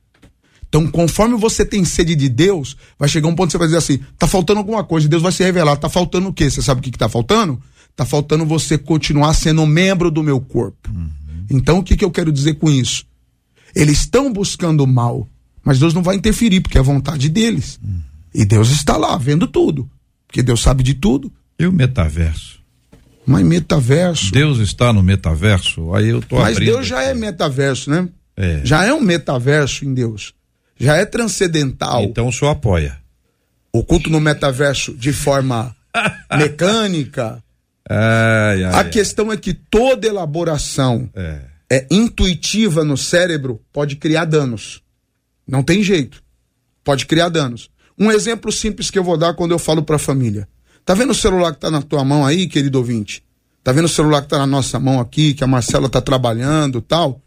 Então, 0.67 0.87
conforme 0.87 1.37
você 1.37 1.63
tem 1.63 1.85
sede 1.85 2.15
de 2.15 2.27
Deus, 2.27 2.75
vai 2.97 3.07
chegar 3.07 3.27
um 3.27 3.35
ponto 3.35 3.49
que 3.49 3.51
você 3.51 3.57
vai 3.59 3.67
dizer 3.67 3.77
assim: 3.77 3.99
tá 4.17 4.27
faltando 4.27 4.57
alguma 4.57 4.83
coisa, 4.83 5.07
Deus 5.07 5.21
vai 5.21 5.31
se 5.31 5.43
revelar. 5.43 5.77
Tá 5.77 5.87
faltando 5.87 6.29
o 6.29 6.33
quê? 6.33 6.49
Você 6.49 6.63
sabe 6.63 6.79
o 6.79 6.83
que, 6.83 6.89
que 6.89 6.97
tá 6.97 7.07
faltando? 7.07 7.61
Tá 7.95 8.03
faltando 8.03 8.43
você 8.43 8.75
continuar 8.75 9.35
sendo 9.35 9.63
membro 9.67 10.09
do 10.09 10.23
meu 10.23 10.41
corpo. 10.41 10.89
Então, 11.47 11.77
o 11.77 11.83
que, 11.83 11.95
que 11.95 12.03
eu 12.03 12.09
quero 12.09 12.31
dizer 12.31 12.55
com 12.55 12.71
isso? 12.71 13.05
Eles 13.75 13.99
estão 13.99 14.33
buscando 14.33 14.83
o 14.83 14.87
mal, 14.87 15.27
mas 15.63 15.77
Deus 15.79 15.93
não 15.93 16.01
vai 16.01 16.15
interferir, 16.15 16.61
porque 16.61 16.79
é 16.79 16.81
a 16.81 16.83
vontade 16.83 17.29
deles. 17.29 17.79
E 18.33 18.43
Deus 18.43 18.71
está 18.71 18.97
lá, 18.97 19.15
vendo 19.15 19.45
tudo. 19.45 19.87
Porque 20.25 20.41
Deus 20.41 20.61
sabe 20.61 20.81
de 20.81 20.95
tudo. 20.95 21.31
E 21.59 21.67
o 21.67 21.71
metaverso? 21.71 22.62
Mas 23.25 23.43
metaverso. 23.43 24.31
Deus 24.31 24.59
está 24.59 24.91
no 24.91 25.01
metaverso? 25.01 25.93
Aí 25.93 26.09
eu 26.09 26.21
tô 26.21 26.37
Mas 26.39 26.57
abrindo 26.57 26.73
Deus 26.73 26.87
já 26.87 27.03
é 27.03 27.13
metaverso, 27.13 27.89
né? 27.89 28.07
É. 28.35 28.61
Já 28.63 28.83
é 28.85 28.93
um 28.93 28.99
metaverso 29.01 29.85
em 29.85 29.93
Deus. 29.93 30.33
Já 30.77 30.97
é 30.97 31.05
transcendental. 31.05 32.03
Então 32.03 32.27
o 32.27 32.33
senhor 32.33 32.51
apoia. 32.51 32.97
O 33.71 33.83
culto 33.83 34.09
no 34.09 34.19
metaverso 34.19 34.93
de 34.93 35.13
forma 35.13 35.75
mecânica. 36.37 37.43
Ai, 37.89 38.63
ai, 38.63 38.79
A 38.79 38.83
questão 38.83 39.31
é 39.31 39.37
que 39.37 39.53
toda 39.53 40.07
elaboração 40.07 41.09
É. 41.15 41.41
é 41.71 41.87
intuitiva 41.91 42.83
no 42.83 42.97
cérebro 42.97 43.61
pode 43.71 43.95
criar 43.95 44.25
danos. 44.25 44.81
Não 45.47 45.61
tem 45.63 45.83
jeito. 45.83 46.21
Pode 46.83 47.05
criar 47.05 47.29
danos. 47.29 47.69
Um 47.97 48.11
exemplo 48.11 48.51
simples 48.51 48.89
que 48.89 48.97
eu 48.97 49.03
vou 49.03 49.17
dar 49.17 49.33
quando 49.33 49.51
eu 49.51 49.59
falo 49.59 49.83
pra 49.83 49.97
família. 49.99 50.47
Tá 50.85 50.93
vendo 50.93 51.11
o 51.11 51.15
celular 51.15 51.53
que 51.53 51.59
tá 51.59 51.71
na 51.71 51.81
tua 51.81 52.03
mão 52.03 52.25
aí, 52.25 52.47
querido 52.47 52.77
ouvinte? 52.77 53.23
Tá 53.63 53.71
vendo 53.71 53.85
o 53.85 53.89
celular 53.89 54.21
que 54.21 54.27
tá 54.27 54.37
na 54.37 54.45
nossa 54.45 54.79
mão 54.79 54.99
aqui, 54.99 55.33
que 55.33 55.43
a 55.43 55.47
Marcela 55.47 55.87
tá 55.87 56.01
trabalhando, 56.01 56.81
tal? 56.81 57.21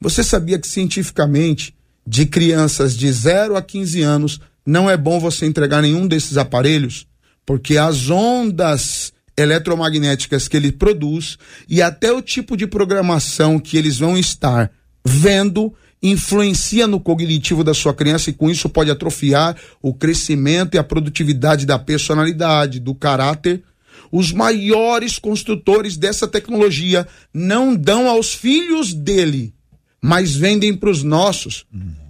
Você 0.00 0.22
sabia 0.22 0.58
que 0.58 0.68
cientificamente 0.68 1.74
de 2.06 2.26
crianças 2.26 2.96
de 2.96 3.10
0 3.10 3.56
a 3.56 3.62
15 3.62 4.02
anos 4.02 4.40
não 4.64 4.88
é 4.88 4.96
bom 4.96 5.18
você 5.18 5.46
entregar 5.46 5.82
nenhum 5.82 6.06
desses 6.06 6.36
aparelhos, 6.36 7.06
porque 7.44 7.76
as 7.76 8.08
ondas 8.08 9.12
eletromagnéticas 9.36 10.46
que 10.46 10.56
ele 10.56 10.70
produz 10.70 11.38
e 11.68 11.82
até 11.82 12.12
o 12.12 12.22
tipo 12.22 12.56
de 12.56 12.66
programação 12.66 13.58
que 13.58 13.76
eles 13.76 13.98
vão 13.98 14.16
estar 14.16 14.70
vendo 15.04 15.74
influencia 16.02 16.86
no 16.86 16.98
cognitivo 16.98 17.62
da 17.62 17.72
sua 17.72 17.94
criança 17.94 18.30
e 18.30 18.32
com 18.32 18.50
isso 18.50 18.68
pode 18.68 18.90
atrofiar 18.90 19.56
o 19.80 19.94
crescimento 19.94 20.74
e 20.74 20.78
a 20.78 20.84
produtividade 20.84 21.64
da 21.64 21.78
personalidade, 21.78 22.80
do 22.80 22.94
caráter. 22.94 23.62
Os 24.10 24.32
maiores 24.32 25.18
construtores 25.18 25.96
dessa 25.96 26.26
tecnologia 26.26 27.06
não 27.32 27.74
dão 27.74 28.08
aos 28.08 28.34
filhos 28.34 28.92
dele, 28.92 29.54
mas 30.02 30.34
vendem 30.34 30.74
para 30.74 30.90
os 30.90 31.02
nossos. 31.02 31.64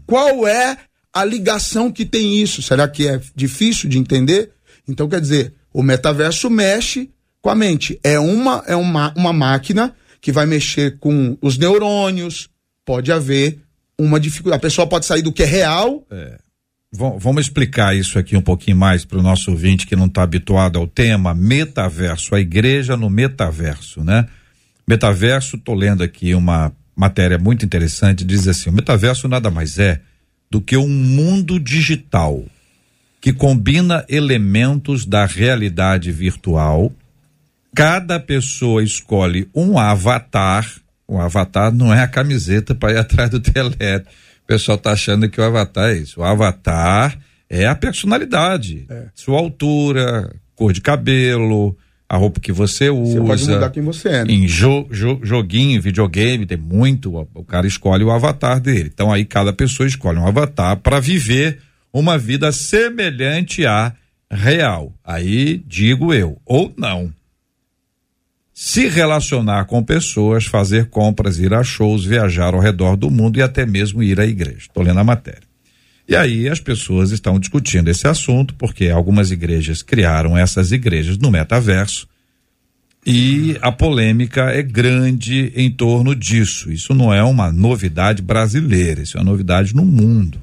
Qual 0.07 0.47
é 0.47 0.79
a 1.13 1.25
ligação 1.25 1.93
que 1.93 2.07
tem 2.07 2.41
isso? 2.43 2.63
Será 2.63 2.89
que 2.89 3.07
é 3.07 3.21
difícil 3.37 3.89
de 3.89 3.99
entender? 3.99 4.51
Então, 4.89 5.09
quer 5.09 5.21
dizer, 5.21 5.55
o 5.73 5.83
metaverso 5.83 6.49
mexe 6.49 7.11
com 7.41 7.51
a 7.51 7.55
mente. 7.55 8.01
É 8.03 8.19
uma, 8.19 8.65
é 8.67 8.75
uma, 8.75 9.13
uma 9.15 9.33
máquina 9.33 9.95
que 10.21 10.33
vai 10.33 10.47
mexer 10.47 10.99
com 10.99 11.37
os 11.41 11.59
neurônios. 11.59 12.49
Pode 12.85 13.13
haver 13.13 13.61
uma 14.05 14.21
dificuldade. 14.21 14.59
A 14.59 14.63
pessoa 14.63 14.87
pode 14.87 15.07
sair 15.07 15.23
do 15.23 15.33
que 15.33 15.43
é 15.43 15.47
real. 15.47 16.05
Vam- 16.93 17.19
Vamos 17.19 17.43
explicar 17.47 17.97
isso 17.97 18.19
aqui 18.19 18.37
um 18.37 18.43
pouquinho 18.43 18.77
mais 18.77 19.05
para 19.05 19.19
o 19.19 19.23
nosso 19.23 19.51
ouvinte 19.51 19.87
que 19.87 19.97
não 19.97 20.07
está 20.07 20.23
habituado 20.23 20.79
ao 20.79 20.87
tema 20.87 21.35
metaverso, 21.35 22.35
a 22.35 22.41
igreja 22.41 22.97
no 22.97 23.09
metaverso, 23.09 24.05
né? 24.05 24.27
Metaverso, 24.87 25.57
tô 25.57 25.75
lendo 25.75 26.03
aqui 26.03 26.35
uma 26.35 26.73
matéria 26.95 27.39
muito 27.39 27.65
interessante, 27.65 28.25
diz 28.25 28.47
assim: 28.47 28.69
o 28.69 28.73
metaverso 28.73 29.27
nada 29.29 29.51
mais 29.51 29.79
é 29.79 30.01
do 30.51 30.61
que 30.61 30.77
um 30.77 30.89
mundo 30.89 31.59
digital 31.59 32.45
que 33.21 33.33
combina 33.33 34.05
elementos 34.09 35.07
da 35.07 35.25
realidade 35.25 36.11
virtual. 36.13 36.93
Cada 37.75 38.21
pessoa 38.21 38.83
escolhe 38.83 39.49
um 39.55 39.79
avatar. 39.79 40.71
O 41.15 41.21
avatar 41.21 41.73
não 41.73 41.93
é 41.93 42.01
a 42.03 42.09
camiseta 42.09 42.75
para 42.75 42.93
ir 42.93 42.99
atrás 42.99 43.29
do 43.31 43.41
telégrafo. 43.41 44.07
O 44.45 44.47
pessoal 44.47 44.77
tá 44.79 44.93
achando 44.93 45.29
que 45.29 45.41
o 45.41 45.45
avatar 45.45 45.91
é 45.91 45.95
isso. 45.99 46.21
O 46.21 46.25
avatar 46.25 47.19
é 47.49 47.67
a 47.67 47.75
personalidade. 47.75 48.87
Sua 49.15 49.39
altura, 49.39 50.35
cor 50.55 50.73
de 50.73 50.81
cabelo, 50.81 51.77
a 52.09 52.17
roupa 52.17 52.41
que 52.41 52.53
você 52.53 52.91
usa. 52.91 53.21
Você 53.21 53.27
pode 53.27 53.47
mudar 53.49 53.71
quem 53.71 53.83
você 53.83 54.09
é. 54.09 54.25
Né? 54.25 54.33
Em 54.33 54.49
jo, 54.49 54.87
jo- 54.91 55.21
joguinho, 55.23 55.81
videogame, 55.81 56.45
tem 56.47 56.59
muito. 56.59 57.15
O, 57.15 57.29
o 57.35 57.45
cara 57.45 57.67
escolhe 57.67 58.03
o 58.05 58.11
avatar 58.11 58.61
dele. 58.61 58.91
Então 58.93 59.13
aí 59.13 59.25
cada 59.25 59.53
pessoa 59.53 59.87
escolhe 59.87 60.19
um 60.19 60.27
avatar 60.27 60.77
para 60.79 60.99
viver 61.01 61.59
uma 61.93 62.19
vida 62.19 62.51
semelhante 62.53 63.65
à 63.67 63.93
real. 64.31 64.93
Aí 65.05 65.63
digo 65.67 66.13
eu, 66.13 66.39
ou 66.45 66.73
não. 66.77 67.13
Se 68.65 68.87
relacionar 68.87 69.65
com 69.65 69.83
pessoas, 69.83 70.47
fazer 70.47 70.87
compras, 70.87 71.41
ir 71.41 71.53
a 71.53 71.65
shows, 71.65 72.05
viajar 72.05 72.55
ao 72.55 72.61
redor 72.61 72.97
do 72.97 73.11
mundo 73.11 73.37
e 73.37 73.43
até 73.43 73.67
mesmo 73.67 74.05
ir 74.05 74.21
à 74.21 74.25
igreja. 74.25 74.59
Estou 74.69 74.85
lendo 74.85 75.01
a 75.01 75.05
matéria. 75.05 75.43
E 76.09 76.15
aí 76.15 76.49
as 76.49 76.61
pessoas 76.61 77.11
estão 77.11 77.41
discutindo 77.41 77.89
esse 77.89 78.07
assunto, 78.07 78.55
porque 78.55 78.89
algumas 78.89 79.33
igrejas 79.33 79.83
criaram 79.83 80.39
essas 80.39 80.71
igrejas 80.71 81.19
no 81.19 81.29
metaverso. 81.29 82.07
E 83.05 83.59
a 83.61 83.73
polêmica 83.73 84.43
é 84.53 84.63
grande 84.63 85.53
em 85.57 85.69
torno 85.69 86.15
disso. 86.15 86.71
Isso 86.71 86.95
não 86.95 87.13
é 87.13 87.23
uma 87.25 87.51
novidade 87.51 88.23
brasileira, 88.23 89.03
isso 89.03 89.19
é 89.19 89.21
uma 89.21 89.29
novidade 89.33 89.75
no 89.75 89.85
mundo. 89.85 90.41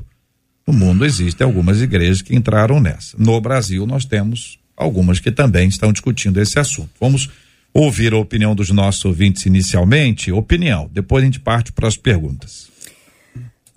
No 0.68 0.74
mundo 0.74 1.06
existem 1.06 1.48
algumas 1.48 1.82
igrejas 1.82 2.22
que 2.22 2.36
entraram 2.36 2.82
nessa. 2.82 3.16
No 3.18 3.40
Brasil, 3.40 3.88
nós 3.88 4.04
temos 4.04 4.60
algumas 4.76 5.22
que 5.22 5.32
também 5.32 5.70
estão 5.70 5.94
discutindo 5.94 6.42
esse 6.42 6.60
assunto. 6.60 6.90
Vamos 7.00 7.30
ouvir 7.74 8.14
a 8.14 8.18
opinião 8.18 8.56
dos 8.56 8.70
nossos 8.70 9.04
ouvintes 9.06 9.46
inicialmente. 9.46 10.32
Opinião, 10.32 10.90
depois 10.92 11.24
a 11.24 11.26
gente 11.26 11.40
parte 11.40 11.72
para 11.72 11.88
as 11.88 11.98
perguntas. 11.98 12.70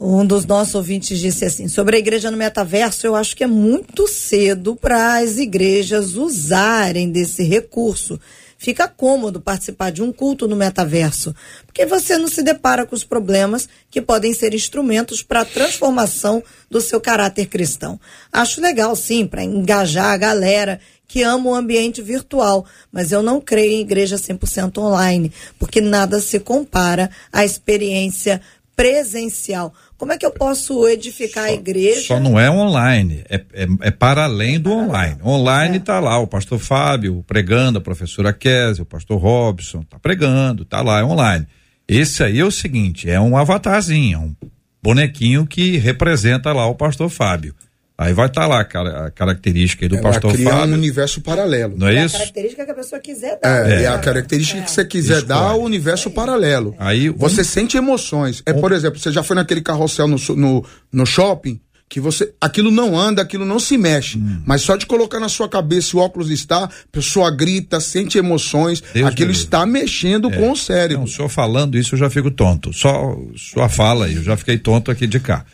Um 0.04 0.26
dos 0.26 0.44
nossos 0.44 0.74
ouvintes 0.74 1.20
disse 1.20 1.44
assim: 1.44 1.68
sobre 1.68 1.94
a 1.94 1.98
igreja 1.98 2.28
no 2.28 2.36
metaverso, 2.36 3.06
eu 3.06 3.14
acho 3.14 3.36
que 3.36 3.44
é 3.44 3.46
muito 3.46 4.08
cedo 4.08 4.74
para 4.74 5.18
as 5.18 5.38
igrejas 5.38 6.14
usarem 6.14 7.10
desse 7.10 7.44
recurso. 7.44 8.18
Fica 8.58 8.86
cômodo 8.86 9.40
participar 9.40 9.90
de 9.90 10.02
um 10.02 10.12
culto 10.12 10.46
no 10.46 10.54
metaverso, 10.54 11.34
porque 11.66 11.84
você 11.84 12.16
não 12.16 12.28
se 12.28 12.44
depara 12.44 12.86
com 12.86 12.94
os 12.94 13.02
problemas 13.02 13.68
que 13.90 14.00
podem 14.00 14.32
ser 14.32 14.54
instrumentos 14.54 15.20
para 15.20 15.40
a 15.40 15.44
transformação 15.44 16.42
do 16.70 16.80
seu 16.80 17.00
caráter 17.00 17.46
cristão. 17.46 17.98
Acho 18.32 18.60
legal, 18.60 18.94
sim, 18.94 19.26
para 19.26 19.42
engajar 19.42 20.12
a 20.12 20.16
galera 20.16 20.80
que 21.12 21.22
ama 21.22 21.50
o 21.50 21.54
ambiente 21.54 22.00
virtual, 22.00 22.64
mas 22.90 23.12
eu 23.12 23.22
não 23.22 23.38
creio 23.38 23.72
em 23.72 23.80
igreja 23.82 24.16
100% 24.16 24.78
online, 24.78 25.30
porque 25.58 25.78
nada 25.78 26.18
se 26.20 26.40
compara 26.40 27.10
à 27.30 27.44
experiência 27.44 28.40
presencial. 28.74 29.74
Como 29.98 30.10
é 30.14 30.16
que 30.16 30.24
eu 30.24 30.30
posso 30.30 30.88
edificar 30.88 31.44
a 31.44 31.52
igreja? 31.52 32.00
Só 32.00 32.18
não 32.18 32.40
é 32.40 32.50
online, 32.50 33.24
é, 33.28 33.44
é, 33.52 33.66
é 33.82 33.90
para 33.90 34.24
além 34.24 34.58
do 34.58 34.72
online. 34.72 35.18
Online 35.22 35.76
está 35.76 36.00
lá 36.00 36.18
o 36.18 36.26
pastor 36.26 36.58
Fábio 36.58 37.22
pregando, 37.26 37.76
a 37.76 37.82
professora 37.82 38.32
Kézia, 38.32 38.82
o 38.82 38.86
pastor 38.86 39.20
Robson, 39.20 39.80
está 39.80 39.98
pregando, 39.98 40.62
está 40.62 40.80
lá, 40.80 41.00
é 41.00 41.04
online. 41.04 41.46
Esse 41.86 42.24
aí 42.24 42.40
é 42.40 42.44
o 42.44 42.50
seguinte, 42.50 43.10
é 43.10 43.20
um 43.20 43.36
avatarzinho, 43.36 44.16
é 44.16 44.18
um 44.18 44.34
bonequinho 44.82 45.46
que 45.46 45.76
representa 45.76 46.54
lá 46.54 46.66
o 46.66 46.74
pastor 46.74 47.10
Fábio. 47.10 47.54
Aí 47.96 48.12
vai 48.12 48.26
estar 48.26 48.46
lá 48.46 48.64
cara, 48.64 49.06
a 49.06 49.10
característica 49.10 49.84
aí 49.84 49.88
do 49.88 49.96
Ela 49.96 50.02
pastor 50.02 50.32
cria 50.32 50.48
um 50.48 50.50
Fábio. 50.50 50.74
universo 50.74 51.20
paralelo. 51.20 51.74
Não 51.76 51.86
é 51.88 51.94
É 51.96 52.00
a 52.00 52.04
isso? 52.06 52.16
característica 52.16 52.64
que 52.64 52.70
a 52.70 52.74
pessoa 52.74 53.00
quiser 53.00 53.38
dar. 53.40 53.70
É, 53.70 53.82
é 53.82 53.86
a 53.86 53.98
característica 53.98 54.60
que 54.62 54.70
você 54.70 54.84
quiser 54.84 55.18
Escolhe. 55.18 55.28
dar 55.28 55.50
ao 55.50 55.60
universo 55.60 56.10
paralelo. 56.10 56.74
Aí, 56.78 57.10
um- 57.10 57.16
Você 57.18 57.44
sente 57.44 57.76
emoções. 57.76 58.42
É, 58.46 58.52
por 58.52 58.72
exemplo, 58.72 58.98
você 58.98 59.12
já 59.12 59.22
foi 59.22 59.36
naquele 59.36 59.60
carrossel 59.60 60.08
no, 60.08 60.16
no, 60.36 60.64
no 60.92 61.06
shopping, 61.06 61.60
que 61.88 62.00
você. 62.00 62.32
Aquilo 62.40 62.70
não 62.70 62.98
anda, 62.98 63.20
aquilo 63.20 63.44
não 63.44 63.60
se 63.60 63.76
mexe. 63.76 64.16
Hum. 64.18 64.42
Mas 64.46 64.62
só 64.62 64.74
de 64.76 64.86
colocar 64.86 65.20
na 65.20 65.28
sua 65.28 65.46
cabeça 65.48 65.94
o 65.96 66.00
óculos 66.00 66.30
está, 66.30 66.64
a 66.64 66.70
pessoa 66.90 67.30
grita, 67.30 67.78
sente 67.78 68.16
emoções. 68.16 68.82
Deus 68.94 69.06
aquilo 69.06 69.30
livre. 69.30 69.44
está 69.44 69.66
mexendo 69.66 70.30
com 70.30 70.50
o 70.50 70.56
cérebro. 70.56 70.96
Não, 70.96 71.04
o 71.04 71.08
senhor 71.08 71.28
falando 71.28 71.76
isso 71.76 71.94
eu 71.94 71.98
já 71.98 72.08
fico 72.08 72.30
tonto. 72.30 72.72
Só 72.72 73.14
sua 73.36 73.68
fala 73.68 74.06
aí, 74.06 74.14
eu 74.16 74.22
já 74.24 74.36
fiquei 74.36 74.56
tonto 74.56 74.90
aqui 74.90 75.06
de 75.06 75.20
cá. 75.20 75.44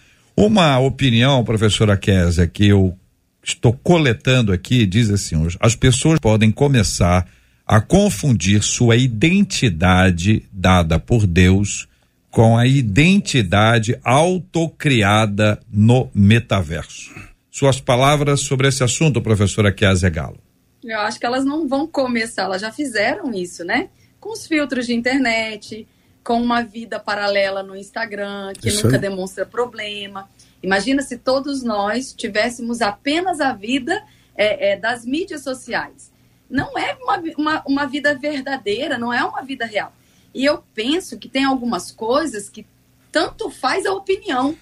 Uma 0.40 0.78
opinião, 0.78 1.42
professora 1.42 1.96
Kézia, 1.96 2.46
que 2.46 2.68
eu 2.68 2.96
estou 3.42 3.72
coletando 3.72 4.52
aqui, 4.52 4.86
diz 4.86 5.10
assim: 5.10 5.34
as 5.58 5.74
pessoas 5.74 6.20
podem 6.20 6.52
começar 6.52 7.26
a 7.66 7.80
confundir 7.80 8.62
sua 8.62 8.94
identidade 8.94 10.48
dada 10.52 10.96
por 11.00 11.26
Deus 11.26 11.88
com 12.30 12.56
a 12.56 12.68
identidade 12.68 13.98
autocriada 14.04 15.58
no 15.68 16.08
metaverso. 16.14 17.12
Suas 17.50 17.80
palavras 17.80 18.38
sobre 18.38 18.68
esse 18.68 18.84
assunto, 18.84 19.20
professora 19.20 19.72
Kézia 19.72 20.08
Galo. 20.08 20.38
Eu 20.84 21.00
acho 21.00 21.18
que 21.18 21.26
elas 21.26 21.44
não 21.44 21.66
vão 21.66 21.84
começar, 21.84 22.44
elas 22.44 22.62
já 22.62 22.70
fizeram 22.70 23.34
isso, 23.34 23.64
né? 23.64 23.88
Com 24.20 24.32
os 24.34 24.46
filtros 24.46 24.86
de 24.86 24.94
internet, 24.94 25.84
com 26.28 26.42
uma 26.42 26.62
vida 26.62 27.00
paralela 27.00 27.62
no 27.62 27.74
Instagram, 27.74 28.52
que 28.52 28.68
Isso 28.68 28.84
nunca 28.84 28.98
aí. 28.98 29.00
demonstra 29.00 29.46
problema. 29.46 30.28
Imagina 30.62 31.00
se 31.00 31.16
todos 31.16 31.62
nós 31.62 32.12
tivéssemos 32.12 32.82
apenas 32.82 33.40
a 33.40 33.54
vida 33.54 34.04
é, 34.36 34.72
é, 34.72 34.76
das 34.76 35.06
mídias 35.06 35.42
sociais. 35.42 36.12
Não 36.50 36.76
é 36.76 36.94
uma, 37.00 37.16
uma, 37.38 37.62
uma 37.66 37.86
vida 37.86 38.14
verdadeira, 38.14 38.98
não 38.98 39.10
é 39.10 39.24
uma 39.24 39.40
vida 39.40 39.64
real. 39.64 39.90
E 40.34 40.44
eu 40.44 40.62
penso 40.74 41.16
que 41.18 41.30
tem 41.30 41.44
algumas 41.44 41.90
coisas 41.90 42.50
que 42.50 42.66
tanto 43.10 43.48
faz 43.48 43.86
a 43.86 43.94
opinião, 43.94 44.54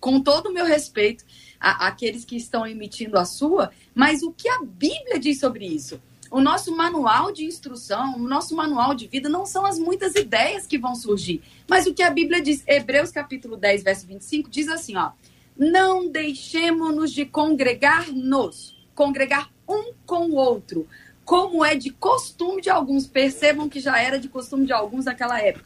com 0.00 0.20
todo 0.20 0.48
o 0.48 0.52
meu 0.52 0.64
respeito 0.66 1.24
a- 1.60 1.86
àqueles 1.86 2.24
que 2.24 2.34
estão 2.36 2.66
emitindo 2.66 3.16
a 3.16 3.24
sua, 3.24 3.70
mas 3.94 4.24
o 4.24 4.32
que 4.32 4.48
a 4.48 4.58
Bíblia 4.64 5.20
diz 5.20 5.38
sobre 5.38 5.64
isso? 5.64 6.02
O 6.30 6.40
nosso 6.40 6.76
manual 6.76 7.32
de 7.32 7.44
instrução, 7.44 8.16
o 8.16 8.18
nosso 8.28 8.54
manual 8.54 8.94
de 8.94 9.06
vida 9.06 9.28
não 9.28 9.46
são 9.46 9.64
as 9.64 9.78
muitas 9.78 10.14
ideias 10.14 10.66
que 10.66 10.76
vão 10.78 10.94
surgir, 10.94 11.42
mas 11.66 11.86
o 11.86 11.94
que 11.94 12.02
a 12.02 12.10
Bíblia 12.10 12.40
diz, 12.42 12.62
Hebreus 12.66 13.10
capítulo 13.10 13.56
10, 13.56 13.82
verso 13.82 14.06
25, 14.06 14.50
diz 14.50 14.68
assim, 14.68 14.94
ó: 14.96 15.12
Não 15.56 16.06
deixemos-nos 16.10 17.12
de 17.12 17.24
congregar-nos, 17.24 18.76
congregar 18.94 19.50
um 19.66 19.92
com 20.04 20.26
o 20.30 20.34
outro, 20.34 20.86
como 21.24 21.64
é 21.64 21.74
de 21.74 21.90
costume 21.90 22.60
de 22.60 22.68
alguns. 22.70 23.06
Percebam 23.06 23.68
que 23.68 23.80
já 23.80 23.98
era 23.98 24.18
de 24.18 24.28
costume 24.28 24.66
de 24.66 24.72
alguns 24.72 25.06
naquela 25.06 25.40
época. 25.40 25.64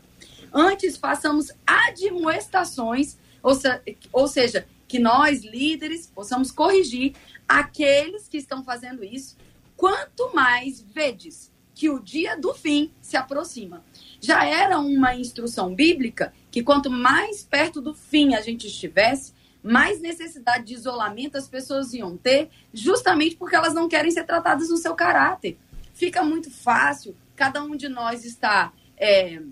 Antes 0.52 0.96
façamos 0.96 1.50
admoestações, 1.66 3.16
ou, 3.42 3.54
se- 3.54 3.80
ou 4.12 4.28
seja, 4.28 4.66
que 4.86 4.98
nós, 4.98 5.42
líderes, 5.42 6.06
possamos 6.06 6.50
corrigir 6.50 7.14
aqueles 7.48 8.28
que 8.28 8.36
estão 8.36 8.62
fazendo 8.62 9.02
isso, 9.02 9.36
quanto 9.82 10.32
mais 10.32 10.80
vedes 10.80 11.50
que 11.74 11.90
o 11.90 11.98
dia 11.98 12.38
do 12.38 12.54
fim 12.54 12.92
se 13.00 13.16
aproxima. 13.16 13.84
Já 14.20 14.44
era 14.44 14.78
uma 14.78 15.16
instrução 15.16 15.74
bíblica 15.74 16.32
que 16.52 16.62
quanto 16.62 16.88
mais 16.88 17.42
perto 17.42 17.80
do 17.80 17.92
fim 17.92 18.36
a 18.36 18.40
gente 18.40 18.68
estivesse, 18.68 19.34
mais 19.60 20.00
necessidade 20.00 20.66
de 20.66 20.74
isolamento 20.74 21.36
as 21.36 21.48
pessoas 21.48 21.92
iam 21.94 22.16
ter, 22.16 22.48
justamente 22.72 23.34
porque 23.34 23.56
elas 23.56 23.74
não 23.74 23.88
querem 23.88 24.12
ser 24.12 24.22
tratadas 24.22 24.68
no 24.68 24.76
seu 24.76 24.94
caráter. 24.94 25.58
Fica 25.92 26.22
muito 26.22 26.48
fácil, 26.48 27.16
cada 27.34 27.60
um 27.60 27.74
de 27.74 27.88
nós 27.88 28.24
está 28.24 28.72
é, 28.96 29.42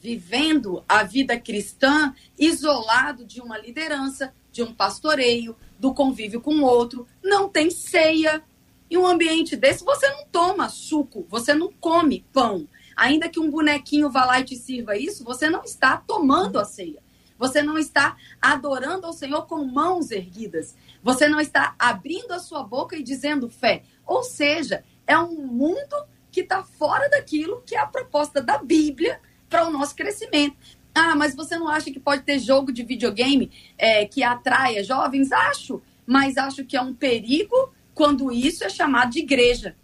vivendo 0.00 0.84
a 0.88 1.02
vida 1.02 1.36
cristã 1.40 2.14
isolado 2.38 3.24
de 3.24 3.40
uma 3.40 3.58
liderança, 3.58 4.32
de 4.52 4.62
um 4.62 4.72
pastoreio, 4.72 5.56
do 5.80 5.94
convívio 5.94 6.40
com 6.40 6.54
o 6.56 6.64
outro, 6.64 7.08
não 7.24 7.48
tem 7.48 7.70
ceia. 7.70 8.44
Em 8.90 8.96
um 8.96 9.06
ambiente 9.06 9.54
desse, 9.54 9.84
você 9.84 10.08
não 10.08 10.26
toma 10.26 10.68
suco, 10.68 11.24
você 11.28 11.54
não 11.54 11.72
come 11.72 12.26
pão. 12.32 12.66
Ainda 12.96 13.28
que 13.28 13.38
um 13.38 13.50
bonequinho 13.50 14.10
vá 14.10 14.24
lá 14.24 14.40
e 14.40 14.44
te 14.44 14.56
sirva 14.56 14.96
isso, 14.96 15.22
você 15.24 15.48
não 15.48 15.62
está 15.62 15.96
tomando 15.96 16.58
a 16.58 16.64
ceia. 16.64 17.00
Você 17.38 17.62
não 17.62 17.78
está 17.78 18.16
adorando 18.42 19.06
ao 19.06 19.12
Senhor 19.12 19.46
com 19.46 19.64
mãos 19.64 20.10
erguidas. 20.10 20.76
Você 21.02 21.28
não 21.28 21.40
está 21.40 21.74
abrindo 21.78 22.32
a 22.32 22.38
sua 22.38 22.62
boca 22.64 22.96
e 22.96 23.02
dizendo 23.02 23.48
fé. 23.48 23.84
Ou 24.04 24.22
seja, 24.22 24.84
é 25.06 25.16
um 25.16 25.46
mundo 25.46 25.96
que 26.30 26.40
está 26.40 26.62
fora 26.62 27.08
daquilo 27.08 27.62
que 27.64 27.74
é 27.74 27.78
a 27.78 27.86
proposta 27.86 28.42
da 28.42 28.58
Bíblia 28.58 29.20
para 29.48 29.66
o 29.66 29.70
nosso 29.70 29.94
crescimento. 29.94 30.56
Ah, 30.94 31.14
mas 31.14 31.34
você 31.34 31.56
não 31.56 31.68
acha 31.68 31.90
que 31.90 32.00
pode 32.00 32.22
ter 32.22 32.38
jogo 32.38 32.72
de 32.72 32.82
videogame 32.82 33.50
é, 33.78 34.04
que 34.04 34.22
atraia 34.22 34.84
jovens? 34.84 35.32
Acho, 35.32 35.80
mas 36.04 36.36
acho 36.36 36.64
que 36.64 36.76
é 36.76 36.82
um 36.82 36.92
perigo 36.92 37.72
quando 38.00 38.32
isso 38.32 38.64
é 38.64 38.70
chamado 38.70 39.10
de 39.10 39.18
igreja. 39.18 39.76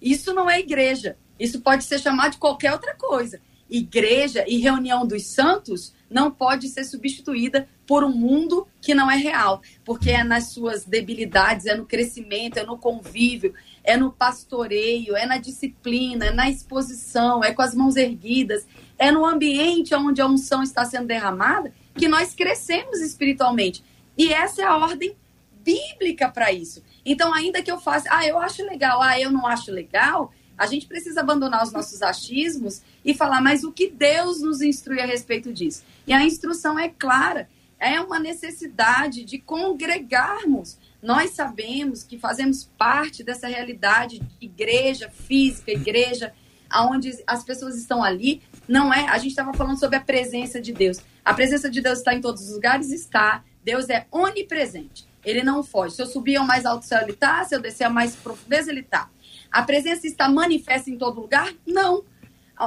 Isso 0.00 0.34
não 0.34 0.50
é 0.50 0.58
igreja. 0.58 1.16
Isso 1.38 1.60
pode 1.60 1.84
ser 1.84 2.00
chamado 2.00 2.32
de 2.32 2.38
qualquer 2.38 2.72
outra 2.72 2.92
coisa. 2.92 3.40
Igreja 3.70 4.44
e 4.48 4.58
reunião 4.58 5.06
dos 5.06 5.26
santos 5.26 5.94
não 6.10 6.28
pode 6.28 6.68
ser 6.68 6.82
substituída 6.82 7.68
por 7.86 8.02
um 8.02 8.10
mundo 8.10 8.66
que 8.80 8.96
não 8.96 9.08
é 9.08 9.14
real, 9.16 9.62
porque 9.84 10.10
é 10.10 10.24
nas 10.24 10.48
suas 10.48 10.84
debilidades, 10.84 11.66
é 11.66 11.76
no 11.76 11.86
crescimento, 11.86 12.56
é 12.56 12.66
no 12.66 12.76
convívio, 12.76 13.54
é 13.84 13.96
no 13.96 14.10
pastoreio, 14.10 15.16
é 15.16 15.24
na 15.24 15.38
disciplina, 15.38 16.26
é 16.26 16.32
na 16.32 16.50
exposição, 16.50 17.44
é 17.44 17.54
com 17.54 17.62
as 17.62 17.76
mãos 17.76 17.94
erguidas, 17.94 18.66
é 18.98 19.12
no 19.12 19.24
ambiente 19.24 19.94
onde 19.94 20.20
a 20.20 20.26
unção 20.26 20.64
está 20.64 20.84
sendo 20.84 21.06
derramada 21.06 21.72
que 21.94 22.08
nós 22.08 22.34
crescemos 22.34 23.00
espiritualmente. 23.00 23.84
E 24.18 24.32
essa 24.32 24.62
é 24.62 24.64
a 24.64 24.76
ordem 24.76 25.14
bíblica 25.62 26.28
para 26.28 26.52
isso. 26.52 26.82
Então, 27.04 27.32
ainda 27.34 27.62
que 27.62 27.70
eu 27.70 27.80
faça, 27.80 28.08
ah, 28.10 28.26
eu 28.26 28.38
acho 28.38 28.64
legal, 28.64 29.02
ah, 29.02 29.18
eu 29.18 29.30
não 29.30 29.46
acho 29.46 29.72
legal, 29.72 30.32
a 30.56 30.66
gente 30.66 30.86
precisa 30.86 31.20
abandonar 31.20 31.64
os 31.64 31.72
nossos 31.72 32.02
achismos 32.02 32.82
e 33.04 33.14
falar, 33.14 33.40
mas 33.40 33.64
o 33.64 33.72
que 33.72 33.88
Deus 33.88 34.40
nos 34.40 34.60
instrui 34.60 35.00
a 35.00 35.06
respeito 35.06 35.52
disso? 35.52 35.82
E 36.06 36.12
a 36.12 36.22
instrução 36.22 36.78
é 36.78 36.88
clara, 36.88 37.48
é 37.78 38.00
uma 38.00 38.18
necessidade 38.18 39.24
de 39.24 39.38
congregarmos. 39.38 40.78
Nós 41.02 41.30
sabemos 41.30 42.04
que 42.04 42.16
fazemos 42.16 42.70
parte 42.78 43.24
dessa 43.24 43.48
realidade 43.48 44.20
de 44.20 44.26
igreja 44.40 45.10
física, 45.10 45.72
igreja 45.72 46.32
onde 46.72 47.12
as 47.26 47.42
pessoas 47.42 47.76
estão 47.76 48.02
ali. 48.02 48.40
Não 48.68 48.94
é, 48.94 49.08
a 49.08 49.18
gente 49.18 49.30
estava 49.30 49.52
falando 49.52 49.80
sobre 49.80 49.96
a 49.96 50.00
presença 50.00 50.60
de 50.60 50.72
Deus. 50.72 50.98
A 51.24 51.34
presença 51.34 51.68
de 51.68 51.80
Deus 51.80 51.98
está 51.98 52.14
em 52.14 52.20
todos 52.20 52.42
os 52.42 52.54
lugares? 52.54 52.90
Está. 52.90 53.44
Deus 53.64 53.90
é 53.90 54.06
onipresente. 54.10 55.06
Ele 55.24 55.42
não 55.42 55.62
foge. 55.62 55.94
Se 55.94 56.02
eu 56.02 56.06
subir 56.06 56.36
ao 56.36 56.46
mais 56.46 56.64
alto 56.66 56.84
céu, 56.84 57.00
ele 57.02 57.12
está. 57.12 57.44
Se 57.44 57.54
eu 57.54 57.60
descer 57.60 57.84
a 57.84 57.90
mais 57.90 58.16
profundeza, 58.16 58.70
ele 58.70 58.80
está. 58.80 59.08
A 59.50 59.62
presença 59.62 60.06
está 60.06 60.28
manifesta 60.28 60.90
em 60.90 60.96
todo 60.96 61.20
lugar? 61.20 61.52
Não. 61.66 62.04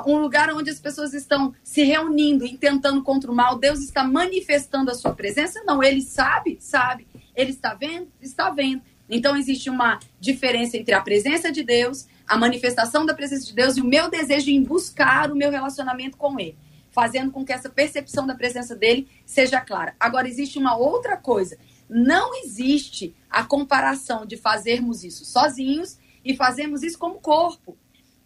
Um 0.06 0.18
lugar 0.18 0.52
onde 0.54 0.70
as 0.70 0.80
pessoas 0.80 1.14
estão 1.14 1.54
se 1.64 1.84
reunindo 1.84 2.46
e 2.46 2.58
tentando 2.58 3.02
contra 3.02 3.32
o 3.32 3.36
mal, 3.36 3.58
Deus 3.58 3.80
está 3.80 4.04
manifestando 4.04 4.92
a 4.92 4.94
sua 4.94 5.14
presença? 5.14 5.64
Não. 5.66 5.84
Ele 5.84 6.02
sabe? 6.02 6.58
Sabe. 6.60 7.08
Ele 7.36 7.52
está 7.52 7.74
vendo? 7.74 8.08
Está 8.22 8.50
vendo. 8.50 8.82
Então 9.10 9.38
existe 9.38 9.70
uma 9.70 10.00
diferença 10.20 10.78
entre 10.78 10.94
a 10.94 11.02
presença 11.02 11.52
de 11.52 11.64
Deus, 11.64 12.08
a 12.28 12.38
manifestação 12.38 13.06
da 13.06 13.14
presença 13.14 13.46
de 13.46 13.54
Deus 13.54 13.78
e 13.78 13.82
o 13.82 13.86
meu 13.86 14.10
desejo 14.10 14.50
em 14.50 14.64
buscar 14.64 15.32
o 15.32 15.36
meu 15.36 15.52
relacionamento 15.52 16.18
com 16.18 16.40
Ele, 16.40 16.58
fazendo 16.92 17.32
com 17.32 17.46
que 17.46 17.54
essa 17.54 17.70
percepção 17.70 18.26
da 18.26 18.34
presença 18.34 18.76
dele 18.76 19.08
seja 19.26 19.62
clara. 19.62 19.96
Agora, 20.00 20.28
existe 20.28 20.58
uma 20.58 20.76
outra 20.76 21.16
coisa. 21.16 21.58
Não 21.90 22.34
existe 22.44 23.16
a 23.30 23.44
comparação 23.44 24.26
de 24.26 24.38
fazermos 24.38 25.04
isso 25.04 25.26
sozinhos 25.26 25.98
e 26.24 26.36
fazermos 26.36 26.84
isso 26.84 26.98
como 26.98 27.16
corpo. 27.16 27.78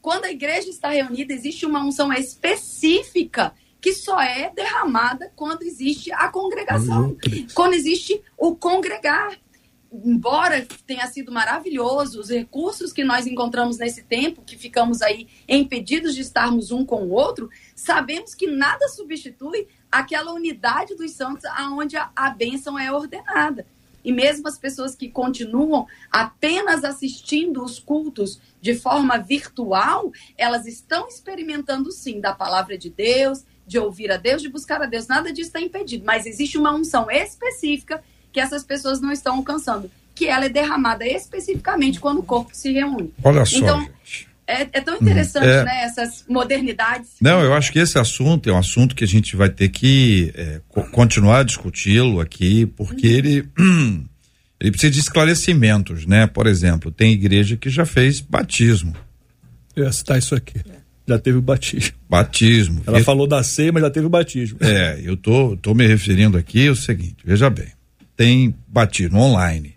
Quando 0.01 0.25
a 0.25 0.31
igreja 0.31 0.69
está 0.69 0.89
reunida, 0.89 1.33
existe 1.33 1.65
uma 1.65 1.83
unção 1.83 2.11
específica 2.13 3.53
que 3.81 3.93
só 3.93 4.19
é 4.21 4.51
derramada 4.53 5.31
quando 5.35 5.63
existe 5.63 6.11
a 6.11 6.29
congregação, 6.29 7.17
quando 7.53 7.73
existe 7.73 8.21
o 8.37 8.55
congregar 8.55 9.37
embora 9.91 10.65
tenha 10.85 11.07
sido 11.07 11.31
maravilhoso, 11.31 12.19
os 12.19 12.29
recursos 12.29 12.93
que 12.93 13.03
nós 13.03 13.25
encontramos 13.25 13.77
nesse 13.77 14.03
tempo, 14.03 14.43
que 14.43 14.57
ficamos 14.57 15.01
aí 15.01 15.27
impedidos 15.47 16.15
de 16.15 16.21
estarmos 16.21 16.71
um 16.71 16.85
com 16.85 17.03
o 17.03 17.11
outro, 17.11 17.49
sabemos 17.75 18.35
que 18.35 18.47
nada 18.47 18.87
substitui 18.89 19.67
aquela 19.91 20.31
unidade 20.33 20.95
dos 20.95 21.11
santos 21.11 21.45
aonde 21.45 21.97
a, 21.97 22.11
a 22.15 22.29
bênção 22.29 22.77
é 22.77 22.91
ordenada. 22.91 23.65
E 24.03 24.11
mesmo 24.11 24.47
as 24.47 24.57
pessoas 24.57 24.95
que 24.95 25.09
continuam 25.09 25.85
apenas 26.11 26.83
assistindo 26.83 27.63
os 27.63 27.79
cultos 27.79 28.39
de 28.61 28.73
forma 28.75 29.17
virtual, 29.17 30.11
elas 30.37 30.65
estão 30.65 31.07
experimentando 31.07 31.91
sim 31.91 32.21
da 32.21 32.33
palavra 32.33 32.77
de 32.77 32.89
Deus, 32.89 33.43
de 33.67 33.77
ouvir 33.77 34.11
a 34.11 34.17
Deus, 34.17 34.41
de 34.41 34.49
buscar 34.49 34.81
a 34.81 34.85
Deus. 34.85 35.07
Nada 35.07 35.33
disso 35.33 35.49
está 35.49 35.59
impedido, 35.59 36.05
mas 36.05 36.25
existe 36.25 36.57
uma 36.57 36.73
unção 36.73 37.11
específica 37.11 38.01
que 38.31 38.39
essas 38.39 38.63
pessoas 38.63 39.01
não 39.01 39.11
estão 39.11 39.35
alcançando, 39.35 39.89
que 40.15 40.27
ela 40.27 40.45
é 40.45 40.49
derramada 40.49 41.05
especificamente 41.07 41.99
quando 41.99 42.19
o 42.19 42.23
corpo 42.23 42.51
se 42.53 42.71
reúne. 42.71 43.13
Olha 43.23 43.45
só, 43.45 43.57
Então, 43.57 43.79
gente. 43.81 44.27
é, 44.47 44.61
é 44.73 44.81
tão 44.81 44.95
interessante, 44.97 45.47
É. 45.47 45.63
né, 45.63 45.83
essas 45.83 46.25
modernidades. 46.27 47.11
Não, 47.21 47.41
eu 47.41 47.53
acho 47.53 47.71
que 47.71 47.79
esse 47.79 47.97
assunto 47.97 48.49
é 48.49 48.53
um 48.53 48.57
assunto 48.57 48.95
que 48.95 49.03
a 49.03 49.07
gente 49.07 49.35
vai 49.35 49.49
ter 49.49 49.69
que 49.69 50.31
é, 50.35 50.61
co- 50.67 50.83
continuar 50.91 51.39
a 51.39 51.43
discuti-lo 51.43 52.19
aqui, 52.19 52.65
porque 52.65 53.07
ele, 53.07 53.47
ele 54.59 54.71
precisa 54.71 54.91
de 54.91 54.99
esclarecimentos, 54.99 56.05
né? 56.05 56.27
Por 56.27 56.47
exemplo, 56.47 56.91
tem 56.91 57.13
igreja 57.13 57.55
que 57.57 57.69
já 57.69 57.85
fez 57.85 58.19
batismo. 58.19 58.93
Eu 59.75 59.85
ia 59.85 59.91
citar 59.91 60.19
isso 60.19 60.35
aqui. 60.35 60.59
Já 61.07 61.17
teve 61.17 61.37
o 61.37 61.41
batismo. 61.41 61.93
Batismo. 62.09 62.83
Ela 62.85 62.99
E- 62.99 63.03
falou 63.03 63.25
da 63.25 63.41
ceia, 63.41 63.71
mas 63.71 63.81
já 63.81 63.89
teve 63.89 64.05
o 64.05 64.09
batismo. 64.09 64.57
É, 64.61 64.99
eu 65.03 65.15
tô, 65.17 65.57
tô 65.57 65.73
me 65.73 65.87
referindo 65.87 66.37
aqui 66.37 66.67
ao 66.67 66.75
seguinte, 66.75 67.15
veja 67.25 67.49
bem, 67.49 67.67
tem 68.19 68.53
batismo 68.67 69.17
online. 69.17 69.75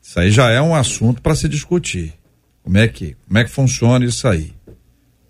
Isso 0.00 0.18
aí 0.18 0.30
já 0.30 0.48
é 0.50 0.58
um 0.58 0.74
assunto 0.74 1.20
para 1.20 1.34
se 1.34 1.46
discutir. 1.50 2.14
Como 2.62 2.78
é 2.78 2.88
que, 2.88 3.14
como 3.26 3.38
é 3.38 3.44
que 3.44 3.50
funciona 3.50 4.06
isso 4.06 4.26
aí? 4.26 4.54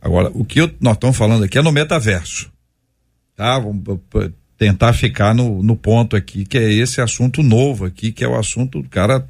Agora, 0.01 0.30
o 0.32 0.45
que 0.45 0.61
eu- 0.61 0.72
nós 0.80 0.95
estamos 0.95 1.16
falando 1.16 1.43
aqui 1.43 1.59
é 1.59 1.62
no 1.62 1.72
metaverso. 1.72 2.49
Tá? 3.34 3.59
Vamos 3.59 3.82
tentar 4.57 4.93
ficar 4.93 5.34
no, 5.34 5.64
no 5.64 5.74
ponto 5.74 6.14
aqui, 6.14 6.45
que 6.45 6.57
é 6.59 6.72
esse 6.72 7.01
assunto 7.01 7.43
novo 7.43 7.84
aqui, 7.86 8.12
que 8.12 8.22
é 8.22 8.28
o 8.28 8.38
assunto 8.38 8.80
do 8.80 8.88
cara. 8.88 9.28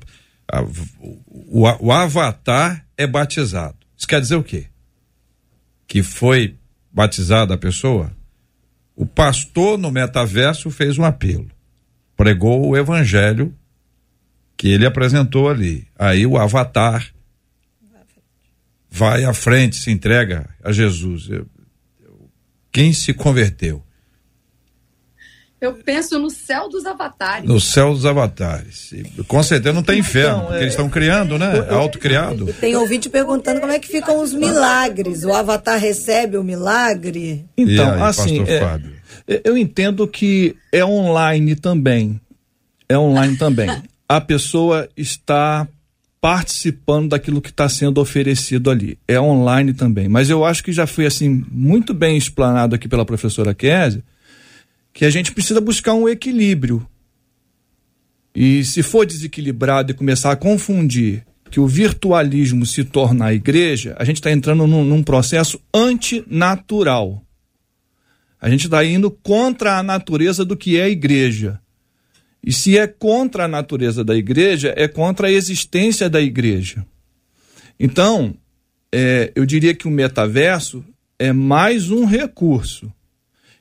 a- 0.52 0.62
o- 1.00 1.86
o 1.86 1.90
avatar 1.92 2.84
é 2.98 3.06
batizado. 3.06 3.76
Isso 3.96 4.06
quer 4.06 4.20
dizer 4.20 4.34
o 4.34 4.42
quê? 4.42 4.66
Que 5.86 6.02
foi 6.02 6.56
batizada 6.92 7.54
a 7.54 7.58
pessoa? 7.58 8.10
O 8.94 9.06
pastor 9.06 9.78
no 9.78 9.90
metaverso 9.90 10.68
fez 10.70 10.98
um 10.98 11.04
apelo, 11.04 11.48
pregou 12.20 12.66
o 12.68 12.76
evangelho 12.76 13.54
que 14.54 14.68
ele 14.68 14.84
apresentou 14.84 15.48
ali. 15.48 15.86
Aí 15.98 16.26
o 16.26 16.36
avatar 16.36 17.06
vai 18.90 19.24
à 19.24 19.32
frente, 19.32 19.76
se 19.76 19.90
entrega 19.90 20.46
a 20.62 20.70
Jesus. 20.70 21.30
Eu- 21.30 21.46
eu- 22.04 22.28
Quem 22.70 22.92
se 22.92 23.14
converteu? 23.14 23.82
Eu 25.58 25.72
penso 25.74 26.18
no 26.18 26.28
céu 26.28 26.68
dos 26.68 26.84
avatares. 26.84 27.48
No 27.48 27.58
céu 27.58 27.94
dos 27.94 28.04
avatares. 28.04 28.92
E, 28.92 29.02
com 29.24 29.42
certeza 29.42 29.74
não 29.74 29.82
tem 29.82 30.00
inferno, 30.00 30.42
porque 30.42 30.56
eles 30.58 30.72
estão 30.74 30.90
criando, 30.90 31.38
né? 31.38 31.52
É 31.70 31.74
autocriado. 31.74 32.52
Tem 32.60 32.76
ouvinte 32.76 33.08
perguntando 33.08 33.60
como 33.60 33.72
é 33.72 33.78
que 33.78 33.88
ficam 33.88 34.22
os 34.22 34.34
milagres. 34.34 35.24
O 35.24 35.32
avatar 35.32 35.78
recebe 35.78 36.36
o 36.36 36.44
milagre? 36.44 37.46
Então, 37.56 37.92
aí, 37.94 38.02
assim, 38.02 38.38
pastor 38.38 38.48
é, 38.48 38.60
Fábio? 38.60 38.99
Eu 39.44 39.56
entendo 39.56 40.06
que 40.06 40.56
é 40.72 40.84
online 40.84 41.56
também. 41.56 42.20
É 42.88 42.98
online 42.98 43.36
também. 43.36 43.68
A 44.08 44.20
pessoa 44.20 44.88
está 44.96 45.68
participando 46.20 47.10
daquilo 47.10 47.40
que 47.40 47.50
está 47.50 47.68
sendo 47.68 48.00
oferecido 48.00 48.70
ali. 48.70 48.98
É 49.08 49.18
online 49.20 49.72
também. 49.72 50.08
Mas 50.08 50.28
eu 50.28 50.44
acho 50.44 50.62
que 50.62 50.72
já 50.72 50.86
foi 50.86 51.06
assim 51.06 51.44
muito 51.50 51.94
bem 51.94 52.16
explanado 52.16 52.74
aqui 52.74 52.88
pela 52.88 53.06
professora 53.06 53.54
Kézia 53.54 54.02
que 54.92 55.04
a 55.04 55.10
gente 55.10 55.32
precisa 55.32 55.60
buscar 55.60 55.94
um 55.94 56.08
equilíbrio. 56.08 56.86
E 58.34 58.64
se 58.64 58.82
for 58.82 59.06
desequilibrado 59.06 59.92
e 59.92 59.94
começar 59.94 60.32
a 60.32 60.36
confundir 60.36 61.24
que 61.50 61.58
o 61.58 61.66
virtualismo 61.66 62.64
se 62.64 62.84
torna 62.84 63.26
a 63.26 63.34
igreja, 63.34 63.96
a 63.98 64.04
gente 64.04 64.16
está 64.16 64.30
entrando 64.30 64.66
num, 64.66 64.84
num 64.84 65.02
processo 65.02 65.60
antinatural. 65.74 67.22
A 68.40 68.48
gente 68.48 68.64
está 68.64 68.84
indo 68.84 69.10
contra 69.10 69.78
a 69.78 69.82
natureza 69.82 70.44
do 70.44 70.56
que 70.56 70.78
é 70.78 70.84
a 70.84 70.88
igreja. 70.88 71.60
E 72.42 72.52
se 72.52 72.78
é 72.78 72.86
contra 72.86 73.44
a 73.44 73.48
natureza 73.48 74.02
da 74.02 74.16
igreja, 74.16 74.72
é 74.76 74.88
contra 74.88 75.28
a 75.28 75.30
existência 75.30 76.08
da 76.08 76.20
igreja. 76.20 76.86
Então, 77.78 78.34
é, 78.92 79.30
eu 79.34 79.44
diria 79.44 79.74
que 79.74 79.86
o 79.86 79.90
metaverso 79.90 80.84
é 81.18 81.32
mais 81.32 81.90
um 81.90 82.06
recurso 82.06 82.90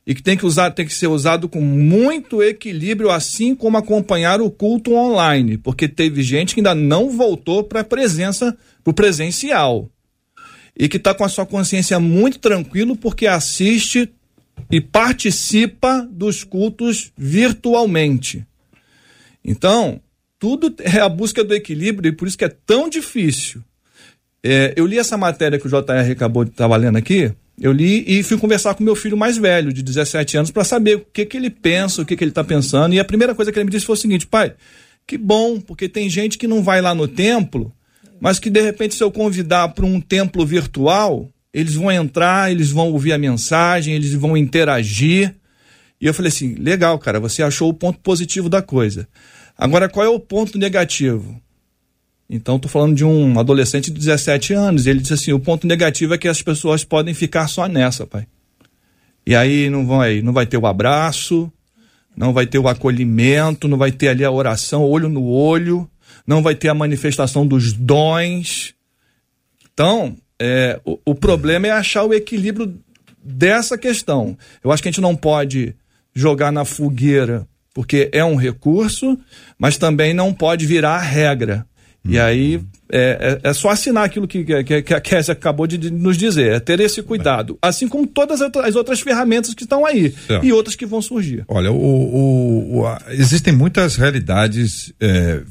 e 0.08 0.16
que 0.16 0.24
tem 0.24 0.38
que 0.38 0.46
usar, 0.46 0.72
tem 0.72 0.86
que 0.86 0.94
ser 0.94 1.08
usado 1.08 1.48
com 1.48 1.62
muito 1.62 2.42
equilíbrio, 2.42 3.12
assim 3.12 3.54
como 3.54 3.78
acompanhar 3.78 4.42
o 4.42 4.50
culto 4.50 4.94
online, 4.94 5.58
porque 5.58 5.88
teve 5.88 6.24
gente 6.24 6.54
que 6.54 6.62
ainda 6.62 6.74
não 6.74 7.12
voltou 7.12 7.64
para 7.64 7.82
a 7.82 7.84
presença, 7.84 8.58
para 8.84 8.92
o 8.92 8.94
presencial 8.94 9.90
e 10.76 10.88
que 10.88 10.98
está 10.98 11.14
com 11.14 11.26
a 11.26 11.30
sua 11.30 11.46
consciência 11.46 12.00
muito 12.00 12.40
tranquilo 12.40 12.96
porque 12.96 13.28
assiste 13.28 14.10
e 14.70 14.80
participa 14.80 16.08
dos 16.12 16.44
cultos 16.44 17.12
virtualmente. 17.18 18.46
Então, 19.44 20.00
tudo 20.38 20.74
é 20.80 21.00
a 21.00 21.10
busca 21.10 21.44
do 21.44 21.54
equilíbrio 21.54 22.10
e 22.10 22.16
por 22.16 22.28
isso 22.28 22.38
que 22.38 22.46
é 22.46 22.50
tão 22.50 22.90
difícil. 22.90 23.64
É, 24.44 24.74
eu 24.78 24.86
li 24.86 24.98
essa 24.98 25.18
matéria 25.18 25.60
que 25.60 25.68
o 25.68 25.70
JR 25.70 26.12
acabou 26.12 26.46
de 26.46 26.52
estar 26.52 26.68
lendo 26.68 26.98
aqui, 26.98 27.34
eu 27.60 27.74
li 27.74 28.06
e 28.08 28.24
fui 28.24 28.38
conversar 28.38 28.74
com 28.74 28.84
meu 28.84 28.96
filho 28.96 29.18
mais 29.18 29.38
velho, 29.38 29.74
de 29.74 29.84
17 29.84 30.38
anos, 30.38 30.52
para 30.52 30.64
saber 30.64 30.96
o 30.96 31.06
que, 31.12 31.26
que 31.26 31.36
ele 31.36 31.50
pensa, 31.50 32.02
o 32.02 32.06
que, 32.06 32.16
que 32.16 32.24
ele 32.24 32.32
está 32.32 32.44
pensando. 32.44 32.94
E 32.94 33.00
a 33.00 33.06
primeira 33.06 33.36
coisa 33.36 33.52
que 33.52 33.60
ele 33.60 33.66
me 33.66 33.72
disse 33.72 33.86
foi 33.86 33.96
o 33.96 33.98
seguinte: 33.98 34.26
pai, 34.26 34.54
que 35.06 35.18
bom, 35.18 35.60
porque 35.60 35.90
tem 35.90 36.10
gente 36.10 36.38
que 36.38 36.48
não 36.48 36.64
vai 36.64 36.82
lá 36.82 36.96
no 36.96 37.08
templo, 37.08 37.74
mas 38.22 38.40
que 38.40 38.50
de 38.50 38.62
repente, 38.62 38.96
se 38.96 39.04
eu 39.04 39.12
convidar 39.12 39.70
para 39.70 39.86
um 39.86 40.00
templo 40.00 40.46
virtual, 40.46 41.30
eles 41.60 41.76
vão 41.76 41.92
entrar, 41.92 42.52
eles 42.52 42.72
vão 42.72 42.92
ouvir 42.92 43.14
a 43.14 43.18
mensagem, 43.18 43.94
eles 43.94 44.14
vão 44.14 44.36
interagir. 44.36 45.36
E 46.00 46.06
eu 46.06 46.14
falei 46.14 46.30
assim: 46.30 46.56
legal, 46.56 46.98
cara, 47.00 47.20
você 47.20 47.44
achou 47.44 47.70
o 47.70 47.74
ponto 47.74 48.00
positivo 48.00 48.50
da 48.50 48.62
coisa. 48.62 49.08
Agora, 49.58 49.90
qual 49.90 50.06
é 50.06 50.10
o 50.10 50.20
ponto 50.20 50.58
negativo? 50.58 51.40
Então, 52.30 52.58
estou 52.58 52.70
falando 52.70 52.96
de 52.96 53.04
um 53.04 53.40
adolescente 53.40 53.92
de 53.92 54.00
17 54.00 54.54
anos. 54.54 54.86
Ele 54.86 55.00
disse 55.00 55.14
assim: 55.14 55.34
o 55.34 55.40
ponto 55.40 55.66
negativo 55.66 56.14
é 56.14 56.18
que 56.18 56.28
as 56.28 56.42
pessoas 56.42 56.84
podem 56.84 57.14
ficar 57.14 57.48
só 57.48 57.68
nessa, 57.68 58.06
pai. 58.06 58.28
E 59.26 59.36
aí 59.36 59.70
não 59.70 59.86
vai, 59.86 60.22
não 60.22 60.32
vai 60.32 60.46
ter 60.46 60.58
o 60.58 60.66
abraço, 60.66 61.52
não 62.16 62.34
vai 62.34 62.48
ter 62.48 62.60
o 62.60 62.68
acolhimento, 62.68 63.68
não 63.68 63.78
vai 63.78 63.92
ter 63.92 64.10
ali 64.10 64.24
a 64.24 64.32
oração 64.32 64.84
olho 64.84 65.10
no 65.10 65.24
olho, 65.24 65.90
não 66.26 66.42
vai 66.42 66.56
ter 66.56 66.70
a 66.70 66.74
manifestação 66.74 67.46
dos 67.46 67.74
dons. 67.74 68.74
Então, 69.74 70.18
é, 70.40 70.80
o, 70.86 70.98
o 71.06 71.16
problema 71.16 71.68
é 71.68 71.72
achar 71.72 72.04
o 72.04 72.14
equilíbrio 72.14 72.74
dessa 73.24 73.78
questão. 73.78 74.38
Eu 74.64 74.72
acho 74.72 74.82
que 74.82 74.90
a 74.90 74.92
gente 74.92 75.02
não 75.02 75.16
pode 75.16 75.76
jogar 76.14 76.52
na 76.52 76.66
fogueira, 76.66 77.46
porque 77.74 78.10
é 78.12 78.24
um 78.24 78.36
recurso, 78.36 79.18
mas 79.58 79.78
também 79.78 80.14
não 80.14 80.34
pode 80.34 80.66
virar 80.66 80.96
a 80.96 81.02
regra. 81.02 81.66
E 82.06 82.18
aí 82.18 82.62
é, 82.92 83.40
é, 83.44 83.50
é 83.50 83.54
só 83.54 83.70
assinar 83.70 84.06
aquilo 84.06 84.26
que, 84.28 84.44
que, 84.64 84.82
que 84.82 84.94
a 84.94 85.02
Kézia 85.02 85.34
acabou 85.34 85.68
de, 85.68 85.78
de 85.78 85.92
nos 85.92 86.18
dizer, 86.18 86.54
é 86.54 86.60
ter 86.60 86.80
esse 86.80 87.04
cuidado. 87.04 87.58
Assim 87.62 87.88
como 87.90 88.08
todas 88.08 88.42
as 88.42 88.76
outras 88.76 89.02
ferramentas 89.02 89.54
que 89.54 89.64
estão 89.64 89.86
aí 89.86 90.10
Certo. 90.26 90.46
e 90.46 90.54
outras 90.54 90.76
que 90.76 90.86
vão 90.86 91.02
surgir. 91.02 91.44
Olha, 91.48 91.72
o, 91.72 91.76
o- 91.76 92.78
o- 92.80 92.88
a- 92.88 93.02
existem 93.10 93.54
muitas 93.54 93.98
realidades 93.98 94.94
é, 95.00 95.42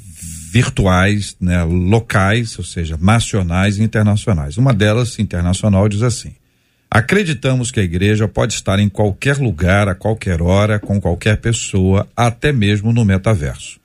virtuais, 0.51 1.36
né, 1.40 1.62
locais, 1.62 2.59
ou 2.59 2.64
seja, 2.64 2.99
nacionais 3.01 3.78
e 3.78 3.82
internacionais. 3.82 4.57
Uma 4.57 4.72
delas, 4.72 5.18
internacional, 5.18 5.88
diz 5.88 6.03
assim: 6.03 6.32
acreditamos 6.90 7.70
que 7.70 7.80
a 7.80 7.82
igreja 7.82 8.26
pode 8.26 8.55
estar 8.55 8.78
em 8.78 8.88
qualquer 8.88 9.36
lugar, 9.36 9.88
a 9.88 9.94
qualquer 9.94 10.40
hora, 10.40 10.78
com 10.78 11.01
qualquer 11.01 11.36
pessoa, 11.36 12.09
até 12.16 12.53
mesmo 12.53 12.92
no 12.92 13.05
metaverso. 13.05 13.78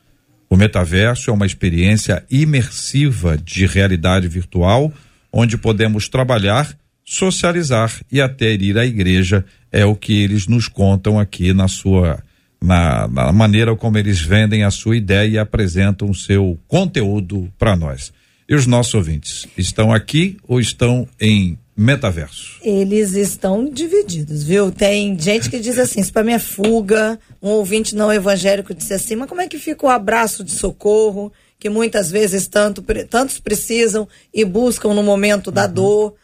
O 0.50 0.56
metaverso 0.56 1.30
é 1.30 1.34
uma 1.34 1.46
experiência 1.46 2.24
imersiva 2.30 3.38
de 3.38 3.66
realidade 3.66 4.28
virtual, 4.28 4.94
onde 5.32 5.58
podemos 5.58 6.08
trabalhar, 6.08 6.74
socializar 7.04 7.92
e 8.12 8.22
até 8.22 8.54
ir 8.54 8.78
à 8.78 8.86
igreja. 8.86 9.44
É 9.72 9.84
o 9.84 9.96
que 9.96 10.22
eles 10.22 10.48
nos 10.48 10.68
contam 10.68 11.20
aqui 11.20 11.52
na 11.54 11.68
sua 11.68 12.24
na, 12.64 13.10
na 13.10 13.34
maneira 13.34 13.76
como 13.76 13.98
eles 13.98 14.22
vendem 14.22 14.64
a 14.64 14.72
sua 14.72 14.96
ideia 14.96 15.28
e 15.28 15.38
apresentam 15.38 16.10
o 16.10 16.16
seu 16.16 16.58
conteúdo 16.66 17.52
para 17.60 17.76
nós. 17.76 18.14
E 18.48 18.56
os 18.56 18.66
nossos 18.66 18.94
ouvintes 18.94 19.46
estão 19.58 19.92
aqui 19.92 20.38
ou 20.48 20.62
estão 20.62 21.06
em 21.20 21.58
metaverso? 21.76 22.60
Eles 22.62 23.14
estão 23.14 23.70
divididos, 23.70 24.44
viu? 24.44 24.72
Tem 24.72 25.20
gente 25.20 25.50
que 25.50 25.60
diz 25.60 25.78
assim, 25.78 26.00
isso 26.00 26.14
para 26.14 26.24
mim 26.24 26.32
é 26.32 26.40
fuga. 26.40 27.20
Um 27.42 27.50
ouvinte 27.50 27.96
não 27.96 28.14
evangélico 28.14 28.74
disse 28.74 28.94
assim, 28.94 29.18
mas 29.18 29.28
como 29.28 29.42
é 29.42 29.48
que 29.48 29.60
fica 29.60 29.86
o 29.86 29.90
abraço 29.90 30.42
de 30.42 30.52
socorro 30.52 31.34
que 31.60 31.70
muitas 31.70 32.10
vezes 32.10 32.48
tanto, 32.48 32.82
tantos 33.10 33.40
precisam 33.40 34.08
e 34.34 34.46
buscam 34.46 34.94
no 34.94 35.04
momento 35.04 35.52
da 35.52 35.68
dor? 35.68 36.16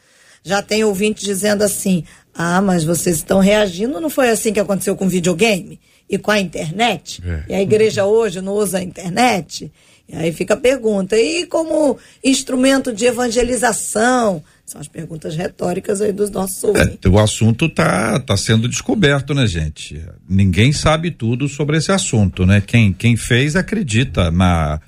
Já 0.41 0.61
tem 0.61 0.85
ouvinte 0.85 1.25
dizendo 1.25 1.63
assim, 1.63 2.05
ah, 2.33 2.61
mas 2.61 2.85
vocês 2.85 3.17
estão 3.17 3.39
reagindo, 3.39 3.99
não 3.99 4.09
foi 4.09 4.29
assim 4.29 4.53
que 4.53 4.59
aconteceu 4.59 4.95
com 4.95 5.05
o 5.05 5.09
videogame 5.09 5.79
e 6.09 6.17
com 6.17 6.31
a 6.31 6.39
internet? 6.39 7.21
É. 7.25 7.43
E 7.49 7.53
a 7.53 7.61
igreja 7.61 8.05
hoje 8.05 8.41
não 8.41 8.53
usa 8.53 8.79
a 8.79 8.83
internet? 8.83 9.71
E 10.11 10.15
aí 10.15 10.31
fica 10.31 10.55
a 10.55 10.57
pergunta, 10.57 11.15
e 11.15 11.45
como 11.45 11.95
instrumento 12.23 12.91
de 12.91 13.05
evangelização? 13.05 14.41
São 14.65 14.81
as 14.81 14.87
perguntas 14.87 15.35
retóricas 15.35 16.01
aí 16.01 16.11
dos 16.11 16.31
nossos 16.31 16.63
ouvintes. 16.63 16.97
É, 17.03 17.07
o 17.07 17.19
assunto 17.19 17.69
tá, 17.69 18.19
tá 18.19 18.35
sendo 18.35 18.67
descoberto, 18.67 19.35
né, 19.35 19.45
gente? 19.45 20.01
Ninguém 20.27 20.71
sabe 20.71 21.11
tudo 21.11 21.47
sobre 21.47 21.77
esse 21.77 21.91
assunto, 21.91 22.43
né? 22.43 22.61
Quem, 22.65 22.91
quem 22.91 23.15
fez 23.15 23.55
acredita 23.55 24.31
na, 24.31 24.79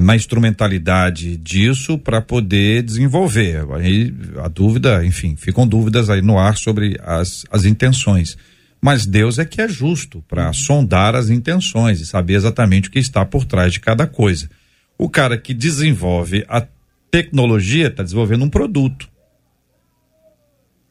na 0.00 0.16
instrumentalidade 0.16 1.36
disso 1.36 1.98
para 1.98 2.22
poder 2.22 2.82
desenvolver. 2.82 3.66
Aí 3.74 4.14
a 4.42 4.48
dúvida, 4.48 5.04
enfim, 5.04 5.36
ficam 5.36 5.66
dúvidas 5.66 6.08
aí 6.08 6.22
no 6.22 6.38
ar 6.38 6.56
sobre 6.56 6.98
as, 7.02 7.44
as 7.50 7.64
intenções. 7.64 8.36
Mas 8.80 9.04
Deus 9.04 9.38
é 9.38 9.44
que 9.44 9.60
é 9.60 9.68
justo 9.68 10.24
para 10.26 10.52
sondar 10.52 11.14
as 11.14 11.28
intenções 11.28 12.00
e 12.00 12.06
saber 12.06 12.34
exatamente 12.34 12.88
o 12.88 12.92
que 12.92 12.98
está 12.98 13.24
por 13.26 13.44
trás 13.44 13.72
de 13.72 13.80
cada 13.80 14.06
coisa. 14.06 14.48
O 14.96 15.08
cara 15.08 15.36
que 15.36 15.52
desenvolve 15.52 16.44
a 16.48 16.66
tecnologia 17.10 17.88
está 17.88 18.02
desenvolvendo 18.02 18.44
um 18.44 18.48
produto 18.50 19.08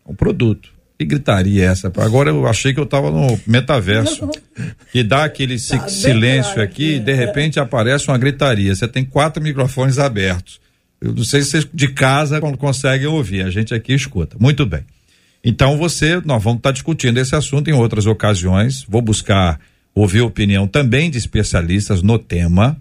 um 0.05 0.15
produto. 0.15 0.71
Que 0.97 1.05
gritaria 1.05 1.63
é 1.63 1.67
essa? 1.67 1.87
Agora 1.97 2.29
eu 2.29 2.45
achei 2.47 2.73
que 2.73 2.79
eu 2.79 2.83
estava 2.83 3.09
no 3.11 3.39
metaverso. 3.47 4.29
Que 4.91 5.03
dá 5.03 5.23
aquele 5.23 5.55
Tá 5.57 5.87
silêncio 5.87 6.61
aqui 6.61 6.95
e 6.95 6.99
de 6.99 7.11
é. 7.11 7.15
repente 7.15 7.59
aparece 7.59 8.07
uma 8.09 8.17
gritaria. 8.17 8.75
Você 8.75 8.87
tem 8.87 9.05
quatro 9.05 9.41
microfones 9.41 9.97
abertos. 9.99 10.59
Eu 10.99 11.13
não 11.13 11.23
sei 11.23 11.41
se 11.43 11.51
vocês 11.51 11.67
de 11.73 11.87
casa 11.89 12.41
con- 12.41 12.57
conseguem 12.57 13.07
ouvir, 13.07 13.45
a 13.45 13.49
gente 13.49 13.73
aqui 13.73 13.93
escuta. 13.93 14.35
Muito 14.37 14.65
bem. 14.65 14.83
Então 15.43 15.77
você, 15.77 16.21
nós 16.25 16.43
vamos 16.43 16.59
estar 16.59 16.71
discutindo 16.71 17.17
esse 17.17 17.35
assunto 17.35 17.69
em 17.69 17.73
outras 17.73 18.05
ocasiões. 18.05 18.83
Vou 18.87 19.01
buscar 19.01 19.59
ouvir 19.95 20.21
opinião 20.21 20.67
também 20.67 21.09
de 21.09 21.17
especialistas 21.17 22.01
no 22.01 22.19
tema, 22.19 22.79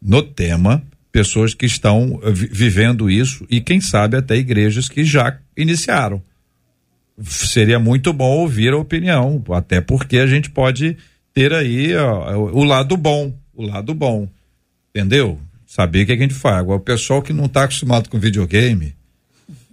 no 0.00 0.22
tema, 0.22 0.82
pessoas 1.12 1.54
que 1.54 1.66
estão 1.66 2.20
eh, 2.24 2.30
vi- 2.32 2.48
vivendo 2.52 3.10
isso 3.10 3.46
e 3.48 3.60
quem 3.60 3.80
sabe 3.80 4.16
até 4.16 4.36
igrejas 4.36 4.88
que 4.88 5.04
já 5.04 5.38
iniciaram. 5.56 6.22
Seria 7.22 7.78
muito 7.78 8.12
bom 8.12 8.38
ouvir 8.38 8.72
a 8.72 8.78
opinião, 8.78 9.42
até 9.52 9.80
porque 9.80 10.18
a 10.18 10.26
gente 10.26 10.50
pode 10.50 10.96
ter 11.32 11.52
aí 11.52 11.94
ó, 11.94 12.36
o 12.36 12.64
lado 12.64 12.96
bom, 12.96 13.32
o 13.54 13.62
lado 13.64 13.94
bom, 13.94 14.28
entendeu? 14.90 15.38
Saber 15.66 16.02
o 16.02 16.06
que 16.06 16.12
a 16.12 16.16
gente 16.16 16.34
faz. 16.34 16.56
Agora, 16.58 16.78
o 16.78 16.82
pessoal 16.84 17.22
que 17.22 17.32
não 17.32 17.44
está 17.44 17.64
acostumado 17.64 18.08
com 18.08 18.18
videogame, 18.18 18.94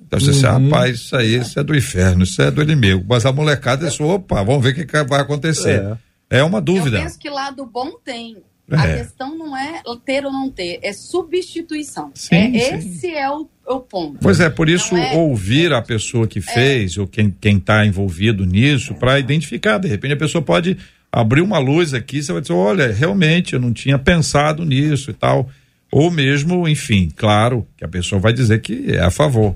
então 0.10 0.20
você 0.20 0.46
assim, 0.46 0.66
rapaz, 0.66 0.96
isso 0.98 1.16
aí, 1.16 1.36
isso 1.36 1.60
é 1.60 1.64
do 1.64 1.76
inferno, 1.76 2.24
isso 2.24 2.42
é 2.42 2.50
do 2.50 2.62
inimigo. 2.62 3.06
Mas 3.08 3.26
a 3.26 3.32
molecada 3.32 3.88
disse, 3.88 4.02
opa, 4.02 4.44
vamos 4.44 4.64
ver 4.64 4.72
o 4.72 4.76
que, 4.76 4.86
que 4.86 5.04
vai 5.04 5.22
acontecer. 5.22 5.98
É, 6.30 6.44
uma 6.44 6.58
Eu 6.58 6.62
dúvida. 6.62 7.00
penso 7.00 7.18
que 7.20 7.30
lado 7.30 7.66
bom 7.66 7.92
tem. 8.04 8.38
A 8.72 8.88
É. 8.88 8.98
questão 8.98 9.36
não 9.38 9.58
é 9.58 9.82
ter 10.06 10.26
ou 10.26 10.32
não 10.32 10.50
ter, 10.52 10.80
é 10.84 10.94
substituição. 10.94 12.12
Sim, 12.14 12.56
é, 12.58 12.80
sim. 12.80 12.90
Esse 12.90 13.08
é 13.16 13.30
o, 13.30 13.48
o 13.68 13.80
ponto. 13.80 14.18
Pois 14.22 14.40
é, 14.40 14.50
por 14.50 14.70
isso 14.70 14.96
é- 14.96 15.14
ouvir 15.16 15.74
a 15.74 15.82
pessoa 15.82 16.28
que 16.28 16.40
fez 16.42 16.98
ou 16.98 17.08
quem 17.08 17.36
quem 17.42 17.58
está 17.58 17.86
envolvido 17.86 18.46
nisso 18.46 18.94
para 18.96 19.20
identificar. 19.20 19.78
De 19.80 19.88
repente 19.88 20.14
a 20.14 20.18
pessoa 20.18 20.42
pode 20.42 20.78
abrir 21.12 21.42
uma 21.42 21.58
luz 21.58 21.94
aqui, 21.96 22.22
você 22.22 22.32
vai 22.32 22.42
dizer, 22.42 22.54
olha, 22.54 22.92
realmente 22.94 23.54
eu 23.54 23.60
não 23.60 23.74
tinha 23.74 23.98
pensado 23.98 24.64
nisso 24.64 25.10
e 25.10 25.14
tal. 25.14 25.50
Ou 25.92 26.12
mesmo, 26.12 26.68
enfim, 26.68 27.10
claro 27.16 27.66
que 27.76 27.84
a 27.84 27.88
pessoa 27.88 28.22
vai 28.22 28.32
dizer 28.34 28.62
que 28.62 28.92
é 28.92 29.00
a 29.00 29.10
favor. 29.10 29.56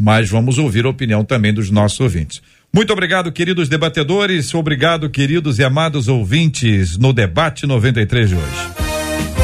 Mas 0.00 0.30
vamos 0.30 0.58
ouvir 0.58 0.86
a 0.86 0.88
opinião 0.88 1.22
também 1.22 1.52
dos 1.52 1.70
nossos 1.70 2.00
ouvintes. 2.00 2.40
Muito 2.72 2.92
obrigado, 2.92 3.30
queridos 3.30 3.68
debatedores. 3.68 4.54
Obrigado, 4.54 5.10
queridos 5.10 5.58
e 5.58 5.64
amados 5.64 6.08
ouvintes, 6.08 6.96
no 6.96 7.12
debate 7.12 7.66
93 7.66 8.30
de 8.30 8.34
hoje. 8.36 8.80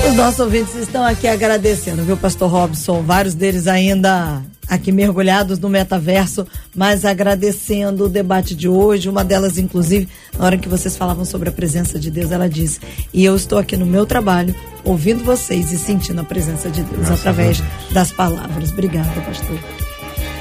Os 0.09 0.15
nossos 0.15 0.41
ouvintes 0.41 0.75
estão 0.77 1.05
aqui 1.05 1.27
agradecendo, 1.27 2.05
viu, 2.05 2.17
Pastor 2.17 2.49
Robson? 2.49 3.03
Vários 3.03 3.35
deles 3.35 3.67
ainda 3.67 4.41
aqui 4.69 4.93
mergulhados 4.93 5.59
no 5.59 5.69
metaverso, 5.69 6.47
mas 6.75 7.05
agradecendo 7.05 8.05
o 8.05 8.09
debate 8.09 8.55
de 8.55 8.69
hoje. 8.69 9.09
Uma 9.09 9.25
delas, 9.25 9.59
inclusive, 9.59 10.09
na 10.39 10.45
hora 10.45 10.57
que 10.57 10.69
vocês 10.69 10.97
falavam 10.97 11.25
sobre 11.25 11.49
a 11.49 11.53
presença 11.53 11.99
de 11.99 12.11
Deus, 12.11 12.31
ela 12.31 12.49
disse: 12.49 12.81
E 13.13 13.25
eu 13.25 13.35
estou 13.35 13.59
aqui 13.59 13.77
no 13.77 13.85
meu 13.85 14.07
trabalho, 14.07 14.55
ouvindo 14.85 15.25
vocês 15.25 15.73
e 15.73 15.79
sentindo 15.79 16.21
a 16.21 16.25
presença 16.25 16.71
de 16.71 16.83
Deus 16.83 17.09
Graças 17.09 17.19
através 17.19 17.61
a 17.61 17.93
das 17.93 18.13
palavras. 18.13 18.71
Obrigada, 18.71 19.21
pastor. 19.23 19.59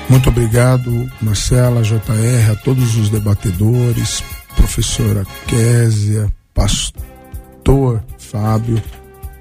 Muito 0.10 0.30
obrigado, 0.30 1.12
Marcela, 1.20 1.82
JR, 1.82 2.52
a 2.52 2.56
todos 2.56 2.96
os 2.96 3.10
debatedores, 3.10 4.24
professora 4.56 5.26
Késia, 5.48 6.32
pastor 6.54 8.04
Fábio. 8.20 8.82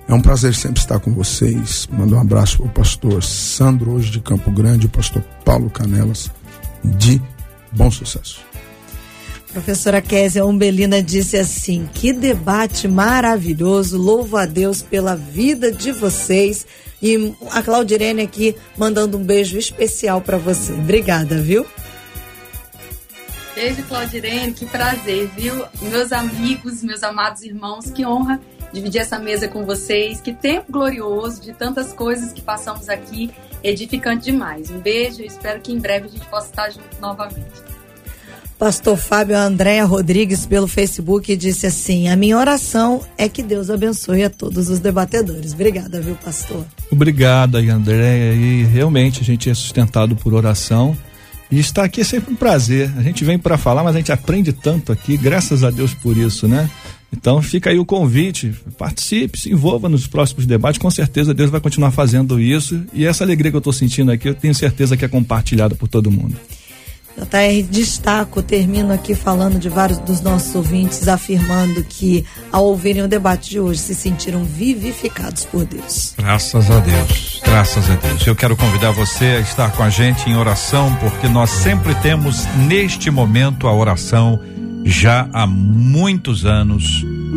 É 0.09 0.15
um 0.15 0.21
prazer 0.21 0.55
sempre 0.55 0.81
estar 0.81 0.99
com 1.01 1.13
vocês. 1.15 1.87
Mando 1.93 2.17
um 2.17 2.21
abraço 2.21 2.59
para 2.59 2.67
o 2.67 2.71
pastor 2.71 3.23
Sandro, 3.23 3.93
hoje 3.93 4.11
de 4.11 4.21
Campo 4.21 4.51
Grande, 4.51 4.87
o 4.87 4.91
pastor 4.91 5.23
Paulo 5.45 5.69
Canelas, 5.69 6.31
de 6.83 7.21
Bom 7.73 7.91
Sucesso. 7.91 8.41
Professora 9.55 10.03
Késia 10.03 10.45
Umbelina 10.45 11.01
disse 11.01 11.37
assim: 11.37 11.89
que 11.95 12.13
debate 12.13 12.89
maravilhoso, 12.89 13.97
louvo 13.97 14.37
a 14.37 14.47
Deus 14.47 14.83
pela 14.83 15.15
vida 15.15 15.71
de 15.71 15.93
vocês. 15.93 16.67
E 17.01 17.33
a 17.53 17.63
Claudirene 17.63 18.23
aqui 18.23 18.57
mandando 18.77 19.17
um 19.17 19.23
beijo 19.23 19.57
especial 19.57 20.21
para 20.21 20.39
você. 20.39 20.73
Obrigada, 20.73 21.41
viu? 21.41 21.65
Beijo, 23.55 23.85
Claudirene, 23.85 24.53
que 24.53 24.67
prazer, 24.67 25.31
viu? 25.37 25.65
Meus 25.83 26.11
amigos, 26.11 26.83
meus 26.83 27.05
amados 27.05 27.43
irmãos, 27.43 27.91
que 27.91 28.05
honra 28.05 28.41
dividir 28.73 29.03
essa 29.03 29.21
mesa 29.21 29.47
com 29.47 29.65
vocês. 29.65 30.21
Que 30.21 30.33
tempo 30.33 30.73
glorioso 30.73 31.41
de 31.41 31.53
tantas 31.53 31.93
coisas 31.93 32.33
que 32.33 32.43
passamos 32.43 32.89
aqui, 32.89 33.31
edificante 33.63 34.25
demais. 34.25 34.69
Um 34.69 34.81
beijo 34.81 35.23
espero 35.23 35.61
que 35.61 35.73
em 35.73 35.79
breve 35.79 36.07
a 36.07 36.11
gente 36.11 36.27
possa 36.27 36.49
estar 36.49 36.71
junto 36.71 37.01
novamente. 37.01 37.74
Pastor 38.59 38.97
Fábio 38.97 39.37
Andréa 39.37 39.85
Rodrigues 39.85 40.47
pelo 40.47 40.67
Facebook 40.67 41.37
disse 41.37 41.67
assim: 41.67 42.09
A 42.09 42.17
minha 42.17 42.39
oração 42.39 43.01
é 43.19 43.29
que 43.29 43.43
Deus 43.43 43.69
abençoe 43.69 44.25
a 44.25 44.31
todos 44.31 44.69
os 44.69 44.79
debatedores. 44.79 45.53
Obrigada, 45.53 46.01
viu, 46.01 46.15
pastor? 46.17 46.65
Obrigado 46.91 47.57
aí, 47.57 47.69
André. 47.69 48.35
E 48.35 48.65
realmente 48.65 49.21
a 49.21 49.25
gente 49.25 49.51
é 49.51 49.55
sustentado 49.55 50.15
por 50.17 50.33
oração. 50.33 50.97
E 51.51 51.59
estar 51.59 51.85
aqui 51.85 52.01
é 52.01 52.05
sempre 52.05 52.33
um 52.33 52.37
prazer. 52.37 52.91
A 52.97 53.03
gente 53.03 53.25
vem 53.25 53.39
para 53.39 53.59
falar, 53.59 53.85
mas 53.85 53.95
a 53.95 53.99
gente 53.99 54.13
aprende 54.13 54.53
tanto 54.53 54.93
aqui, 54.93 55.17
graças 55.17 55.63
a 55.63 55.71
Deus 55.71 55.93
por 55.93 56.17
isso, 56.17 56.49
né? 56.49 56.71
Então 57.13 57.41
fica 57.41 57.71
aí 57.71 57.79
o 57.79 57.85
convite, 57.85 58.53
participe, 58.77 59.39
se 59.39 59.51
envolva 59.51 59.89
nos 59.89 60.07
próximos 60.07 60.47
debates, 60.47 60.79
com 60.79 60.91
certeza 60.91 61.33
Deus 61.33 61.49
vai 61.49 61.61
continuar 61.61 61.93
fazendo 61.93 62.41
isso. 62.41 62.83
E 62.93 63.07
essa 63.07 63.23
alegria 63.23 63.53
que 63.53 63.57
eu 63.57 63.59
estou 63.59 63.73
sentindo 63.73 64.11
aqui, 64.11 64.29
eu 64.29 64.35
tenho 64.35 64.55
certeza 64.55 64.97
que 64.97 65.05
é 65.05 65.09
compartilhada 65.09 65.77
por 65.77 65.87
todo 65.87 66.11
mundo. 66.11 66.37
JR, 67.17 67.63
destaco, 67.71 68.43
termino 68.43 68.93
aqui 68.93 69.15
falando 69.15 69.59
de 69.59 69.69
vários 69.69 69.99
dos 69.99 70.21
nossos 70.21 70.55
ouvintes, 70.55 71.07
afirmando 71.07 71.85
que, 71.85 72.25
ao 72.51 72.65
ouvirem 72.65 73.03
o 73.03 73.09
debate 73.09 73.51
de 73.51 73.61
hoje, 73.61 73.79
se 73.79 73.95
sentiram 73.95 74.45
vivificados 74.45 75.45
por 75.45 75.65
Deus. 75.65 76.15
Graças 76.19 76.71
a 76.71 76.81
Deus, 76.81 77.41
graças 77.45 77.89
a 77.89 77.95
Deus. 77.95 78.27
Eu 78.27 78.35
quero 78.35 78.57
convidar 78.57 78.91
você 78.91 79.25
a 79.27 79.41
estar 79.41 79.71
com 79.73 79.83
a 79.83 79.91
gente 79.91 80.29
em 80.29 80.37
oração, 80.37 80.95
porque 80.97 81.29
nós 81.29 81.51
sempre 81.51 81.95
temos 81.97 82.45
neste 82.69 83.11
momento 83.11 83.69
a 83.69 83.73
oração 83.73 84.41
já 84.85 85.29
há 85.33 85.47
muitos 85.47 86.45
anos, 86.45 86.85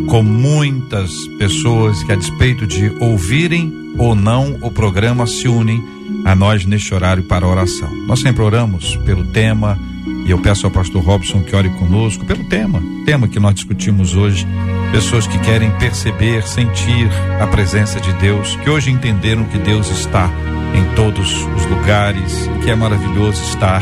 com 0.09 0.23
muitas 0.23 1.11
pessoas 1.37 2.03
que, 2.03 2.11
a 2.11 2.15
despeito 2.15 2.65
de 2.65 2.89
ouvirem 2.99 3.71
ou 3.97 4.15
não 4.15 4.57
o 4.61 4.71
programa, 4.71 5.25
se 5.27 5.47
unem 5.47 5.96
a 6.27 6.35
nós 6.35 6.65
neste 6.65 6.93
horário 6.93 7.23
para 7.23 7.47
oração. 7.47 7.89
Nós 8.05 8.19
sempre 8.19 8.43
oramos 8.43 8.97
pelo 8.97 9.23
tema, 9.23 9.79
e 10.25 10.31
eu 10.31 10.37
peço 10.37 10.65
ao 10.65 10.71
pastor 10.71 11.01
Robson 11.01 11.41
que 11.41 11.55
ore 11.55 11.69
conosco 11.69 12.25
pelo 12.25 12.43
tema, 12.43 12.83
tema 13.05 13.29
que 13.29 13.39
nós 13.39 13.55
discutimos 13.55 14.13
hoje. 14.13 14.45
Pessoas 14.91 15.25
que 15.25 15.39
querem 15.39 15.71
perceber, 15.77 16.43
sentir 16.43 17.09
a 17.41 17.47
presença 17.47 18.01
de 18.01 18.11
Deus, 18.13 18.57
que 18.57 18.69
hoje 18.69 18.91
entenderam 18.91 19.45
que 19.45 19.57
Deus 19.57 19.89
está 19.89 20.29
em 20.75 20.95
todos 20.95 21.31
os 21.55 21.65
lugares, 21.67 22.49
que 22.61 22.69
é 22.69 22.75
maravilhoso 22.75 23.41
estar 23.43 23.81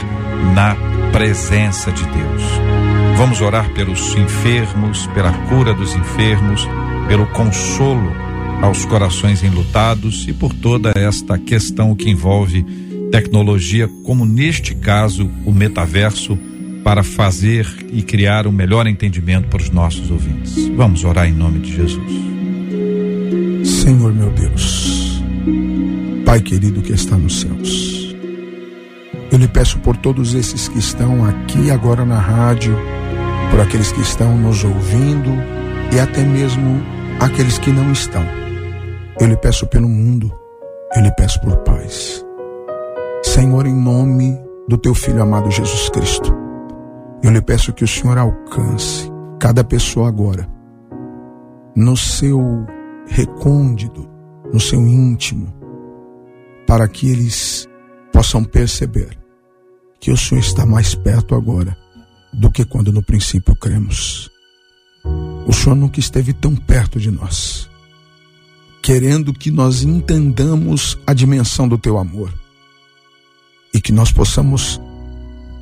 na 0.54 0.76
presença 1.12 1.92
de 1.92 2.04
Deus. 2.04 2.44
Vamos 3.18 3.42
orar 3.42 3.72
pelos 3.72 4.16
enfermos, 4.16 5.08
pela 5.08 5.32
cura 5.50 5.74
dos 5.74 5.96
enfermos, 5.96 6.68
pelo 7.08 7.26
consolo 7.26 8.25
aos 8.62 8.86
corações 8.86 9.44
enlutados 9.44 10.26
e 10.28 10.34
por 10.34 10.54
toda 10.54 10.92
esta 10.96 11.38
questão 11.38 11.96
que 11.96 12.10
envolve 12.10 12.66
tecnologia, 13.12 13.88
como 14.04 14.26
neste 14.26 14.76
caso 14.76 15.30
o 15.46 15.52
metaverso, 15.52 16.38
para 16.84 17.02
fazer 17.02 17.68
e 17.92 18.04
criar 18.04 18.46
um 18.46 18.52
melhor 18.52 18.86
entendimento 18.86 19.48
para 19.48 19.62
os 19.62 19.72
nossos 19.72 20.12
ouvintes. 20.12 20.68
Vamos 20.76 21.04
orar 21.04 21.28
em 21.28 21.34
nome 21.34 21.60
de 21.60 21.76
Jesus. 21.76 22.12
Senhor 23.64 24.14
meu 24.14 24.30
Deus, 24.32 25.22
Pai 26.24 26.42
querido 26.42 26.82
que 26.82 26.92
está 26.94 27.18
nos 27.18 27.42
céus, 27.42 28.16
eu 29.32 29.40
lhe 29.40 29.48
peço 29.48 29.80
por 29.80 29.98
todos 29.98 30.36
esses 30.36 30.68
que 30.68 30.78
estão 30.78 31.26
aqui 31.26 31.72
agora 31.72 32.06
na 32.06 32.20
rádio, 32.20 32.78
por 33.50 33.60
aqueles 33.60 33.92
que 33.92 34.02
estão 34.02 34.38
nos 34.38 34.64
ouvindo 34.64 35.32
e 35.92 36.00
até 36.00 36.24
mesmo 36.24 36.82
aqueles 37.20 37.58
que 37.58 37.72
não 37.72 37.92
estão. 37.92 38.45
Eu 39.20 39.28
lhe 39.28 39.38
peço 39.38 39.66
pelo 39.68 39.88
mundo, 39.88 40.32
eu 40.96 41.02
lhe 41.02 41.12
peço 41.16 41.40
por 41.42 41.56
paz. 41.58 42.26
Senhor, 43.24 43.66
em 43.66 43.74
nome 43.74 44.38
do 44.68 44.78
teu 44.78 44.94
filho 44.94 45.22
amado 45.22 45.50
Jesus 45.50 45.90
Cristo, 45.90 46.34
eu 47.24 47.32
lhe 47.32 47.42
peço 47.42 47.74
que 47.74 47.84
o 47.84 47.88
Senhor 47.88 48.18
alcance 48.18 49.10
cada 49.40 49.64
pessoa 49.64 50.08
agora 50.08 50.48
no 51.76 51.98
seu 51.98 52.66
recôndito, 53.08 54.08
no 54.52 54.60
seu 54.60 54.80
íntimo, 54.80 55.54
para 56.66 56.88
que 56.88 57.10
eles 57.10 57.68
possam 58.14 58.44
perceber 58.44 59.18
que 60.00 60.12
o 60.12 60.18
Senhor 60.18 60.40
está 60.40 60.66
mais 60.66 60.96
perto 60.96 61.36
agora 61.36 61.76
do 62.34 62.50
que 62.50 62.64
quando 62.66 62.92
no 62.92 63.04
princípio 63.04 63.56
cremos. 63.56 64.30
O 65.46 65.54
Senhor 65.54 65.76
nunca 65.76 66.00
esteve 66.00 66.34
tão 66.34 66.56
perto 66.56 67.00
de 67.00 67.12
nós, 67.12 67.70
querendo 68.86 69.34
que 69.34 69.50
nós 69.50 69.82
entendamos 69.82 70.96
a 71.08 71.14
dimensão 71.16 71.68
do 71.68 71.76
teu 71.76 71.98
amor 71.98 72.32
e 73.74 73.82
que 73.82 73.92
nós 73.92 74.12
possamos 74.12 74.80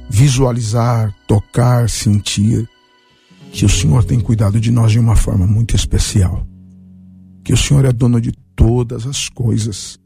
visualizar, 0.10 1.16
tocar, 1.26 1.90
sentir 1.90 2.68
que 3.54 3.66
o 3.66 3.70
Senhor 3.70 4.04
tem 4.04 4.20
cuidado 4.20 4.60
de 4.60 4.70
nós 4.72 4.92
de 4.92 5.00
uma 5.00 5.16
forma 5.16 5.48
muito 5.48 5.74
especial. 5.74 6.46
Que 7.46 7.54
o 7.54 7.58
Senhor 7.58 7.86
é 7.86 7.94
dono 7.94 8.20
de 8.20 8.34
todas 8.58 9.08
as 9.08 9.30
coisas 9.30 9.98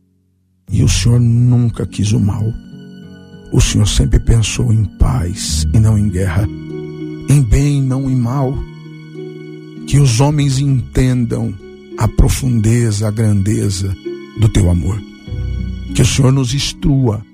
E 0.71 0.83
o 0.83 0.87
Senhor 0.87 1.19
nunca 1.19 1.87
quis 1.87 2.11
o 2.11 2.19
mal. 2.19 2.43
O 3.51 3.59
Senhor 3.59 3.87
sempre 3.87 4.19
pensou 4.19 4.71
em 4.71 4.85
paz 4.99 5.65
e 5.73 5.79
não 5.79 5.97
em 5.97 6.07
guerra, 6.07 6.47
em 7.27 7.41
bem, 7.41 7.81
não 7.81 8.07
em 8.07 8.15
mal. 8.15 8.53
Que 9.87 9.97
os 9.97 10.19
homens 10.19 10.59
entendam 10.59 11.65
a 11.97 12.07
profundeza, 12.07 13.07
a 13.07 13.11
grandeza 13.11 13.95
do 14.39 14.47
teu 14.47 14.69
amor. 14.69 15.01
Que 15.95 16.01
o 16.01 16.05
Senhor 16.05 16.31
nos 16.31 16.53
instrua 16.53 17.25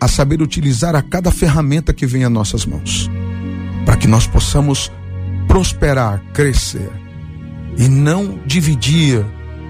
a 0.00 0.08
saber 0.08 0.40
utilizar 0.40 0.96
a 0.96 1.02
cada 1.02 1.30
ferramenta 1.30 1.92
que 1.92 2.06
vem 2.06 2.24
a 2.24 2.30
nossas 2.30 2.64
mãos, 2.64 3.10
para 3.84 3.96
que 3.96 4.08
nós 4.08 4.26
possamos 4.26 4.90
prosperar, 5.46 6.22
crescer 6.32 6.90
e 7.76 7.88
não 7.88 8.40
dividir, 8.46 9.24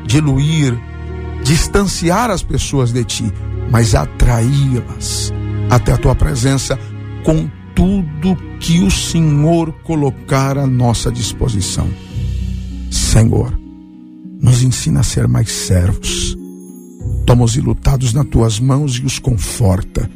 diluir, 0.07 0.79
distanciar 1.43 2.31
as 2.31 2.43
pessoas 2.43 2.93
de 2.93 3.03
ti, 3.05 3.33
mas 3.71 3.95
atraí-las 3.95 5.33
até 5.69 5.93
a 5.93 5.99
tua 5.99 6.15
presença 6.15 6.79
com 7.25 7.51
tudo 7.75 8.37
que 8.61 8.81
o 8.81 8.91
Senhor 8.91 9.73
colocar 9.83 10.59
à 10.59 10.67
nossa 10.67 11.11
disposição. 11.11 11.89
Senhor, 12.91 13.60
nos 14.41 14.63
ensina 14.63 15.01
a 15.01 15.05
ser 15.05 15.29
mais 15.29 15.51
servos. 15.51 16.37
Toma 17.27 17.45
os 17.45 17.57
ilutados 17.57 18.13
nas 18.13 18.27
tuas 18.27 18.59
mãos 18.59 18.95
e 18.97 19.05
os 19.05 19.19
conforta. 19.19 20.11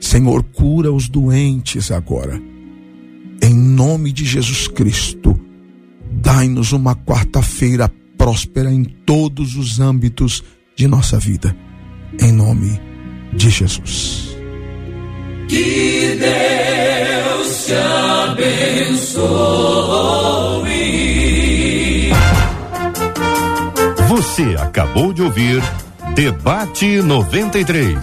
Senhor, 0.00 0.42
cura 0.42 0.90
os 0.92 1.08
doentes 1.08 1.90
agora. 1.90 2.40
Em 3.42 3.54
nome 3.54 4.12
de 4.12 4.24
Jesus 4.24 4.66
Cristo, 4.68 5.38
dai-nos 6.10 6.72
uma 6.72 6.94
quarta-feira 6.94 7.90
próspera 8.16 8.72
em 8.72 8.84
todos 8.84 9.56
os 9.56 9.80
âmbitos 9.80 10.42
de 10.76 10.86
nossa 10.86 11.18
vida. 11.18 11.56
Em 12.20 12.32
nome 12.32 12.80
de 13.32 13.50
Jesus. 13.50 14.36
Que 15.48 16.18
Deus 16.18 17.66
te 17.66 17.74
abençoe. 19.12 20.59
Você 24.20 24.54
acabou 24.60 25.14
de 25.14 25.22
ouvir 25.22 25.62
Debate 26.14 27.00
93. 27.00 27.96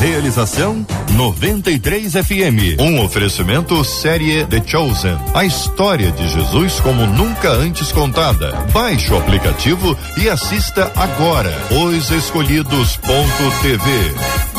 Realização 0.00 0.84
93 1.12 2.14
FM. 2.14 2.80
Um 2.80 3.04
oferecimento 3.04 3.84
série 3.84 4.44
The 4.46 4.64
Chosen. 4.66 5.16
A 5.32 5.44
história 5.44 6.10
de 6.10 6.26
Jesus 6.26 6.80
como 6.80 7.06
nunca 7.06 7.50
antes 7.50 7.92
contada. 7.92 8.50
Baixe 8.72 9.12
o 9.12 9.16
aplicativo 9.16 9.96
e 10.20 10.28
assista 10.28 10.90
agora. 10.96 11.56
Os 11.70 12.10
Escolhidos.tv. 12.10 14.51